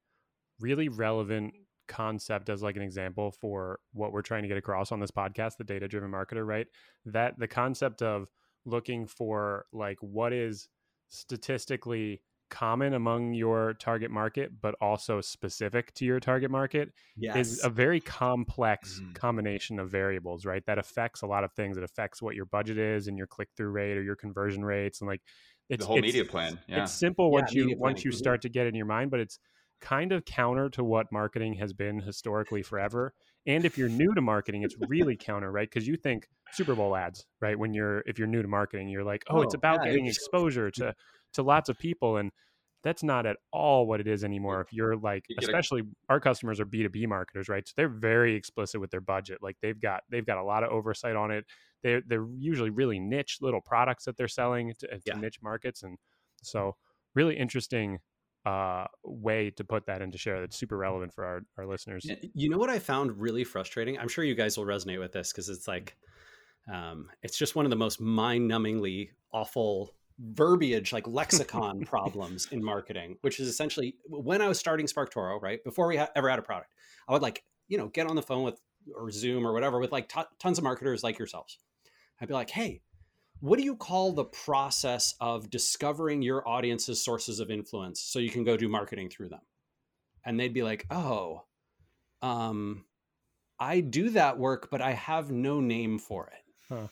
really 0.59 0.89
relevant 0.89 1.53
concept 1.87 2.49
as 2.49 2.61
like 2.61 2.75
an 2.75 2.81
example 2.81 3.31
for 3.31 3.79
what 3.93 4.11
we're 4.11 4.21
trying 4.21 4.43
to 4.43 4.47
get 4.47 4.57
across 4.57 4.91
on 4.91 4.99
this 4.99 5.11
podcast, 5.11 5.57
the 5.57 5.63
data 5.63 5.87
driven 5.87 6.11
marketer, 6.11 6.45
right? 6.45 6.67
That 7.05 7.37
the 7.37 7.47
concept 7.47 8.01
of 8.01 8.27
looking 8.65 9.07
for 9.07 9.65
like 9.73 9.97
what 10.01 10.33
is 10.33 10.69
statistically 11.09 12.21
common 12.49 12.93
among 12.93 13.33
your 13.33 13.73
target 13.73 14.11
market 14.11 14.51
but 14.61 14.75
also 14.79 15.19
specific 15.19 15.91
to 15.95 16.05
your 16.05 16.19
target 16.19 16.51
market 16.51 16.89
yes. 17.17 17.35
is 17.35 17.63
a 17.63 17.69
very 17.69 17.99
complex 17.99 19.01
mm. 19.01 19.15
combination 19.15 19.79
of 19.79 19.89
variables 19.89 20.45
right 20.45 20.63
that 20.67 20.77
affects 20.77 21.23
a 21.23 21.25
lot 21.25 21.43
of 21.43 21.51
things 21.53 21.77
it 21.77 21.83
affects 21.83 22.21
what 22.21 22.35
your 22.35 22.45
budget 22.45 22.77
is 22.77 23.07
and 23.07 23.17
your 23.17 23.25
click-through 23.25 23.69
rate 23.69 23.97
or 23.97 24.03
your 24.03 24.15
conversion 24.15 24.63
rates 24.63 25.01
and 25.01 25.07
like 25.07 25.21
it's 25.69 25.81
the 25.81 25.87
whole 25.87 25.97
it's, 25.97 26.05
media 26.05 26.23
plan 26.23 26.59
yeah. 26.67 26.83
it's 26.83 26.91
simple 26.91 27.31
once 27.31 27.53
you 27.53 27.75
once 27.79 28.05
you 28.05 28.11
start 28.11 28.39
to 28.39 28.49
get 28.49 28.67
in 28.67 28.75
your 28.75 28.85
mind 28.85 29.09
but 29.09 29.19
it's 29.19 29.39
kind 29.83 30.13
of 30.13 30.23
counter 30.23 30.69
to 30.69 30.83
what 30.83 31.11
marketing 31.11 31.55
has 31.55 31.73
been 31.73 31.99
historically 31.99 32.63
forever. 32.63 33.13
And 33.45 33.65
if 33.65 33.77
you're 33.77 33.89
new 33.89 34.13
to 34.15 34.21
marketing 34.21 34.63
it's 34.63 34.75
really 34.87 35.17
counter 35.19 35.51
right? 35.51 35.69
Because 35.69 35.85
you 35.87 35.97
think 35.97 36.27
super 36.53 36.73
bowl 36.73 36.95
ads 36.95 37.25
right? 37.41 37.59
When 37.59 37.73
you're 37.73 37.99
if 38.05 38.17
you're 38.17 38.27
new 38.27 38.41
to 38.41 38.47
marketing 38.47 38.87
you're 38.87 39.03
like 39.03 39.23
oh, 39.29 39.39
oh 39.39 39.41
it's 39.41 39.53
about 39.53 39.79
yeah, 39.83 39.91
getting 39.91 40.07
exposure 40.07 40.71
to 40.71 40.95
to 41.33 41.43
lots 41.43 41.67
of 41.67 41.77
people. 41.77 42.17
And 42.17 42.31
that's 42.83 43.03
not 43.03 43.25
at 43.25 43.37
all 43.51 43.85
what 43.85 43.99
it 43.99 44.07
is 44.07 44.23
anymore. 44.23 44.61
If 44.61 44.71
you're 44.71 44.95
like 44.95 45.25
you 45.27 45.35
especially 45.41 45.81
a- 45.81 46.13
our 46.13 46.19
customers 46.21 46.61
are 46.61 46.65
b2b 46.65 47.05
marketers 47.07 47.49
right? 47.49 47.67
So 47.67 47.73
they're 47.75 47.89
very 47.89 48.35
explicit 48.35 48.79
with 48.79 48.89
their 48.89 49.01
budget. 49.01 49.39
Like 49.41 49.57
they've 49.61 49.79
got 49.79 50.03
they've 50.09 50.25
got 50.25 50.37
a 50.37 50.43
lot 50.43 50.63
of 50.63 50.71
oversight 50.71 51.17
on 51.17 51.29
it. 51.29 51.45
They're 51.83 52.01
they're 52.07 52.27
usually 52.37 52.69
really 52.69 52.99
niche 52.99 53.39
little 53.41 53.61
products 53.61 54.05
that 54.05 54.15
they're 54.15 54.29
selling 54.29 54.73
to, 54.79 54.87
to 54.87 54.99
yeah. 55.05 55.15
niche 55.15 55.39
markets. 55.43 55.83
And 55.83 55.97
so 56.41 56.77
really 57.15 57.37
interesting 57.37 57.99
uh, 58.45 58.85
way 59.03 59.49
to 59.51 59.63
put 59.63 59.85
that 59.85 60.01
into 60.01 60.17
share 60.17 60.41
that's 60.41 60.57
super 60.57 60.77
relevant 60.77 61.13
for 61.13 61.25
our, 61.25 61.41
our 61.57 61.65
listeners. 61.65 62.05
You 62.33 62.49
know 62.49 62.57
what 62.57 62.69
i 62.69 62.79
found 62.79 63.19
really 63.19 63.43
frustrating? 63.43 63.97
I'm 63.97 64.07
sure 64.07 64.23
you 64.23 64.35
guys 64.35 64.57
will 64.57 64.65
resonate 64.65 64.99
with 64.99 65.13
this 65.13 65.31
because 65.31 65.49
it's 65.49 65.67
like 65.67 65.95
um, 66.71 67.09
it's 67.21 67.37
just 67.37 67.55
one 67.55 67.65
of 67.65 67.69
the 67.69 67.75
most 67.75 67.99
mind-numbingly 67.99 69.09
awful 69.33 69.93
verbiage 70.19 70.93
like 70.93 71.07
lexicon 71.07 71.81
problems 71.85 72.47
in 72.51 72.63
marketing 72.63 73.17
which 73.21 73.39
is 73.39 73.47
essentially 73.47 73.95
when 74.07 74.43
i 74.43 74.47
was 74.47 74.59
starting 74.59 74.85
sparktoro 74.85 75.41
right 75.41 75.63
before 75.63 75.87
we 75.87 75.97
ha- 75.97 76.07
ever 76.15 76.29
had 76.29 76.37
a 76.37 76.41
product 76.43 76.71
i 77.09 77.13
would 77.13 77.23
like 77.23 77.43
you 77.67 77.79
know 77.79 77.87
get 77.87 78.05
on 78.05 78.15
the 78.15 78.21
phone 78.21 78.43
with 78.43 78.61
or 78.95 79.09
zoom 79.11 79.45
or 79.45 79.53
whatever 79.53 79.79
with 79.79 79.91
like 79.91 80.09
t- 80.09 80.21
tons 80.39 80.57
of 80.57 80.63
marketers 80.63 81.03
like 81.03 81.17
yourselves. 81.17 81.57
I'd 82.19 82.27
be 82.27 82.33
like 82.33 82.49
hey 82.49 82.81
what 83.43 83.59
do 83.59 83.65
you 83.65 83.75
call 83.75 84.13
the 84.13 84.23
process 84.23 85.15
of 85.19 85.49
discovering 85.49 86.21
your 86.21 86.47
audience's 86.47 87.03
sources 87.03 87.41
of 87.41 87.51
influence 87.51 87.99
so 87.99 88.19
you 88.19 88.29
can 88.29 88.45
go 88.45 88.55
do 88.55 88.69
marketing 88.69 89.09
through 89.09 89.27
them 89.27 89.41
and 90.25 90.39
they'd 90.39 90.53
be 90.53 90.63
like 90.63 90.85
oh 90.89 91.43
um 92.21 92.85
i 93.59 93.81
do 93.81 94.09
that 94.11 94.39
work 94.39 94.69
but 94.71 94.79
i 94.79 94.91
have 94.91 95.29
no 95.29 95.59
name 95.59 95.99
for 95.99 96.27
it 96.27 96.73
huh. 96.73 96.87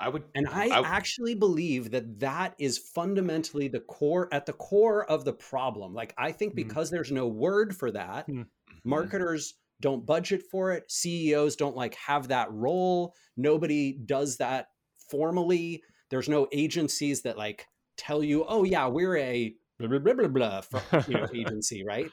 I 0.00 0.08
would, 0.08 0.22
and 0.36 0.46
I, 0.46 0.68
I, 0.68 0.82
actually 0.86 1.34
believe 1.34 1.90
that 1.90 2.20
that 2.20 2.54
is 2.60 2.78
fundamentally 2.78 3.66
the 3.66 3.80
core 3.80 4.28
at 4.30 4.46
the 4.46 4.52
core 4.52 5.04
of 5.10 5.24
the 5.24 5.32
problem. 5.32 5.92
Like, 5.92 6.14
I 6.16 6.30
think 6.30 6.52
mm-hmm. 6.52 6.68
because 6.68 6.86
mm-hmm. 6.86 6.94
there's 6.94 7.10
no 7.10 7.26
word 7.26 7.74
for 7.74 7.90
that, 7.90 8.28
mm-hmm. 8.28 8.42
marketers 8.84 9.54
don't 9.80 10.06
budget 10.06 10.44
for 10.52 10.70
it. 10.70 10.88
CEOs 10.88 11.56
don't 11.56 11.74
like 11.74 11.96
have 11.96 12.28
that 12.28 12.52
role. 12.52 13.16
Nobody 13.36 13.92
does 13.92 14.36
that 14.36 14.68
formally. 15.08 15.82
There's 16.10 16.28
no 16.28 16.48
agencies 16.52 17.22
that 17.22 17.36
like 17.36 17.66
tell 17.96 18.22
you, 18.22 18.44
oh 18.48 18.64
yeah, 18.64 18.86
we're 18.86 19.16
a 19.16 19.54
blah 19.78 19.88
blah 19.88 19.98
blah 19.98 20.14
blah, 20.14 20.28
blah 20.28 20.60
for, 20.60 21.04
you 21.10 21.18
know, 21.18 21.26
agency, 21.34 21.84
right? 21.84 22.10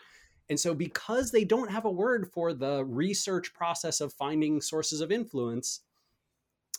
And 0.49 0.59
so, 0.59 0.73
because 0.75 1.31
they 1.31 1.43
don't 1.43 1.71
have 1.71 1.85
a 1.85 1.91
word 1.91 2.29
for 2.31 2.53
the 2.53 2.85
research 2.85 3.53
process 3.53 3.99
of 3.99 4.13
finding 4.13 4.61
sources 4.61 5.01
of 5.01 5.11
influence, 5.11 5.81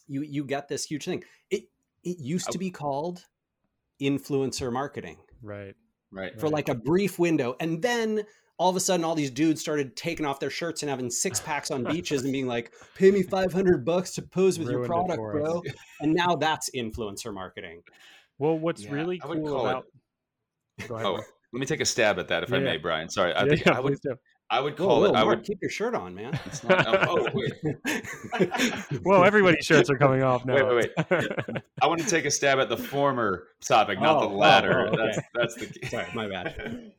you 0.07 0.23
you 0.23 0.45
get 0.45 0.69
this 0.69 0.85
huge 0.85 1.05
thing. 1.05 1.25
It 1.51 1.65
it 2.05 2.19
used 2.19 2.51
to 2.53 2.59
be 2.59 2.71
called 2.71 3.25
influencer 4.01 4.73
marketing. 4.73 5.17
Right. 5.43 5.75
Right. 6.13 6.39
For 6.39 6.49
like 6.49 6.69
a 6.69 6.75
brief 6.75 7.19
window. 7.19 7.57
And 7.61 7.83
then 7.83 8.23
all 8.59 8.71
of 8.71 8.77
a 8.77 8.81
sudden 8.81 9.05
all 9.05 9.14
these 9.14 9.31
dudes 9.31 9.61
started 9.61 9.97
taking 9.97 10.25
off 10.25 10.40
their 10.40 10.51
shirts 10.51 10.83
and 10.83 10.90
having 10.90 11.11
six 11.11 11.40
packs 11.47 11.71
on 11.71 11.85
beaches 11.85 12.23
and 12.23 12.33
being 12.33 12.47
like, 12.47 12.73
pay 12.95 13.11
me 13.11 13.23
500 13.23 13.85
bucks 13.85 14.12
to 14.14 14.23
pose 14.23 14.59
with 14.59 14.69
Ruined 14.69 14.87
your 14.87 14.88
product, 14.88 15.19
bro. 15.19 15.62
and 16.01 16.14
now 16.14 16.37
that's 16.37 16.71
influencer 16.75 17.33
marketing. 17.33 17.83
Well, 18.38 18.59
what's 18.59 18.85
yeah, 18.85 18.92
really 18.92 19.19
cool 19.19 19.66
about. 19.66 19.85
It... 20.79 20.90
oh, 20.90 21.21
let 21.53 21.61
me 21.61 21.66
take 21.66 21.81
a 21.81 21.87
stab 21.87 22.19
at 22.19 22.29
that 22.29 22.42
if 22.42 22.51
yeah. 22.51 22.57
I 22.57 22.61
may, 22.61 22.77
Brian. 22.77 23.09
Sorry. 23.09 23.33
I 23.33 23.45
yeah, 23.45 23.49
think 23.49 23.66
I 23.69 23.81
would. 23.81 23.99
I 24.49 24.61
would 24.61 24.77
call 24.77 25.01
whoa, 25.01 25.01
whoa, 25.01 25.07
it. 25.07 25.16
I 25.16 25.25
would 25.25 25.42
keep 25.42 25.59
your 25.61 25.71
shirt 25.71 25.97
on, 25.97 26.14
man. 26.14 26.38
Not, 26.69 26.87
oh, 26.87 27.27
oh, 27.27 27.31
wait. 27.35 27.53
well, 29.05 29.25
everybody's 29.25 29.66
shirts 29.66 29.90
are 29.90 29.99
coming 29.99 30.23
off 30.23 30.45
now. 30.45 30.55
Wait, 30.55 30.92
wait, 30.97 31.11
wait. 31.11 31.62
I 31.83 31.87
want 31.88 32.01
to 32.01 32.07
take 32.07 32.27
a 32.27 32.31
stab 32.31 32.61
at 32.61 32.69
the 32.69 32.77
former 32.77 33.49
topic, 33.61 34.01
not 34.01 34.23
oh, 34.23 34.29
the 34.29 34.35
latter. 34.35 34.88
Oh, 34.88 34.92
okay. 34.92 35.21
That's 35.35 35.57
that's 35.59 35.81
the. 35.81 35.88
Sorry, 35.88 36.07
my 36.14 36.29
bad. 36.29 36.92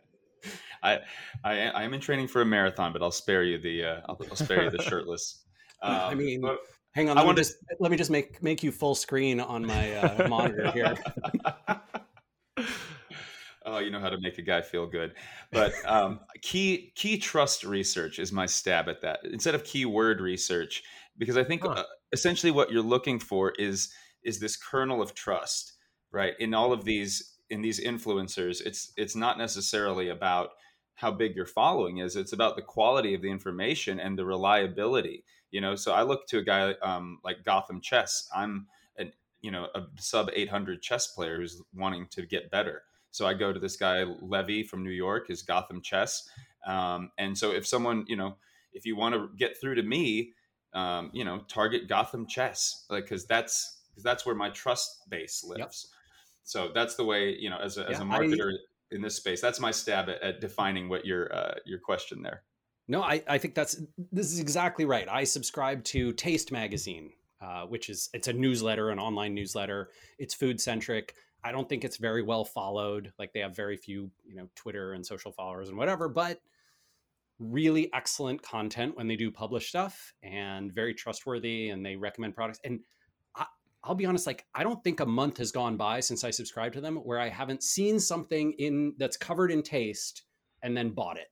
I, 0.84 1.00
I 1.44 1.60
I 1.70 1.84
am 1.84 1.94
in 1.94 2.00
training 2.00 2.28
for 2.28 2.42
a 2.42 2.46
marathon, 2.46 2.94
but 2.94 3.02
I'll 3.02 3.12
spare 3.12 3.44
you 3.44 3.58
the 3.58 3.84
uh, 3.84 4.02
I'll, 4.10 4.20
I'll 4.30 4.36
spare 4.36 4.64
you 4.64 4.70
the 4.70 4.82
shirtless. 4.90 5.44
Um, 5.82 5.94
I 5.94 6.16
mean, 6.16 6.42
but, 6.42 6.60
hang 6.94 7.10
on. 7.10 7.16
Let 7.16 7.24
I 7.24 7.26
want 7.26 7.38
to 7.38 7.44
just 7.44 7.58
let 7.80 7.92
me 7.92 7.98
just 7.98 8.10
make 8.10 8.42
make 8.42 8.64
you 8.64 8.72
full 8.72 8.96
screen 8.96 9.40
on 9.40 9.66
my 9.66 9.96
uh, 9.96 10.28
monitor 10.28 10.72
here. 10.74 10.96
oh, 13.66 13.80
you 13.80 13.92
know 13.92 14.00
how 14.00 14.10
to 14.10 14.20
make 14.20 14.38
a 14.38 14.42
guy 14.42 14.62
feel 14.62 14.88
good. 14.88 15.14
But 15.52 15.74
um, 15.86 16.20
key 16.42 16.92
key 16.96 17.18
trust 17.18 17.64
research 17.64 18.20
is 18.20 18.32
my 18.32 18.46
stab 18.46 18.90
at 18.90 19.02
that 19.02 19.20
instead 19.24 19.56
of 19.56 19.64
keyword 19.64 20.22
research, 20.22 20.84
because 21.18 21.38
I 21.38 21.44
think 21.44 21.62
huh. 21.62 21.70
uh, 21.70 21.84
essentially 22.12 22.52
what 22.52 22.72
you're 22.72 22.82
looking 22.82 23.20
for 23.20 23.54
is 23.58 23.92
is 24.24 24.40
this 24.40 24.58
kernel 24.58 25.02
of 25.02 25.14
trust, 25.14 25.74
right? 26.12 26.34
In 26.40 26.54
all 26.54 26.74
of 26.74 26.84
these 26.84 27.36
in 27.50 27.62
these 27.62 27.80
influencers, 27.80 28.62
it's 28.66 28.92
it's 28.98 29.16
not 29.16 29.38
necessarily 29.38 30.10
about 30.10 30.50
how 30.98 31.12
big 31.12 31.36
your 31.36 31.46
following 31.46 31.98
is. 31.98 32.16
It's 32.16 32.34
about 32.34 32.56
the 32.56 32.62
quality 32.62 33.14
of 33.14 33.22
the 33.22 33.32
information 33.32 34.00
and 34.00 34.18
the 34.18 34.26
reliability. 34.26 35.24
You 35.50 35.62
know, 35.62 35.76
so 35.76 35.94
I 35.94 36.04
look 36.04 36.28
to 36.28 36.40
a 36.40 36.44
guy 36.44 36.74
um, 36.84 37.20
like 37.24 37.44
Gotham 37.44 37.82
Chess. 37.82 38.30
I'm 38.36 38.68
an 38.98 39.14
you 39.42 39.52
know 39.52 39.68
a 39.74 39.84
sub 39.98 40.30
800 40.34 40.82
chess 40.82 41.08
player 41.08 41.38
who's 41.38 41.62
wanting 41.74 42.08
to 42.12 42.26
get 42.26 42.52
better 42.52 42.84
so 43.18 43.26
I 43.26 43.34
go 43.34 43.52
to 43.52 43.60
this 43.60 43.78
guy 43.78 44.04
Levy 44.04 44.62
from 44.62 44.84
New 44.84 44.92
York, 44.92 45.28
his 45.28 45.42
Gotham 45.42 45.82
Chess, 45.82 46.30
um, 46.68 47.10
and 47.18 47.36
so 47.36 47.52
if 47.52 47.66
someone 47.66 48.06
you 48.08 48.16
know 48.16 48.36
if 48.74 48.86
you 48.86 48.96
want 48.96 49.16
to 49.16 49.30
get 49.38 49.60
through 49.60 49.76
to 49.76 49.82
me, 49.82 50.34
um, 50.74 51.10
you 51.14 51.26
know, 51.26 51.40
target 51.48 51.88
Gotham 51.88 52.28
Chess, 52.28 52.86
like 52.92 53.06
because 53.06 53.26
that's 53.26 53.82
because 53.90 54.04
that's 54.04 54.26
where 54.26 54.36
my 54.36 54.52
trust 54.52 55.10
base 55.10 55.44
lives. 55.44 55.60
Yep. 55.60 55.74
So 56.44 56.72
that's 56.74 56.96
the 56.96 57.06
way 57.06 57.36
you 57.36 57.50
know 57.50 57.58
as 57.58 57.78
a, 57.80 57.82
yeah, 57.82 57.88
as 57.88 58.00
a 58.00 58.04
marketer 58.04 58.54
I, 58.54 58.58
in 58.92 59.02
this 59.02 59.16
space. 59.16 59.42
That's 59.42 59.60
my 59.60 59.72
stab 59.72 60.10
at, 60.10 60.22
at 60.22 60.42
defining 60.42 60.90
what 60.90 61.06
your 61.06 61.34
uh, 61.34 61.56
your 61.66 61.80
question 61.80 62.22
there. 62.22 62.44
No, 62.88 63.04
I, 63.04 63.22
I 63.28 63.38
think 63.38 63.54
that's 63.54 63.82
this 64.12 64.32
is 64.32 64.40
exactly 64.40 64.86
right. 64.86 65.08
I 65.10 65.24
subscribe 65.24 65.84
to 65.86 66.14
Taste 66.14 66.52
Magazine, 66.52 67.12
uh, 67.42 67.64
which 67.64 67.90
is 67.90 68.10
it's 68.14 68.28
a 68.28 68.34
newsletter, 68.34 68.90
an 68.90 69.00
online 69.00 69.34
newsletter. 69.34 69.90
It's 70.20 70.34
food 70.34 70.62
centric. 70.62 71.16
I 71.44 71.52
don't 71.52 71.68
think 71.68 71.84
it's 71.84 71.98
very 71.98 72.24
well 72.24 72.46
followed. 72.46 73.12
Like 73.20 73.34
they 73.34 73.42
have 73.42 73.56
very 73.56 73.78
few, 73.78 74.10
you 74.26 74.36
know, 74.36 74.50
Twitter 74.56 74.94
and 74.94 75.06
social 75.06 75.32
followers 75.32 75.70
and 75.70 75.78
whatever, 75.78 76.08
but 76.10 76.40
really 77.40 77.92
excellent 77.94 78.42
content 78.42 78.98
when 78.98 79.08
they 79.08 79.16
do 79.16 79.30
publish 79.30 79.70
stuff 79.70 80.14
and 80.24 80.74
very 80.74 80.94
trustworthy 80.94 81.70
and 81.70 81.86
they 81.86 81.96
recommend 81.96 82.36
products. 82.36 82.60
And 82.64 82.80
I, 83.84 83.90
will 83.90 83.96
be 83.96 84.06
honest, 84.06 84.28
like 84.28 84.46
I 84.54 84.64
don't 84.64 84.84
think 84.84 85.00
a 85.00 85.06
month 85.06 85.38
has 85.38 85.52
gone 85.52 85.78
by 85.78 86.00
since 86.00 86.24
I 86.24 86.32
subscribed 86.32 86.76
to 86.76 86.82
them 86.82 86.98
where 86.98 87.20
I 87.20 87.30
haven't 87.30 87.64
seen 87.64 88.00
something 88.00 88.54
in 88.54 88.94
that's 88.98 89.18
covered 89.18 89.52
in 89.52 89.64
taste 89.64 90.24
and 90.62 90.76
then 90.76 90.90
bought 90.90 91.18
it. 91.18 91.28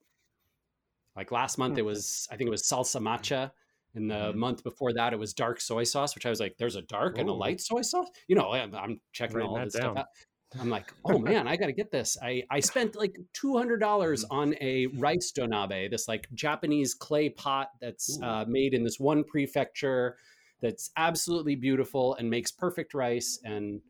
Like 1.16 1.32
last 1.32 1.58
month, 1.58 1.78
it 1.78 1.82
hmm. 1.82 1.86
was 1.88 2.28
I 2.30 2.36
think 2.36 2.48
it 2.48 2.50
was 2.50 2.62
salsa 2.62 3.00
macha 3.00 3.52
and 3.96 4.10
the 4.10 4.14
mm-hmm. 4.14 4.38
month 4.38 4.62
before 4.62 4.92
that, 4.92 5.14
it 5.14 5.18
was 5.18 5.32
dark 5.32 5.58
soy 5.58 5.82
sauce, 5.82 6.14
which 6.14 6.26
I 6.26 6.30
was 6.30 6.38
like, 6.38 6.56
"There's 6.58 6.76
a 6.76 6.82
dark 6.82 7.16
Ooh. 7.16 7.22
and 7.22 7.30
a 7.30 7.32
light 7.32 7.62
soy 7.62 7.80
sauce." 7.80 8.08
You 8.28 8.36
know, 8.36 8.52
I'm, 8.52 8.74
I'm 8.74 9.00
checking 9.12 9.40
all 9.40 9.58
this 9.58 9.72
down. 9.72 9.94
stuff 9.94 9.96
out. 9.96 10.60
I'm 10.60 10.68
like, 10.68 10.92
"Oh 11.06 11.18
man, 11.18 11.48
I 11.48 11.56
got 11.56 11.66
to 11.66 11.72
get 11.72 11.90
this." 11.90 12.18
I 12.22 12.44
I 12.50 12.60
spent 12.60 12.94
like 12.94 13.18
two 13.32 13.56
hundred 13.56 13.78
dollars 13.80 14.24
mm. 14.26 14.36
on 14.36 14.54
a 14.60 14.86
rice 14.98 15.32
donabe, 15.36 15.90
this 15.90 16.08
like 16.08 16.28
Japanese 16.34 16.92
clay 16.92 17.30
pot 17.30 17.70
that's 17.80 18.20
uh, 18.22 18.44
made 18.46 18.74
in 18.74 18.84
this 18.84 19.00
one 19.00 19.24
prefecture, 19.24 20.18
that's 20.60 20.90
absolutely 20.96 21.54
beautiful 21.54 22.14
and 22.14 22.30
makes 22.30 22.50
perfect 22.50 22.94
rice. 22.94 23.38
And 23.44 23.80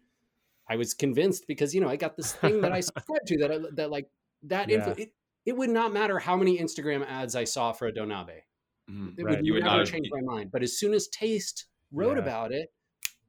I 0.68 0.76
was 0.76 0.94
convinced 0.94 1.46
because 1.46 1.74
you 1.74 1.80
know 1.80 1.88
I 1.88 1.96
got 1.96 2.16
this 2.16 2.32
thing 2.32 2.60
that 2.60 2.72
I 2.72 2.80
subscribe 2.80 3.24
to 3.26 3.38
that 3.38 3.52
I, 3.52 3.58
that 3.74 3.90
like 3.90 4.08
that 4.44 4.68
yeah. 4.68 4.76
info. 4.76 4.94
It, 4.98 5.12
it 5.44 5.56
would 5.56 5.70
not 5.70 5.92
matter 5.92 6.18
how 6.18 6.36
many 6.36 6.58
Instagram 6.58 7.06
ads 7.06 7.36
I 7.36 7.44
saw 7.44 7.72
for 7.72 7.86
a 7.86 7.92
donabe. 7.92 8.40
Mm, 8.90 9.18
it 9.18 9.24
right. 9.24 9.36
would 9.36 9.46
you 9.46 9.60
never 9.60 9.78
would 9.78 9.86
change 9.86 10.08
my 10.10 10.20
mind. 10.20 10.50
But 10.50 10.62
as 10.62 10.78
soon 10.78 10.92
as 10.92 11.08
Taste 11.08 11.66
wrote 11.92 12.16
yeah. 12.16 12.22
about 12.22 12.52
it, 12.52 12.72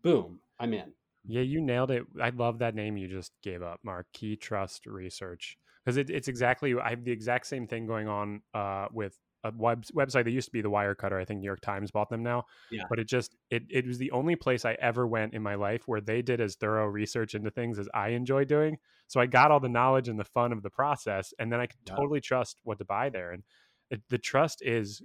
boom, 0.02 0.40
I'm 0.60 0.74
in. 0.74 0.94
Yeah, 1.26 1.42
you 1.42 1.62
nailed 1.62 1.92
it. 1.92 2.04
I 2.22 2.30
love 2.30 2.60
that 2.60 2.74
name 2.74 2.98
you 2.98 3.08
just 3.08 3.32
gave 3.44 3.62
up, 3.62 3.80
Mark. 3.84 4.08
Key 4.14 4.36
Trust 4.36 4.86
Research, 4.86 5.58
because 5.84 5.98
it, 5.98 6.10
it's 6.10 6.28
exactly 6.28 6.74
I 6.82 6.92
have 6.92 7.04
the 7.04 7.12
exact 7.12 7.48
same 7.48 7.68
thing 7.68 7.86
going 7.86 8.08
on 8.08 8.42
uh, 8.54 8.88
with 8.92 9.18
a 9.48 9.54
web, 9.58 9.86
website 9.94 10.26
that 10.26 10.32
used 10.32 10.48
to 10.48 10.52
be 10.52 10.62
the 10.62 10.70
Wirecutter. 10.70 11.20
I 11.20 11.26
think 11.26 11.40
New 11.40 11.46
York 11.46 11.62
Times 11.62 11.92
bought 11.92 12.10
them 12.10 12.24
now. 12.24 12.46
Yeah. 12.72 12.84
But 12.90 13.00
it 13.00 13.08
just 13.08 13.36
it 13.50 13.64
it 13.70 13.86
was 13.86 13.98
the 13.98 14.12
only 14.12 14.36
place 14.36 14.66
I 14.66 14.74
ever 14.80 15.08
went 15.08 15.34
in 15.34 15.42
my 15.42 15.56
life 15.56 15.88
where 15.88 16.02
they 16.02 16.22
did 16.22 16.42
as 16.42 16.56
thorough 16.56 16.88
research 16.88 17.36
into 17.36 17.50
things 17.50 17.80
as 17.80 17.88
I 17.94 18.10
enjoy 18.10 18.46
doing. 18.46 18.78
So 19.08 19.20
I 19.20 19.26
got 19.26 19.52
all 19.52 19.60
the 19.60 19.70
knowledge 19.70 20.10
and 20.10 20.20
the 20.20 20.26
fun 20.26 20.52
of 20.52 20.64
the 20.64 20.70
process, 20.70 21.34
and 21.40 21.52
then 21.52 21.60
I 21.60 21.68
could 21.68 21.80
Yeah. 21.88 21.96
totally 21.96 22.22
trust 22.22 22.60
what 22.64 22.78
to 22.80 22.86
buy 22.86 23.10
there. 23.10 23.32
And 23.32 23.44
it, 23.90 24.02
the 24.10 24.18
trust 24.18 24.62
is 24.62 25.02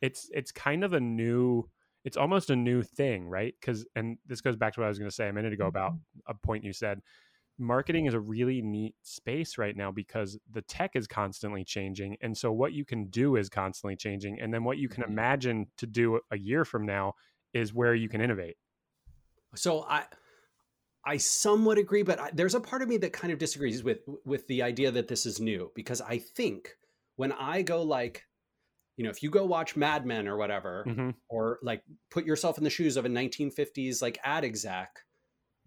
it's 0.00 0.30
it's 0.32 0.52
kind 0.52 0.84
of 0.84 0.92
a 0.92 1.00
new 1.00 1.68
it's 2.04 2.16
almost 2.16 2.50
a 2.50 2.56
new 2.56 2.82
thing 2.82 3.28
right 3.28 3.54
because 3.60 3.86
and 3.94 4.18
this 4.26 4.40
goes 4.40 4.56
back 4.56 4.72
to 4.72 4.80
what 4.80 4.86
i 4.86 4.88
was 4.88 4.98
going 4.98 5.10
to 5.10 5.14
say 5.14 5.28
a 5.28 5.32
minute 5.32 5.52
ago 5.52 5.66
about 5.66 5.92
mm-hmm. 5.92 6.30
a 6.30 6.34
point 6.34 6.64
you 6.64 6.72
said 6.72 7.00
marketing 7.60 8.06
is 8.06 8.14
a 8.14 8.20
really 8.20 8.62
neat 8.62 8.94
space 9.02 9.58
right 9.58 9.76
now 9.76 9.92
because 9.92 10.38
the 10.50 10.62
tech 10.62 10.96
is 10.96 11.06
constantly 11.06 11.64
changing 11.64 12.16
and 12.20 12.36
so 12.36 12.52
what 12.52 12.72
you 12.72 12.84
can 12.84 13.06
do 13.06 13.36
is 13.36 13.48
constantly 13.48 13.96
changing 13.96 14.40
and 14.40 14.52
then 14.52 14.64
what 14.64 14.78
you 14.78 14.88
can 14.88 15.02
Mhm. 15.02 15.04
imagine 15.04 15.70
to 15.76 15.86
do 15.86 16.20
a 16.30 16.38
year 16.38 16.64
from 16.64 16.86
now 16.86 17.14
is 17.52 17.74
where 17.74 17.94
you 17.94 18.08
can 18.08 18.20
innovate 18.20 18.56
So 19.54 19.82
I 19.82 20.06
I 21.04 21.16
somewhat 21.16 21.78
agree, 21.78 22.02
but 22.02 22.18
I, 22.20 22.30
there's 22.32 22.54
a 22.54 22.60
part 22.60 22.82
of 22.82 22.88
me 22.88 22.98
that 22.98 23.12
kind 23.12 23.32
of 23.32 23.38
disagrees 23.38 23.82
with 23.82 24.00
with 24.24 24.46
the 24.48 24.62
idea 24.62 24.90
that 24.90 25.08
this 25.08 25.26
is 25.26 25.40
new 25.40 25.72
because 25.74 26.00
I 26.00 26.18
think 26.18 26.76
when 27.16 27.32
I 27.32 27.62
go 27.62 27.82
like, 27.82 28.26
you 28.96 29.04
know, 29.04 29.10
if 29.10 29.22
you 29.22 29.30
go 29.30 29.46
watch 29.46 29.76
Mad 29.76 30.06
Men 30.06 30.28
or 30.28 30.36
whatever, 30.36 30.90
Mhm. 30.90 31.14
or 31.28 31.58
like 31.62 31.84
put 32.10 32.26
yourself 32.26 32.58
in 32.58 32.64
the 32.64 32.70
shoes 32.70 32.96
of 32.96 33.04
a 33.06 33.10
1950s 33.10 34.02
like 34.02 34.18
ad 34.24 34.44
exec, 34.44 35.04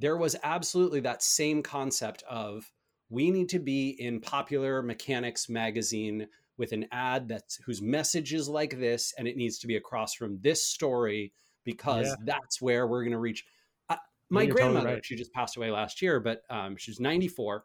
there 0.03 0.17
was 0.17 0.35
absolutely 0.43 0.99
that 0.99 1.23
same 1.23 1.63
concept 1.63 2.25
of 2.29 2.69
we 3.09 3.31
need 3.31 3.47
to 3.47 3.59
be 3.59 3.89
in 3.89 4.19
popular 4.19 4.81
mechanics 4.81 5.47
magazine 5.47 6.27
with 6.57 6.73
an 6.73 6.85
ad 6.91 7.29
that's 7.29 7.55
whose 7.65 7.81
message 7.81 8.33
is 8.33 8.49
like 8.49 8.77
this 8.81 9.13
and 9.17 9.29
it 9.29 9.37
needs 9.37 9.57
to 9.59 9.65
be 9.65 9.77
across 9.77 10.13
from 10.13 10.37
this 10.41 10.67
story 10.67 11.31
because 11.63 12.07
Yeah. 12.07 12.15
that's 12.25 12.61
where 12.61 12.85
we're 12.85 13.03
going 13.03 13.13
to 13.13 13.17
reach 13.17 13.45
uh, 13.87 13.95
my 14.29 14.41
you're 14.41 14.49
totally 14.53 14.73
grandmother 14.73 14.95
right. 14.95 15.05
she 15.05 15.15
just 15.15 15.31
passed 15.31 15.55
away 15.55 15.71
last 15.71 16.01
year 16.01 16.19
but 16.19 16.41
um, 16.49 16.75
she's 16.75 16.99
94 16.99 17.63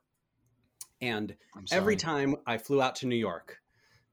and 1.01 1.35
every 1.73 1.97
time 1.97 2.37
I 2.47 2.59
flew 2.59 2.81
out 2.81 2.97
to 2.97 3.07
New 3.07 3.17
York, 3.17 3.59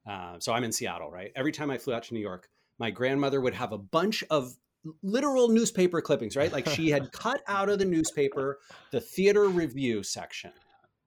uh, 0.07 0.35
so 0.39 0.53
I'm 0.53 0.63
in 0.63 0.71
Seattle, 0.71 1.09
right? 1.09 1.31
Every 1.35 1.51
time 1.51 1.71
I 1.71 1.79
flew 1.79 1.95
out 1.95 2.03
to 2.03 2.13
New 2.13 2.19
York, 2.19 2.47
my 2.77 2.91
grandmother 2.91 3.41
would 3.41 3.55
have 3.55 3.71
a 3.71 3.79
bunch 3.79 4.23
of 4.29 4.55
literal 5.01 5.49
newspaper 5.49 6.01
clippings, 6.01 6.35
right? 6.35 6.51
Like 6.51 6.67
she 6.67 6.89
had 6.89 7.11
cut 7.13 7.41
out 7.47 7.69
of 7.69 7.79
the 7.79 7.85
newspaper 7.85 8.59
the 8.91 9.01
theater 9.01 9.47
review 9.47 10.03
section 10.03 10.51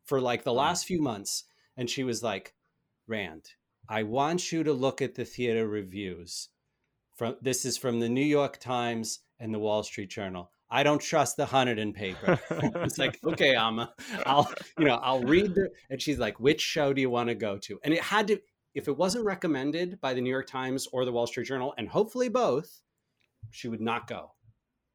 for 0.04 0.20
like 0.20 0.44
the 0.44 0.52
last 0.52 0.86
few 0.86 1.00
months. 1.00 1.44
And 1.76 1.88
she 1.88 2.04
was 2.04 2.22
like, 2.22 2.54
Rand, 3.06 3.50
I 3.88 4.02
want 4.02 4.52
you 4.52 4.64
to 4.64 4.72
look 4.72 5.00
at 5.00 5.14
the 5.14 5.24
theater 5.24 5.66
reviews. 5.68 6.48
From 7.16 7.36
this 7.40 7.64
is 7.64 7.76
from 7.76 8.00
the 8.00 8.08
New 8.08 8.24
York 8.24 8.58
Times 8.58 9.20
and 9.40 9.52
the 9.52 9.58
Wall 9.58 9.82
Street 9.82 10.10
Journal. 10.10 10.50
I 10.70 10.82
don't 10.82 11.00
trust 11.00 11.36
the 11.36 11.46
Hunterdon 11.46 11.94
paper. 11.94 12.38
it's 12.50 12.98
like, 12.98 13.18
okay, 13.24 13.54
Amma, 13.54 13.92
I'll, 14.26 14.52
you 14.78 14.84
know, 14.84 14.96
I'll 14.96 15.22
read 15.22 15.54
the, 15.54 15.70
and 15.88 16.00
she's 16.00 16.18
like, 16.18 16.38
which 16.38 16.60
show 16.60 16.92
do 16.92 17.00
you 17.00 17.08
want 17.08 17.30
to 17.30 17.34
go 17.34 17.56
to? 17.58 17.80
And 17.84 17.94
it 17.94 18.02
had 18.02 18.28
to, 18.28 18.38
if 18.74 18.86
it 18.86 18.96
wasn't 18.96 19.24
recommended 19.24 19.98
by 20.00 20.12
the 20.12 20.20
New 20.20 20.30
York 20.30 20.46
Times 20.46 20.86
or 20.92 21.04
the 21.06 21.12
Wall 21.12 21.26
Street 21.26 21.46
Journal, 21.46 21.72
and 21.78 21.88
hopefully 21.88 22.28
both, 22.28 22.82
she 23.50 23.68
would 23.68 23.80
not 23.80 24.06
go. 24.06 24.32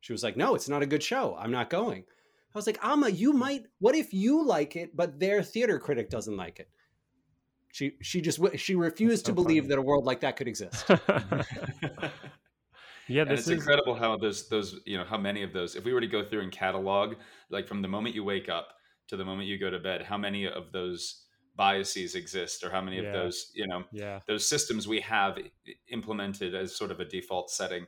She 0.01 0.12
was 0.14 0.24
like, 0.24 0.36
no, 0.38 0.56
it's 0.56 0.68
not 0.70 0.82
a 0.82 0.86
good 0.86 1.04
show. 1.04 1.36
I'm 1.39 1.51
not 1.51 1.70
going. 1.70 2.04
I 2.54 2.58
was 2.58 2.68
like, 2.68 2.78
Amma, 2.84 3.10
you 3.10 3.34
might, 3.34 3.64
what 3.80 3.95
if 3.95 4.14
you 4.14 4.45
like 4.45 4.76
it, 4.76 4.95
but 4.95 5.20
their 5.20 5.41
theater 5.41 5.80
critic 5.80 6.10
doesn't 6.10 6.38
like 6.38 6.60
it? 6.60 6.70
She, 7.72 7.93
she 8.01 8.22
just, 8.22 8.39
she 8.58 8.76
refused 8.76 9.26
so 9.26 9.32
to 9.32 9.36
believe 9.36 9.64
funny. 9.64 9.70
that 9.70 9.80
a 9.80 9.82
world 9.82 10.06
like 10.06 10.20
that 10.22 10.36
could 10.36 10.47
exist. 10.47 10.86
yeah 13.08 13.22
and 13.24 13.32
this 13.32 13.41
it's 13.41 13.47
is 13.49 13.54
incredible 13.58 13.95
how 13.95 14.16
those 14.18 14.47
those 14.47 14.80
you 14.86 14.97
know 14.97 15.04
how 15.04 15.18
many 15.18 15.43
of 15.43 15.51
those 15.51 15.76
if 15.76 15.84
we 15.84 15.93
were 15.93 16.01
to 16.01 16.08
go 16.08 16.24
through 16.24 16.41
and 16.41 16.51
catalog 16.51 17.16
like 17.49 17.68
from 17.68 17.82
the 17.82 17.88
moment 17.88 18.16
you 18.16 18.24
wake 18.24 18.47
up 18.49 18.70
to 19.08 19.18
the 19.18 19.26
moment 19.26 19.47
you 19.47 19.60
go 19.60 19.70
to 19.70 19.80
bed 19.80 20.01
how 20.04 20.18
many 20.18 20.47
of 20.47 20.72
those 20.72 21.26
biases 21.56 22.16
exist 22.16 22.64
or 22.64 22.70
how 22.70 22.82
many 22.82 22.97
Yeah. 23.01 23.08
of 23.08 23.14
those 23.14 23.51
you 23.54 23.68
know 23.68 23.84
yeah 23.91 24.20
those 24.28 24.47
systems 24.47 24.88
we 24.88 25.01
have 25.01 25.38
implemented 25.89 26.56
as 26.56 26.76
sort 26.76 26.91
of 26.91 26.99
a 26.99 27.06
default 27.06 27.49
setting 27.51 27.86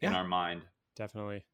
in 0.00 0.12
Yeah. 0.12 0.18
our 0.18 0.24
mind. 0.26 0.62
Definitely. 0.96 1.44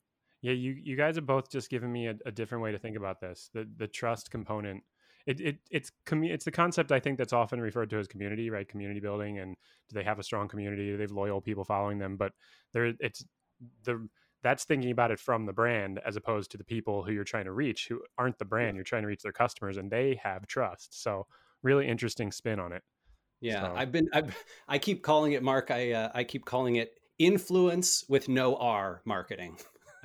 Yeah 0.42 0.52
you 0.52 0.72
you 0.72 0.96
guys 0.96 1.16
have 1.16 1.26
both 1.26 1.50
just 1.50 1.70
given 1.70 1.90
me 1.90 2.06
a, 2.08 2.14
a 2.26 2.30
different 2.32 2.62
way 2.62 2.72
to 2.72 2.78
think 2.78 2.96
about 2.96 3.20
this 3.20 3.50
the 3.54 3.68
the 3.76 3.86
trust 3.88 4.30
component. 4.30 4.82
It, 5.26 5.40
it 5.40 5.56
it's 5.70 5.90
commu- 6.04 6.30
it's 6.30 6.44
the 6.44 6.50
concept 6.50 6.92
i 6.92 7.00
think 7.00 7.16
that's 7.16 7.32
often 7.32 7.58
referred 7.58 7.88
to 7.90 7.98
as 7.98 8.06
community 8.06 8.50
right? 8.50 8.68
Community 8.68 9.00
building 9.00 9.38
and 9.38 9.56
do 9.88 9.94
they 9.94 10.04
have 10.04 10.18
a 10.18 10.22
strong 10.22 10.48
community? 10.48 10.86
Do 10.90 10.96
they 10.98 11.04
have 11.04 11.12
loyal 11.12 11.40
people 11.40 11.64
following 11.64 11.98
them? 11.98 12.16
But 12.16 12.32
there 12.72 12.92
it's 13.00 13.24
the 13.84 14.06
that's 14.42 14.64
thinking 14.64 14.90
about 14.90 15.10
it 15.10 15.18
from 15.18 15.46
the 15.46 15.54
brand 15.54 15.98
as 16.04 16.16
opposed 16.16 16.50
to 16.50 16.58
the 16.58 16.64
people 16.64 17.02
who 17.02 17.12
you're 17.12 17.24
trying 17.24 17.46
to 17.46 17.52
reach 17.52 17.86
who 17.88 18.02
aren't 18.18 18.38
the 18.38 18.44
brand. 18.44 18.76
You're 18.76 18.84
trying 18.84 19.00
to 19.02 19.08
reach 19.08 19.22
their 19.22 19.32
customers 19.32 19.78
and 19.78 19.90
they 19.90 20.20
have 20.22 20.46
trust. 20.46 21.02
So 21.02 21.26
really 21.62 21.88
interesting 21.88 22.30
spin 22.30 22.60
on 22.60 22.72
it. 22.74 22.82
Yeah, 23.40 23.62
So- 23.62 23.74
I've 23.74 23.92
been 23.92 24.08
I've, 24.12 24.36
I 24.68 24.76
keep 24.78 25.02
calling 25.02 25.32
it 25.32 25.42
Mark. 25.42 25.70
I 25.70 25.92
uh, 25.92 26.10
I 26.14 26.24
keep 26.24 26.44
calling 26.44 26.76
it 26.76 26.98
influence 27.18 28.04
with 28.08 28.28
no 28.28 28.56
R 28.56 29.02
marketing. 29.04 29.58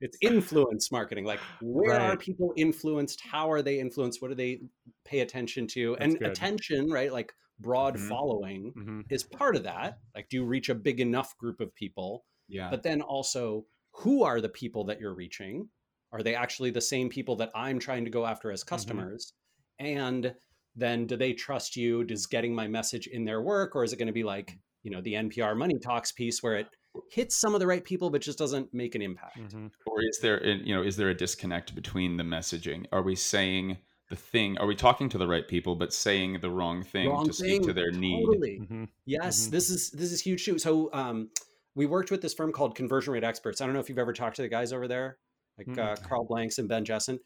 it's 0.00 0.18
influence 0.20 0.90
marketing. 0.92 1.24
Like 1.24 1.40
where 1.60 1.98
are 2.00 2.16
people 2.16 2.52
influenced? 2.56 3.20
How 3.20 3.50
are 3.50 3.62
they 3.62 3.78
influenced? 3.80 4.20
What 4.20 4.28
do 4.28 4.34
they 4.34 4.60
pay 5.04 5.20
attention 5.20 5.66
to? 5.68 5.96
That's 5.98 6.14
and 6.14 6.18
good. 6.22 6.30
attention, 6.32 6.90
right? 6.90 7.12
Like 7.12 7.32
broad 7.60 7.94
Mhm. 7.94 8.08
following 8.08 8.72
hmm 8.72 9.00
is 9.10 9.22
part 9.22 9.56
of 9.56 9.62
that. 9.64 9.98
Like 10.14 10.28
do 10.28 10.36
you 10.38 10.44
reach 10.44 10.68
a 10.68 10.74
big 10.74 11.00
enough 11.00 11.36
group 11.38 11.60
of 11.60 11.74
people? 11.74 12.24
yeah 12.48 12.68
But 12.70 12.82
then 12.82 13.00
also 13.02 13.66
who 13.92 14.22
are 14.24 14.40
the 14.40 14.48
people 14.48 14.84
that 14.84 15.00
you're 15.00 15.14
reaching? 15.14 15.68
Are 16.12 16.22
they 16.22 16.34
actually 16.34 16.70
the 16.70 16.80
same 16.80 17.08
people 17.08 17.36
that 17.36 17.50
I'm 17.54 17.78
trying 17.78 18.04
to 18.04 18.10
go 18.10 18.26
after 18.26 18.50
as 18.50 18.64
customers? 18.64 19.32
And 19.78 20.34
then 20.76 21.06
do 21.06 21.16
they 21.16 21.32
trust 21.32 21.76
you? 21.76 22.04
Does 22.04 22.26
getting 22.26 22.54
my 22.54 22.66
message 22.68 23.06
in 23.06 23.24
their 23.24 23.42
work, 23.42 23.74
or 23.76 23.84
is 23.84 23.92
it 23.92 23.96
going 23.98 24.06
to 24.08 24.12
be 24.12 24.22
like, 24.24 24.58
you 24.84 24.90
know, 24.92 25.00
the 25.00 25.14
NPR 25.14 25.56
Money 25.56 25.78
Talks 25.80 26.12
piece 26.12 26.42
where 26.42 26.56
it 26.56 26.68
hits 27.10 27.34
some 27.36 27.54
of 27.54 27.60
the 27.60 27.66
right 27.66 27.84
people 27.84 28.08
but 28.10 28.20
just 28.22 28.38
doesn't 28.38 28.72
make 28.72 28.94
an 28.94 29.02
impact? 29.02 29.38
hmm 29.52 29.66
or 29.86 30.00
is 30.02 30.18
there 30.22 30.38
a- 30.44 30.54
you 30.54 30.72
know 30.74 30.82
is 30.82 30.96
there 30.96 31.08
a 31.10 31.14
disconnect 31.14 31.74
between 31.74 32.16
the 32.16 32.22
messaging 32.22 32.86
are 32.92 33.02
we 33.02 33.16
saying 33.16 33.76
the 34.10 34.16
thing 34.16 34.56
are 34.58 34.66
we 34.66 34.74
talking 34.76 35.08
to 35.08 35.18
the 35.18 35.26
right 35.26 35.48
people 35.48 35.74
but 35.74 35.92
saying 35.92 36.38
the 36.40 36.50
wrong 36.50 36.84
thing 36.84 37.08
Wrong 37.08 37.26
to 37.26 37.32
speak 37.32 37.62
to 37.62 37.72
their 37.72 37.90
need 37.90 38.24
Totally. 38.26 38.56
hmm 38.68 38.84
Yes, 39.06 39.48
Mhm. 39.48 39.50
this 39.50 39.70
is 39.70 39.90
this 39.90 40.12
is 40.12 40.20
huge 40.20 40.44
too. 40.44 40.58
So 40.58 40.88
um, 40.92 41.30
we 41.74 41.84
worked 41.86 42.10
with 42.12 42.22
this 42.22 42.32
firm 42.32 42.52
called 42.52 42.74
Conversion 42.76 43.12
Rate 43.12 43.24
Experts. 43.24 43.60
I 43.60 43.64
don't 43.66 43.74
know 43.74 43.80
if 43.80 43.88
you've 43.88 43.98
ever 43.98 44.12
talked 44.12 44.36
to 44.36 44.42
the 44.42 44.48
guys 44.48 44.72
over 44.72 44.86
there, 44.88 45.18
like 45.58 45.76
uh, 45.76 45.96
Karl 45.96 46.24
Blanks 46.24 46.58
and 46.58 46.68
Ben 46.68 46.84
Jesson. 46.84 47.18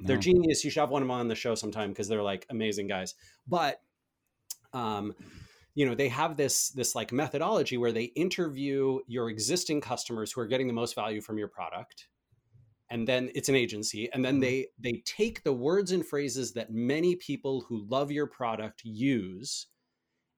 They're 0.00 0.16
No. 0.16 0.20
genius. 0.22 0.62
You 0.64 0.70
should 0.70 0.80
have 0.80 0.90
one 0.90 1.02
of 1.02 1.08
them 1.08 1.10
on 1.16 1.28
the 1.28 1.34
show 1.34 1.54
sometime 1.54 1.90
because 1.90 2.06
they're 2.08 2.22
like 2.22 2.46
amazing 2.48 2.86
guys. 2.86 3.14
But 3.46 3.80
um, 4.72 5.14
you 5.76 5.84
know, 5.84 5.94
they 5.94 6.08
have 6.08 6.36
this 6.36 6.70
this 6.70 6.94
like 6.94 7.12
methodology 7.12 7.76
where 7.76 7.92
they 7.92 8.04
interview 8.04 8.98
your 9.06 9.28
existing 9.28 9.82
customers 9.82 10.32
who 10.32 10.40
are 10.40 10.46
getting 10.46 10.66
the 10.66 10.72
most 10.72 10.94
value 10.94 11.20
from 11.20 11.38
your 11.38 11.48
product. 11.48 12.08
And 12.88 13.06
then 13.06 13.30
it's 13.34 13.48
an 13.48 13.56
agency, 13.56 14.08
and 14.12 14.24
then 14.24 14.40
they 14.40 14.68
they 14.78 15.02
take 15.04 15.42
the 15.42 15.52
words 15.52 15.92
and 15.92 16.06
phrases 16.06 16.52
that 16.54 16.72
many 16.72 17.16
people 17.16 17.64
who 17.68 17.84
love 17.88 18.10
your 18.10 18.26
product 18.26 18.82
use, 18.84 19.66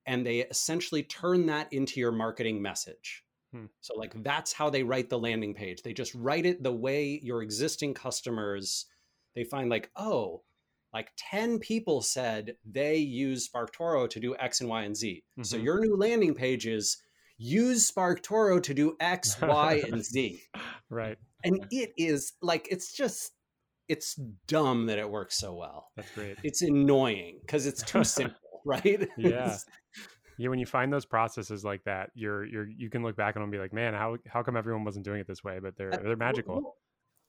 and 0.05 0.25
they 0.25 0.39
essentially 0.39 1.03
turn 1.03 1.45
that 1.45 1.71
into 1.71 1.99
your 1.99 2.11
marketing 2.11 2.61
message. 2.61 3.23
Hmm. 3.53 3.65
So 3.81 3.95
like 3.95 4.21
that's 4.23 4.51
how 4.51 4.69
they 4.69 4.83
write 4.83 5.09
the 5.09 5.19
landing 5.19 5.53
page. 5.53 5.83
They 5.83 5.93
just 5.93 6.13
write 6.15 6.45
it 6.45 6.63
the 6.63 6.73
way 6.73 7.19
your 7.23 7.43
existing 7.43 7.93
customers 7.93 8.87
they 9.35 9.43
find 9.43 9.69
like, 9.69 9.89
oh, 9.95 10.41
like 10.93 11.11
10 11.17 11.59
people 11.59 12.01
said 12.01 12.55
they 12.65 12.97
use 12.97 13.47
SparkToro 13.49 14.09
to 14.09 14.19
do 14.19 14.35
X 14.37 14.61
and 14.61 14.69
Y 14.69 14.83
and 14.83 14.95
Z. 14.95 15.23
So 15.43 15.57
Mhm. 15.57 15.63
your 15.63 15.79
new 15.79 15.95
landing 15.95 16.33
page 16.33 16.65
is 16.67 17.01
use 17.37 17.89
SparkToro 17.89 18.61
to 18.63 18.73
do 18.73 18.95
X, 18.99 19.39
Y, 19.41 19.83
and 19.91 20.03
Z. 20.03 20.41
right 20.89 21.17
And 21.43 21.65
it 21.71 21.93
is 21.97 22.33
like 22.41 22.67
it's 22.71 22.91
just 22.91 23.33
it's 23.87 24.15
dumb 24.47 24.85
that 24.87 24.99
it 24.99 25.09
works 25.09 25.35
so 25.37 25.53
well. 25.53 25.91
that's 25.95 26.11
great 26.11 26.37
It's 26.43 26.61
annoying 26.61 27.39
because 27.41 27.65
it's 27.65 27.81
too 27.83 28.03
simple, 28.03 28.61
right? 28.65 29.07
Yeah. 29.17 29.55
yeah 30.37 30.49
when 30.49 30.59
you 30.59 30.65
find 30.65 30.91
those 30.91 31.05
processes 31.05 31.63
like 31.65 31.83
that 31.85 32.11
you're 32.13 32.45
you're 32.45 32.67
you 32.69 32.89
can 32.89 33.03
look 33.03 33.15
back 33.17 33.35
on 33.35 33.41
them 33.41 33.43
and 33.43 33.51
be 33.51 33.57
like 33.57 33.73
man 33.73 33.93
how 33.93 34.17
how 34.27 34.41
come 34.43 34.55
everyone 34.55 34.83
wasn't 34.85 35.03
doing 35.03 35.19
it 35.19 35.27
this 35.27 35.43
way 35.43 35.59
but 35.59 35.75
they're 35.77 35.91
they're 36.03 36.15
magical 36.15 36.55
Well, 36.55 36.75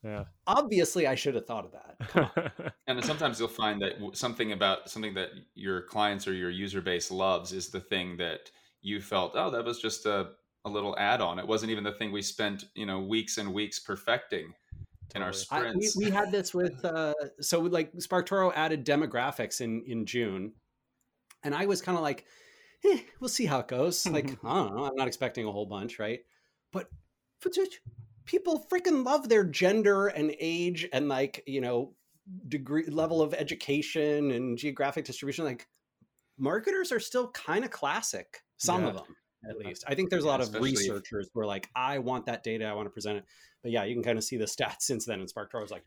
yeah 0.02 0.24
Obviously, 0.46 1.06
I 1.06 1.14
should 1.14 1.34
have 1.34 1.46
thought 1.46 1.64
of 1.64 1.72
that. 1.72 2.74
And 2.86 3.04
sometimes 3.04 3.38
you'll 3.38 3.48
find 3.48 3.80
that 3.82 3.92
something 4.14 4.50
about 4.50 4.90
something 4.90 5.14
that 5.14 5.28
your 5.54 5.82
clients 5.82 6.26
or 6.26 6.32
your 6.32 6.50
user 6.50 6.80
base 6.80 7.10
loves 7.10 7.52
is 7.52 7.68
the 7.68 7.80
thing 7.80 8.16
that 8.16 8.50
you 8.82 9.00
felt 9.00 9.32
oh 9.36 9.50
that 9.50 9.64
was 9.64 9.78
just 9.78 10.06
a, 10.06 10.30
a 10.64 10.68
little 10.68 10.98
add-on 10.98 11.38
it 11.38 11.46
wasn't 11.46 11.70
even 11.70 11.84
the 11.84 11.92
thing 11.92 12.10
we 12.10 12.22
spent 12.22 12.64
you 12.74 12.86
know 12.86 12.98
weeks 12.98 13.38
and 13.38 13.54
weeks 13.54 13.78
perfecting 13.78 14.52
in 15.14 15.22
our 15.22 15.32
Totally. 15.32 15.68
I, 15.68 15.74
we, 15.74 15.82
sprints 15.82 15.96
we 15.96 16.10
had 16.10 16.30
this 16.30 16.54
with 16.54 16.84
uh, 16.84 17.14
so 17.40 17.60
like 17.60 17.92
SparkToro 17.94 18.52
added 18.54 18.84
demographics 18.84 19.60
in 19.60 19.82
in 19.86 20.06
June, 20.06 20.52
and 21.42 21.54
I 21.54 21.66
was 21.66 21.82
kind 21.82 21.96
of 21.96 22.02
like, 22.02 22.24
eh, 22.84 23.00
we'll 23.20 23.28
see 23.28 23.46
how 23.46 23.60
it 23.60 23.68
goes. 23.68 24.06
Like, 24.06 24.38
I 24.44 24.54
don't 24.54 24.76
know. 24.76 24.84
I'm 24.84 24.96
not 24.96 25.08
expecting 25.08 25.46
a 25.46 25.52
whole 25.52 25.66
bunch, 25.66 25.98
right? 25.98 26.20
But 26.72 26.88
people 28.30 28.64
freaking 28.72 29.04
love 29.04 29.28
their 29.28 29.42
gender 29.42 30.06
and 30.06 30.32
age 30.38 30.88
and 30.92 31.08
like, 31.08 31.42
you 31.46 31.60
know, 31.60 31.94
degree 32.46 32.86
level 32.86 33.20
of 33.20 33.34
education 33.34 34.30
and 34.30 34.56
geographic 34.56 35.04
distribution. 35.04 35.44
Like, 35.44 35.66
marketers 36.38 36.92
are 36.92 37.00
still 37.00 37.28
kind 37.32 37.64
of 37.64 37.72
classic, 37.72 38.44
some 38.56 38.82
yeah. 38.82 38.90
of 38.90 38.94
them 38.94 39.16
at 39.48 39.56
least. 39.56 39.82
I 39.88 39.96
think 39.96 40.10
there's 40.10 40.22
a 40.22 40.28
lot 40.28 40.40
of 40.40 40.54
researchers 40.54 41.26
if... 41.26 41.32
who 41.34 41.40
are 41.40 41.46
like, 41.46 41.68
I 41.74 41.98
want 41.98 42.26
that 42.26 42.44
data, 42.44 42.66
I 42.66 42.72
want 42.72 42.86
to 42.86 42.90
present 42.90 43.18
it. 43.18 43.24
But 43.62 43.72
yeah, 43.72 43.84
you 43.84 43.94
can 43.94 44.04
kind 44.04 44.16
of 44.16 44.22
see 44.22 44.36
the 44.36 44.44
stats 44.44 44.76
since 44.82 45.06
then. 45.06 45.18
And 45.18 45.28
SparkToro 45.28 45.62
was 45.62 45.72
like, 45.72 45.82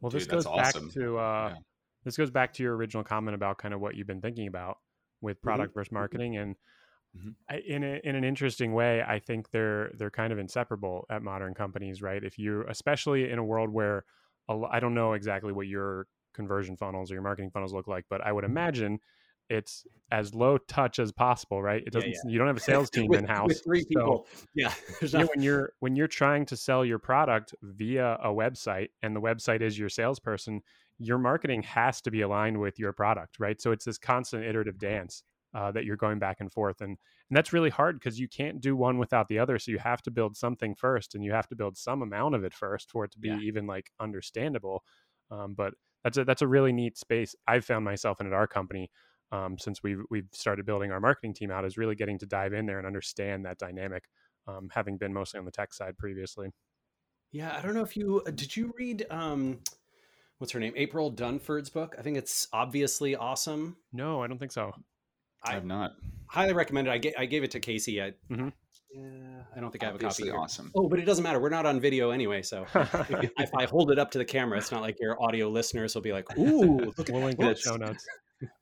well, 0.00 0.10
this 0.10 0.24
Dude, 0.24 0.32
goes 0.32 0.44
back 0.44 0.74
awesome. 0.74 0.90
to 0.92 1.18
uh, 1.18 1.50
yeah. 1.52 1.60
this 2.04 2.16
goes 2.16 2.30
back 2.30 2.54
to 2.54 2.62
your 2.62 2.74
original 2.74 3.04
comment 3.04 3.34
about 3.34 3.58
kind 3.58 3.74
of 3.74 3.80
what 3.80 3.96
you've 3.96 4.06
been 4.06 4.22
thinking 4.22 4.46
about 4.46 4.78
with 5.20 5.36
mm-hmm. 5.36 5.46
product 5.48 5.70
mm-hmm. 5.70 5.80
versus 5.80 5.92
marketing, 5.92 6.36
and 6.38 6.56
mm-hmm. 7.16 7.30
I, 7.48 7.58
in 7.58 7.84
a, 7.84 8.00
in 8.04 8.14
an 8.14 8.24
interesting 8.24 8.72
way, 8.72 9.02
I 9.06 9.18
think 9.18 9.50
they're 9.50 9.90
they're 9.94 10.10
kind 10.10 10.32
of 10.32 10.38
inseparable 10.38 11.06
at 11.10 11.22
modern 11.22 11.54
companies, 11.54 12.02
right? 12.02 12.22
If 12.22 12.38
you, 12.38 12.64
especially 12.68 13.30
in 13.30 13.38
a 13.38 13.44
world 13.44 13.70
where 13.70 14.04
I 14.48 14.80
don't 14.80 14.94
know 14.94 15.12
exactly 15.12 15.52
what 15.52 15.66
your 15.66 16.06
conversion 16.34 16.76
funnels 16.76 17.10
or 17.10 17.14
your 17.14 17.22
marketing 17.22 17.50
funnels 17.50 17.72
look 17.72 17.86
like, 17.86 18.04
but 18.08 18.20
I 18.26 18.32
would 18.32 18.44
imagine 18.44 18.98
it's 19.48 19.84
as 20.10 20.34
low 20.34 20.56
touch 20.56 20.98
as 20.98 21.12
possible, 21.12 21.62
right? 21.62 21.82
It 21.86 21.92
doesn't. 21.92 22.08
Yeah, 22.08 22.16
yeah. 22.24 22.30
You 22.30 22.38
don't 22.38 22.46
have 22.46 22.56
a 22.56 22.60
sales 22.60 22.90
team 22.90 23.08
with, 23.08 23.20
in 23.20 23.26
house. 23.26 23.60
Three 23.60 23.84
people. 23.84 24.26
So, 24.32 24.46
yeah. 24.54 24.72
You 25.02 25.26
when 25.26 25.42
you're 25.42 25.72
when 25.80 25.96
you're 25.96 26.08
trying 26.08 26.46
to 26.46 26.56
sell 26.56 26.84
your 26.84 26.98
product 26.98 27.54
via 27.62 28.18
a 28.22 28.28
website, 28.28 28.88
and 29.02 29.14
the 29.14 29.20
website 29.20 29.60
is 29.60 29.78
your 29.78 29.88
salesperson, 29.88 30.62
your 30.98 31.18
marketing 31.18 31.62
has 31.64 32.00
to 32.02 32.10
be 32.10 32.22
aligned 32.22 32.58
with 32.58 32.78
your 32.78 32.92
product, 32.92 33.38
right? 33.38 33.60
So 33.60 33.72
it's 33.72 33.84
this 33.84 33.98
constant 33.98 34.44
iterative 34.44 34.78
dance 34.78 35.22
uh, 35.54 35.70
that 35.72 35.84
you're 35.84 35.96
going 35.96 36.18
back 36.18 36.38
and 36.40 36.52
forth, 36.52 36.80
and 36.80 36.90
and 36.90 37.36
that's 37.36 37.52
really 37.52 37.70
hard 37.70 37.98
because 37.98 38.18
you 38.18 38.28
can't 38.28 38.60
do 38.60 38.76
one 38.76 38.98
without 38.98 39.28
the 39.28 39.38
other. 39.38 39.58
So 39.58 39.70
you 39.70 39.78
have 39.78 40.02
to 40.02 40.10
build 40.10 40.36
something 40.36 40.74
first, 40.74 41.14
and 41.14 41.24
you 41.24 41.32
have 41.32 41.48
to 41.48 41.56
build 41.56 41.76
some 41.76 42.02
amount 42.02 42.34
of 42.34 42.44
it 42.44 42.54
first 42.54 42.90
for 42.90 43.04
it 43.04 43.12
to 43.12 43.18
be 43.18 43.28
yeah. 43.28 43.38
even 43.38 43.66
like 43.66 43.90
understandable. 44.00 44.82
Um, 45.30 45.54
but 45.54 45.74
that's 46.04 46.18
a 46.18 46.24
that's 46.24 46.42
a 46.42 46.48
really 46.48 46.72
neat 46.72 46.96
space. 46.96 47.34
I've 47.46 47.64
found 47.64 47.84
myself 47.84 48.20
in 48.20 48.26
at 48.26 48.32
our 48.32 48.46
company 48.46 48.90
um, 49.32 49.58
since 49.58 49.82
we've 49.82 50.02
we've 50.10 50.28
started 50.32 50.66
building 50.66 50.92
our 50.92 51.00
marketing 51.00 51.34
team 51.34 51.50
out 51.50 51.64
is 51.64 51.78
really 51.78 51.94
getting 51.94 52.18
to 52.18 52.26
dive 52.26 52.52
in 52.52 52.66
there 52.66 52.78
and 52.78 52.86
understand 52.86 53.44
that 53.46 53.58
dynamic, 53.58 54.04
um, 54.46 54.68
having 54.72 54.98
been 54.98 55.12
mostly 55.12 55.38
on 55.38 55.44
the 55.46 55.50
tech 55.50 55.72
side 55.72 55.96
previously. 55.96 56.50
Yeah, 57.30 57.56
I 57.56 57.62
don't 57.62 57.74
know 57.74 57.82
if 57.82 57.96
you 57.96 58.22
uh, 58.26 58.30
did 58.30 58.54
you 58.54 58.72
read 58.78 59.06
um, 59.10 59.60
what's 60.38 60.52
her 60.52 60.60
name 60.60 60.74
April 60.76 61.10
Dunford's 61.10 61.70
book. 61.70 61.96
I 61.98 62.02
think 62.02 62.18
it's 62.18 62.46
obviously 62.52 63.16
awesome. 63.16 63.76
No, 63.92 64.22
I 64.22 64.26
don't 64.26 64.38
think 64.38 64.52
so. 64.52 64.72
I, 65.44 65.52
have 65.52 65.64
not. 65.64 65.94
Highly 66.26 66.52
recommended. 66.52 66.90
I, 66.90 67.22
I 67.22 67.26
gave 67.26 67.44
it 67.44 67.50
to 67.52 67.60
Casey. 67.60 68.02
I, 68.02 68.12
mm-hmm. 68.30 68.48
Yeah, 68.94 69.02
I 69.56 69.60
don't 69.60 69.70
think 69.70 69.82
I 69.82 69.86
have 69.86 69.94
Obviously 69.94 70.28
a 70.28 70.32
copy. 70.32 70.36
Here. 70.36 70.40
Awesome. 70.42 70.70
Oh, 70.74 70.88
but 70.88 70.98
it 70.98 71.04
doesn't 71.04 71.22
matter. 71.22 71.40
We're 71.40 71.48
not 71.48 71.64
on 71.64 71.80
video 71.80 72.10
anyway, 72.10 72.42
so 72.42 72.66
if, 72.74 73.30
if, 73.38 73.54
I 73.54 73.64
hold 73.64 73.90
it 73.90 73.98
up 73.98 74.10
to 74.10 74.18
the 74.18 74.24
camera, 74.24 74.58
it's 74.58 74.70
not 74.70 74.82
like 74.82 75.00
your 75.00 75.22
audio 75.22 75.48
listeners 75.48 75.94
will 75.94 76.02
be 76.02 76.12
like, 76.12 76.36
"Ooh, 76.38 76.78
look 76.96 77.08
at 77.08 77.10
we'll 77.10 77.22
link 77.22 77.38
the 77.38 77.54
show 77.54 77.76
notes." 77.76 78.06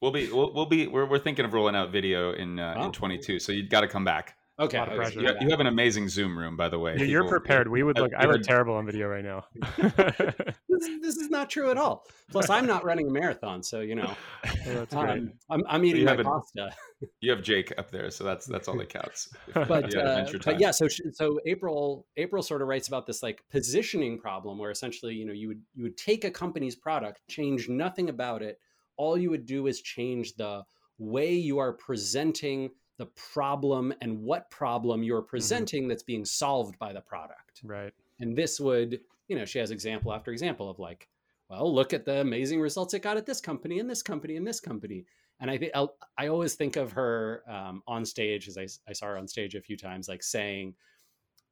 we'll 0.01 0.13
be 0.13 0.31
we'll, 0.31 0.53
we'll, 0.53 0.67
be 0.67 0.87
we're, 0.87 1.07
we're 1.07 1.19
thinking 1.19 1.45
of 1.45 1.53
rolling 1.53 1.75
out 1.75 1.91
video 1.91 2.33
in 2.33 2.59
uh, 2.59 2.75
oh. 2.77 2.85
in 2.87 2.93
22 2.93 3.39
so 3.39 3.53
you've 3.53 3.71
got 3.71 3.81
to 3.81 3.89
come 3.89 4.05
back 4.05 4.37
okay, 4.61 4.79
okay. 4.79 5.21
You, 5.21 5.35
you, 5.41 5.51
have 5.51 5.61
an 5.61 5.67
amazing 5.67 6.09
zoom 6.09 6.39
room 6.39 6.57
by 6.57 6.69
the 6.69 6.79
way 6.79 6.97
yeah, 6.97 7.05
you're 7.05 7.29
prepared. 7.29 7.69
We 7.69 7.83
would 7.83 7.99
look 7.99 8.13
i 8.17 8.27
look 8.27 8.43
terrible 8.43 8.75
on 8.75 8.87
video 8.87 9.09
right 9.09 9.25
now. 9.25 9.45
This, 10.81 10.89
this, 11.03 11.17
is 11.19 11.29
not 11.29 11.51
true 11.51 11.71
at 11.71 11.77
all. 11.77 12.07
Plus 12.31 12.49
i'm 12.49 12.67
not 12.67 12.85
running 12.85 13.09
a 13.09 13.11
marathon 13.11 13.63
so 13.63 13.81
you 13.81 13.95
know 13.95 14.15
oh, 14.69 14.87
um, 14.93 15.33
I'm, 15.51 15.63
I'm 15.69 15.85
eating 15.85 16.07
my 16.07 16.23
pasta. 16.23 16.71
you 17.21 17.31
have 17.33 17.43
jake 17.43 17.75
up 17.77 17.91
there 17.91 18.11
so 18.11 18.25
that's 18.25 18.47
that's 18.47 18.67
all 18.67 18.79
that 18.79 18.89
counts. 18.89 19.29
But, 19.53 19.95
uh, 19.95 20.27
but 20.43 20.59
yeah 20.59 20.71
so 20.71 20.87
so 20.89 21.39
april 21.45 22.07
april 22.17 22.43
sort 22.43 22.63
of 22.63 22.69
writes 22.69 22.89
about 22.89 23.07
this 23.07 23.23
like 23.23 23.43
positioning 23.51 24.19
problem 24.19 24.57
where 24.57 24.71
essentially 24.71 25.15
you 25.15 25.27
know 25.27 25.35
you 25.35 25.49
would 25.49 25.61
you 25.75 25.83
would 25.83 25.99
take 25.99 26.25
a 26.25 26.31
company's 26.31 26.77
product 26.77 27.21
change 27.29 27.69
nothing 27.69 28.09
about 28.09 28.43
it. 28.43 28.59
All 28.97 29.17
you 29.17 29.31
would 29.31 29.47
do 29.47 29.67
is 29.67 29.81
change 29.81 30.35
the 30.35 30.63
way 30.99 31.33
you 31.33 31.59
are 31.59 31.73
presenting 31.73 32.71
the 33.01 33.07
problem 33.07 33.95
and 34.03 34.21
what 34.21 34.51
problem 34.51 35.03
you're 35.03 35.23
mm-hmm. 35.23 35.31
presenting 35.31 35.83
mm-hmm. 35.83 35.89
that's 35.89 36.03
being 36.03 36.25
solved 36.25 36.79
by 36.79 36.93
the 36.93 37.01
product. 37.01 37.63
Right. 37.65 37.95
And 38.21 38.37
this 38.37 38.61
would, 38.61 39.01
you 39.27 39.37
know, 39.37 39.47
she 39.47 39.59
has 39.59 39.71
example 39.71 40.13
after 40.13 40.31
example 40.31 40.69
of 40.69 40.79
like, 40.79 41.09
well, 41.49 41.75
look 41.75 41.95
at 41.95 42.05
the 42.05 42.21
amazing 42.21 42.61
results 42.61 42.93
it 42.93 43.01
got 43.01 43.17
at 43.17 43.25
this 43.25 43.41
company 43.41 43.79
and 43.79 43.89
this 43.89 44.03
company 44.03 44.37
and 44.37 44.47
this 44.47 44.61
company. 44.61 45.07
And 45.41 45.51
I 45.51 45.57
think 45.57 45.73
I 46.19 46.27
always 46.27 46.55
think 46.55 46.77
of 46.77 46.93
her 46.93 47.43
um, 47.49 47.83
on 47.87 48.05
stage, 48.05 48.47
as 48.47 48.59
I, 48.59 48.67
I 48.87 48.93
saw 48.93 49.07
her 49.07 49.17
on 49.17 49.27
stage 49.27 49.55
a 49.55 49.63
few 49.63 49.79
times, 49.79 50.07
like 50.07 50.23
saying, 50.23 50.75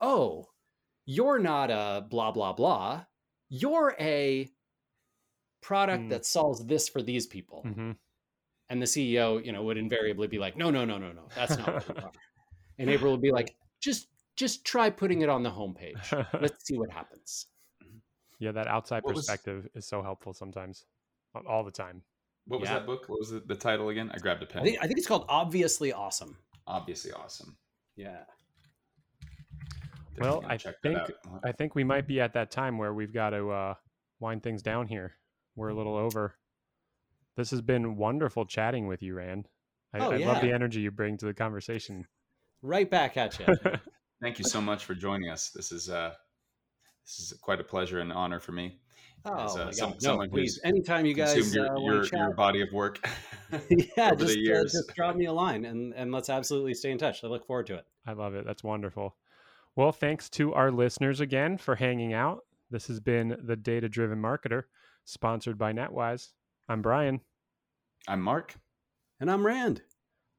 "Oh, 0.03 0.47
you're 1.07 1.39
not 1.39 1.71
a 1.71 2.05
blah 2.07 2.31
blah 2.31 2.53
blah. 2.53 3.05
You're 3.49 3.97
a 3.99 4.51
product 5.63 6.05
mm. 6.05 6.11
that 6.11 6.27
solves 6.27 6.67
this 6.67 6.91
for 6.91 7.01
these 7.01 7.27
people. 7.27 7.65
Mm-hmm. 7.67 7.93
And 8.71 8.83
the 8.83 8.87
CEO, 8.87 9.45
you 9.45 9.53
know, 9.53 9.63
would 9.63 9.79
invariably 9.79 10.27
be 10.27 10.39
like, 10.39 10.57
no, 10.57 10.71
no, 10.71 10.85
no, 10.85 10.99
no, 10.99 11.13
no, 11.13 11.29
that's 11.35 11.57
not 11.57 11.89
what. 11.89 12.15
And 12.81 12.89
April 12.89 13.11
would 13.11 13.21
be 13.21 13.33
like, 13.33 13.57
just 13.81 14.07
just 14.37 14.65
try 14.65 14.89
putting 14.89 15.23
it 15.23 15.29
on 15.29 15.43
the 15.43 15.51
homepage. 15.51 16.13
Let's 16.41 16.65
see 16.65 16.79
what 16.79 16.93
happens. 16.93 17.47
Yeah, 18.39 18.53
that 18.53 18.69
outside 18.69 19.03
what 19.03 19.17
perspective 19.17 19.69
was... 19.75 19.83
is 19.83 19.89
so 19.89 20.01
helpful 20.01 20.33
sometimes, 20.33 20.85
all 21.49 21.65
the 21.65 21.73
time. 21.73 22.03
What 22.47 22.61
was 22.61 22.69
yeah. 22.69 22.75
that 22.75 22.87
book? 22.87 23.09
What 23.09 23.19
was 23.19 23.31
the, 23.31 23.41
the, 23.41 23.57
title 23.57 23.89
again? 23.89 24.13
I 24.15 24.19
grabbed 24.19 24.45
a 24.45 24.47
pen. 24.47 24.63
I 24.63 24.65
think, 24.65 24.79
I 24.81 24.87
think 24.87 24.99
it's 24.99 25.09
called 25.09 25.25
Obviously 25.29 25.93
Awesome. 25.93 26.37
Obviously 26.69 27.11
Awesome. 27.11 27.57
Yeah. 27.97 28.21
Well, 30.19 30.45
I 30.47 30.57
think 30.57 30.99
I 31.43 31.51
think 31.51 31.75
we 31.75 31.83
might 31.83 32.07
be 32.07 32.21
at 32.21 32.33
that 32.35 32.53
time 32.53 32.79
where 32.79 32.95
we've 32.95 33.13
got 33.13 33.31
to 33.31 33.51
uh, 33.51 33.75
wind 34.21 34.45
things 34.45 34.63
down 34.63 34.87
here 34.87 35.19
we're 35.59 35.69
a 35.69 35.75
little 35.75 35.97
over. 35.97 36.37
This 37.39 37.53
has 37.53 37.63
been 37.63 37.95
wonderful 37.95 38.47
chatting 38.47 38.89
with 38.89 39.01
you, 39.01 39.15
Rand. 39.15 39.49
I, 39.95 39.99
oh, 40.01 40.11
I 40.11 40.17
yeah. 40.17 40.27
love 40.27 40.43
the 40.43 40.53
energy 40.53 40.81
you 40.81 40.91
bring 40.91 41.17
to 41.19 41.27
the 41.27 41.33
conversation. 41.33 42.05
Right 42.63 42.91
back 42.91 43.17
at 43.17 43.39
you. 43.39 43.47
Thank 44.21 44.41
you 44.41 44.45
so 44.45 44.61
much 44.61 44.85
for 44.85 44.97
joining 44.97 45.31
us. 45.31 45.51
This 45.51 45.71
is 45.71 45.89
uh, 45.89 46.15
this 47.07 47.21
is 47.21 47.39
quite 47.41 47.61
a 47.61 47.65
pleasure 47.65 48.01
and 48.01 48.13
honor 48.13 48.41
for 48.41 48.51
me. 48.51 48.81
Oh 49.25 49.45
As, 49.45 49.57
uh, 49.57 49.71
some, 49.71 49.95
no, 50.03 50.27
please. 50.27 50.61
Anytime 50.65 51.07
you 51.07 51.15
guys 51.15 51.55
your, 51.55 51.77
uh, 51.77 51.81
your, 51.81 52.05
your, 52.05 52.35
body 52.35 52.61
of 52.61 52.73
work. 52.73 52.99
yeah, 53.97 54.17
just, 54.17 54.37
uh, 54.37 54.63
just 54.65 54.95
drop 54.97 55.15
me 55.15 55.27
a 55.27 55.33
line 55.33 55.65
and 55.65 55.95
and 55.95 56.11
let's 56.11 56.29
absolutely 56.29 56.75
stay 56.75 56.91
in 56.91 56.99
touch. 56.99 57.23
I 57.23 57.29
look 57.29 57.47
forward 57.47 57.69
to 57.69 57.77
it. 57.77 57.87
I 58.05 58.15
love 58.15 58.35
it. 58.35 58.47
That's 58.47 58.65
wonderful. 58.65 59.15
Well, 59.77 59.93
thanks 59.93 60.29
to 60.31 60.55
our 60.55 60.73
listeners 60.73 61.21
again 61.21 61.57
for 61.57 61.77
hanging 61.77 62.13
out. 62.13 62.41
This 62.69 62.89
has 62.89 62.99
been 62.99 63.37
the 63.45 63.55
Data 63.55 63.89
Driven 63.89 64.21
Marketer 64.21 64.65
sponsored 65.05 65.57
by 65.57 65.73
NetWise. 65.73 66.33
I'm 66.71 66.83
Brian. 66.83 67.21
I'm 68.07 68.21
Mark. 68.21 68.55
And 69.21 69.31
I'm 69.31 69.45
Rand. 69.45 69.81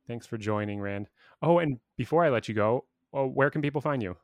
Thanks 0.07 0.27
for 0.27 0.37
joining, 0.37 0.79
Rand. 0.79 1.07
Oh, 1.41 1.57
and 1.57 1.79
before 1.97 2.23
I 2.23 2.29
let 2.29 2.47
you 2.47 2.53
go, 2.53 2.85
oh, 3.13 3.25
where 3.25 3.49
can 3.49 3.63
people 3.63 3.81
find 3.81 4.03
you? 4.03 4.15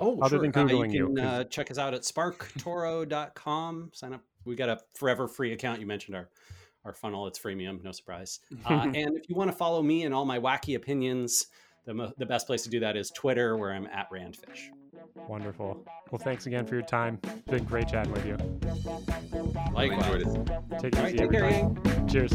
Oh, 0.00 0.18
other 0.20 0.36
sure. 0.36 0.38
than 0.40 0.52
googling 0.52 0.88
uh, 0.88 0.92
you, 0.92 1.06
can, 1.06 1.16
you 1.16 1.22
uh, 1.22 1.44
check 1.44 1.70
us 1.70 1.76
out 1.76 1.92
at 1.92 2.00
sparktoro.com. 2.00 3.90
Sign 3.92 4.14
up. 4.14 4.22
We 4.46 4.56
got 4.56 4.70
a 4.70 4.80
forever 4.94 5.28
free 5.28 5.52
account. 5.52 5.80
You 5.80 5.86
mentioned 5.86 6.16
our 6.16 6.30
our 6.84 6.94
funnel. 6.94 7.26
It's 7.26 7.38
freemium, 7.38 7.82
no 7.82 7.92
surprise. 7.92 8.40
Uh, 8.64 8.90
and 8.94 9.16
if 9.16 9.28
you 9.28 9.34
want 9.34 9.50
to 9.50 9.56
follow 9.56 9.82
me 9.82 10.04
and 10.04 10.14
all 10.14 10.24
my 10.24 10.38
wacky 10.38 10.76
opinions, 10.76 11.46
the, 11.84 12.12
the 12.16 12.26
best 12.26 12.46
place 12.46 12.62
to 12.62 12.70
do 12.70 12.80
that 12.80 12.96
is 12.96 13.10
Twitter, 13.10 13.56
where 13.56 13.72
I'm 13.72 13.86
at 13.86 14.10
Randfish. 14.10 14.68
Wonderful. 15.28 15.84
Well, 16.10 16.18
thanks 16.18 16.46
again 16.46 16.66
for 16.66 16.74
your 16.74 16.84
time. 16.84 17.18
It's 17.24 17.42
been 17.42 17.64
great 17.64 17.88
chatting 17.88 18.12
with 18.12 18.26
you. 18.26 18.36
Likewise. 19.72 20.24
Take 20.80 20.96
it 20.96 21.04
easy, 21.06 21.16
right, 21.16 21.20
everybody. 21.20 21.66
Cheers. 22.10 22.32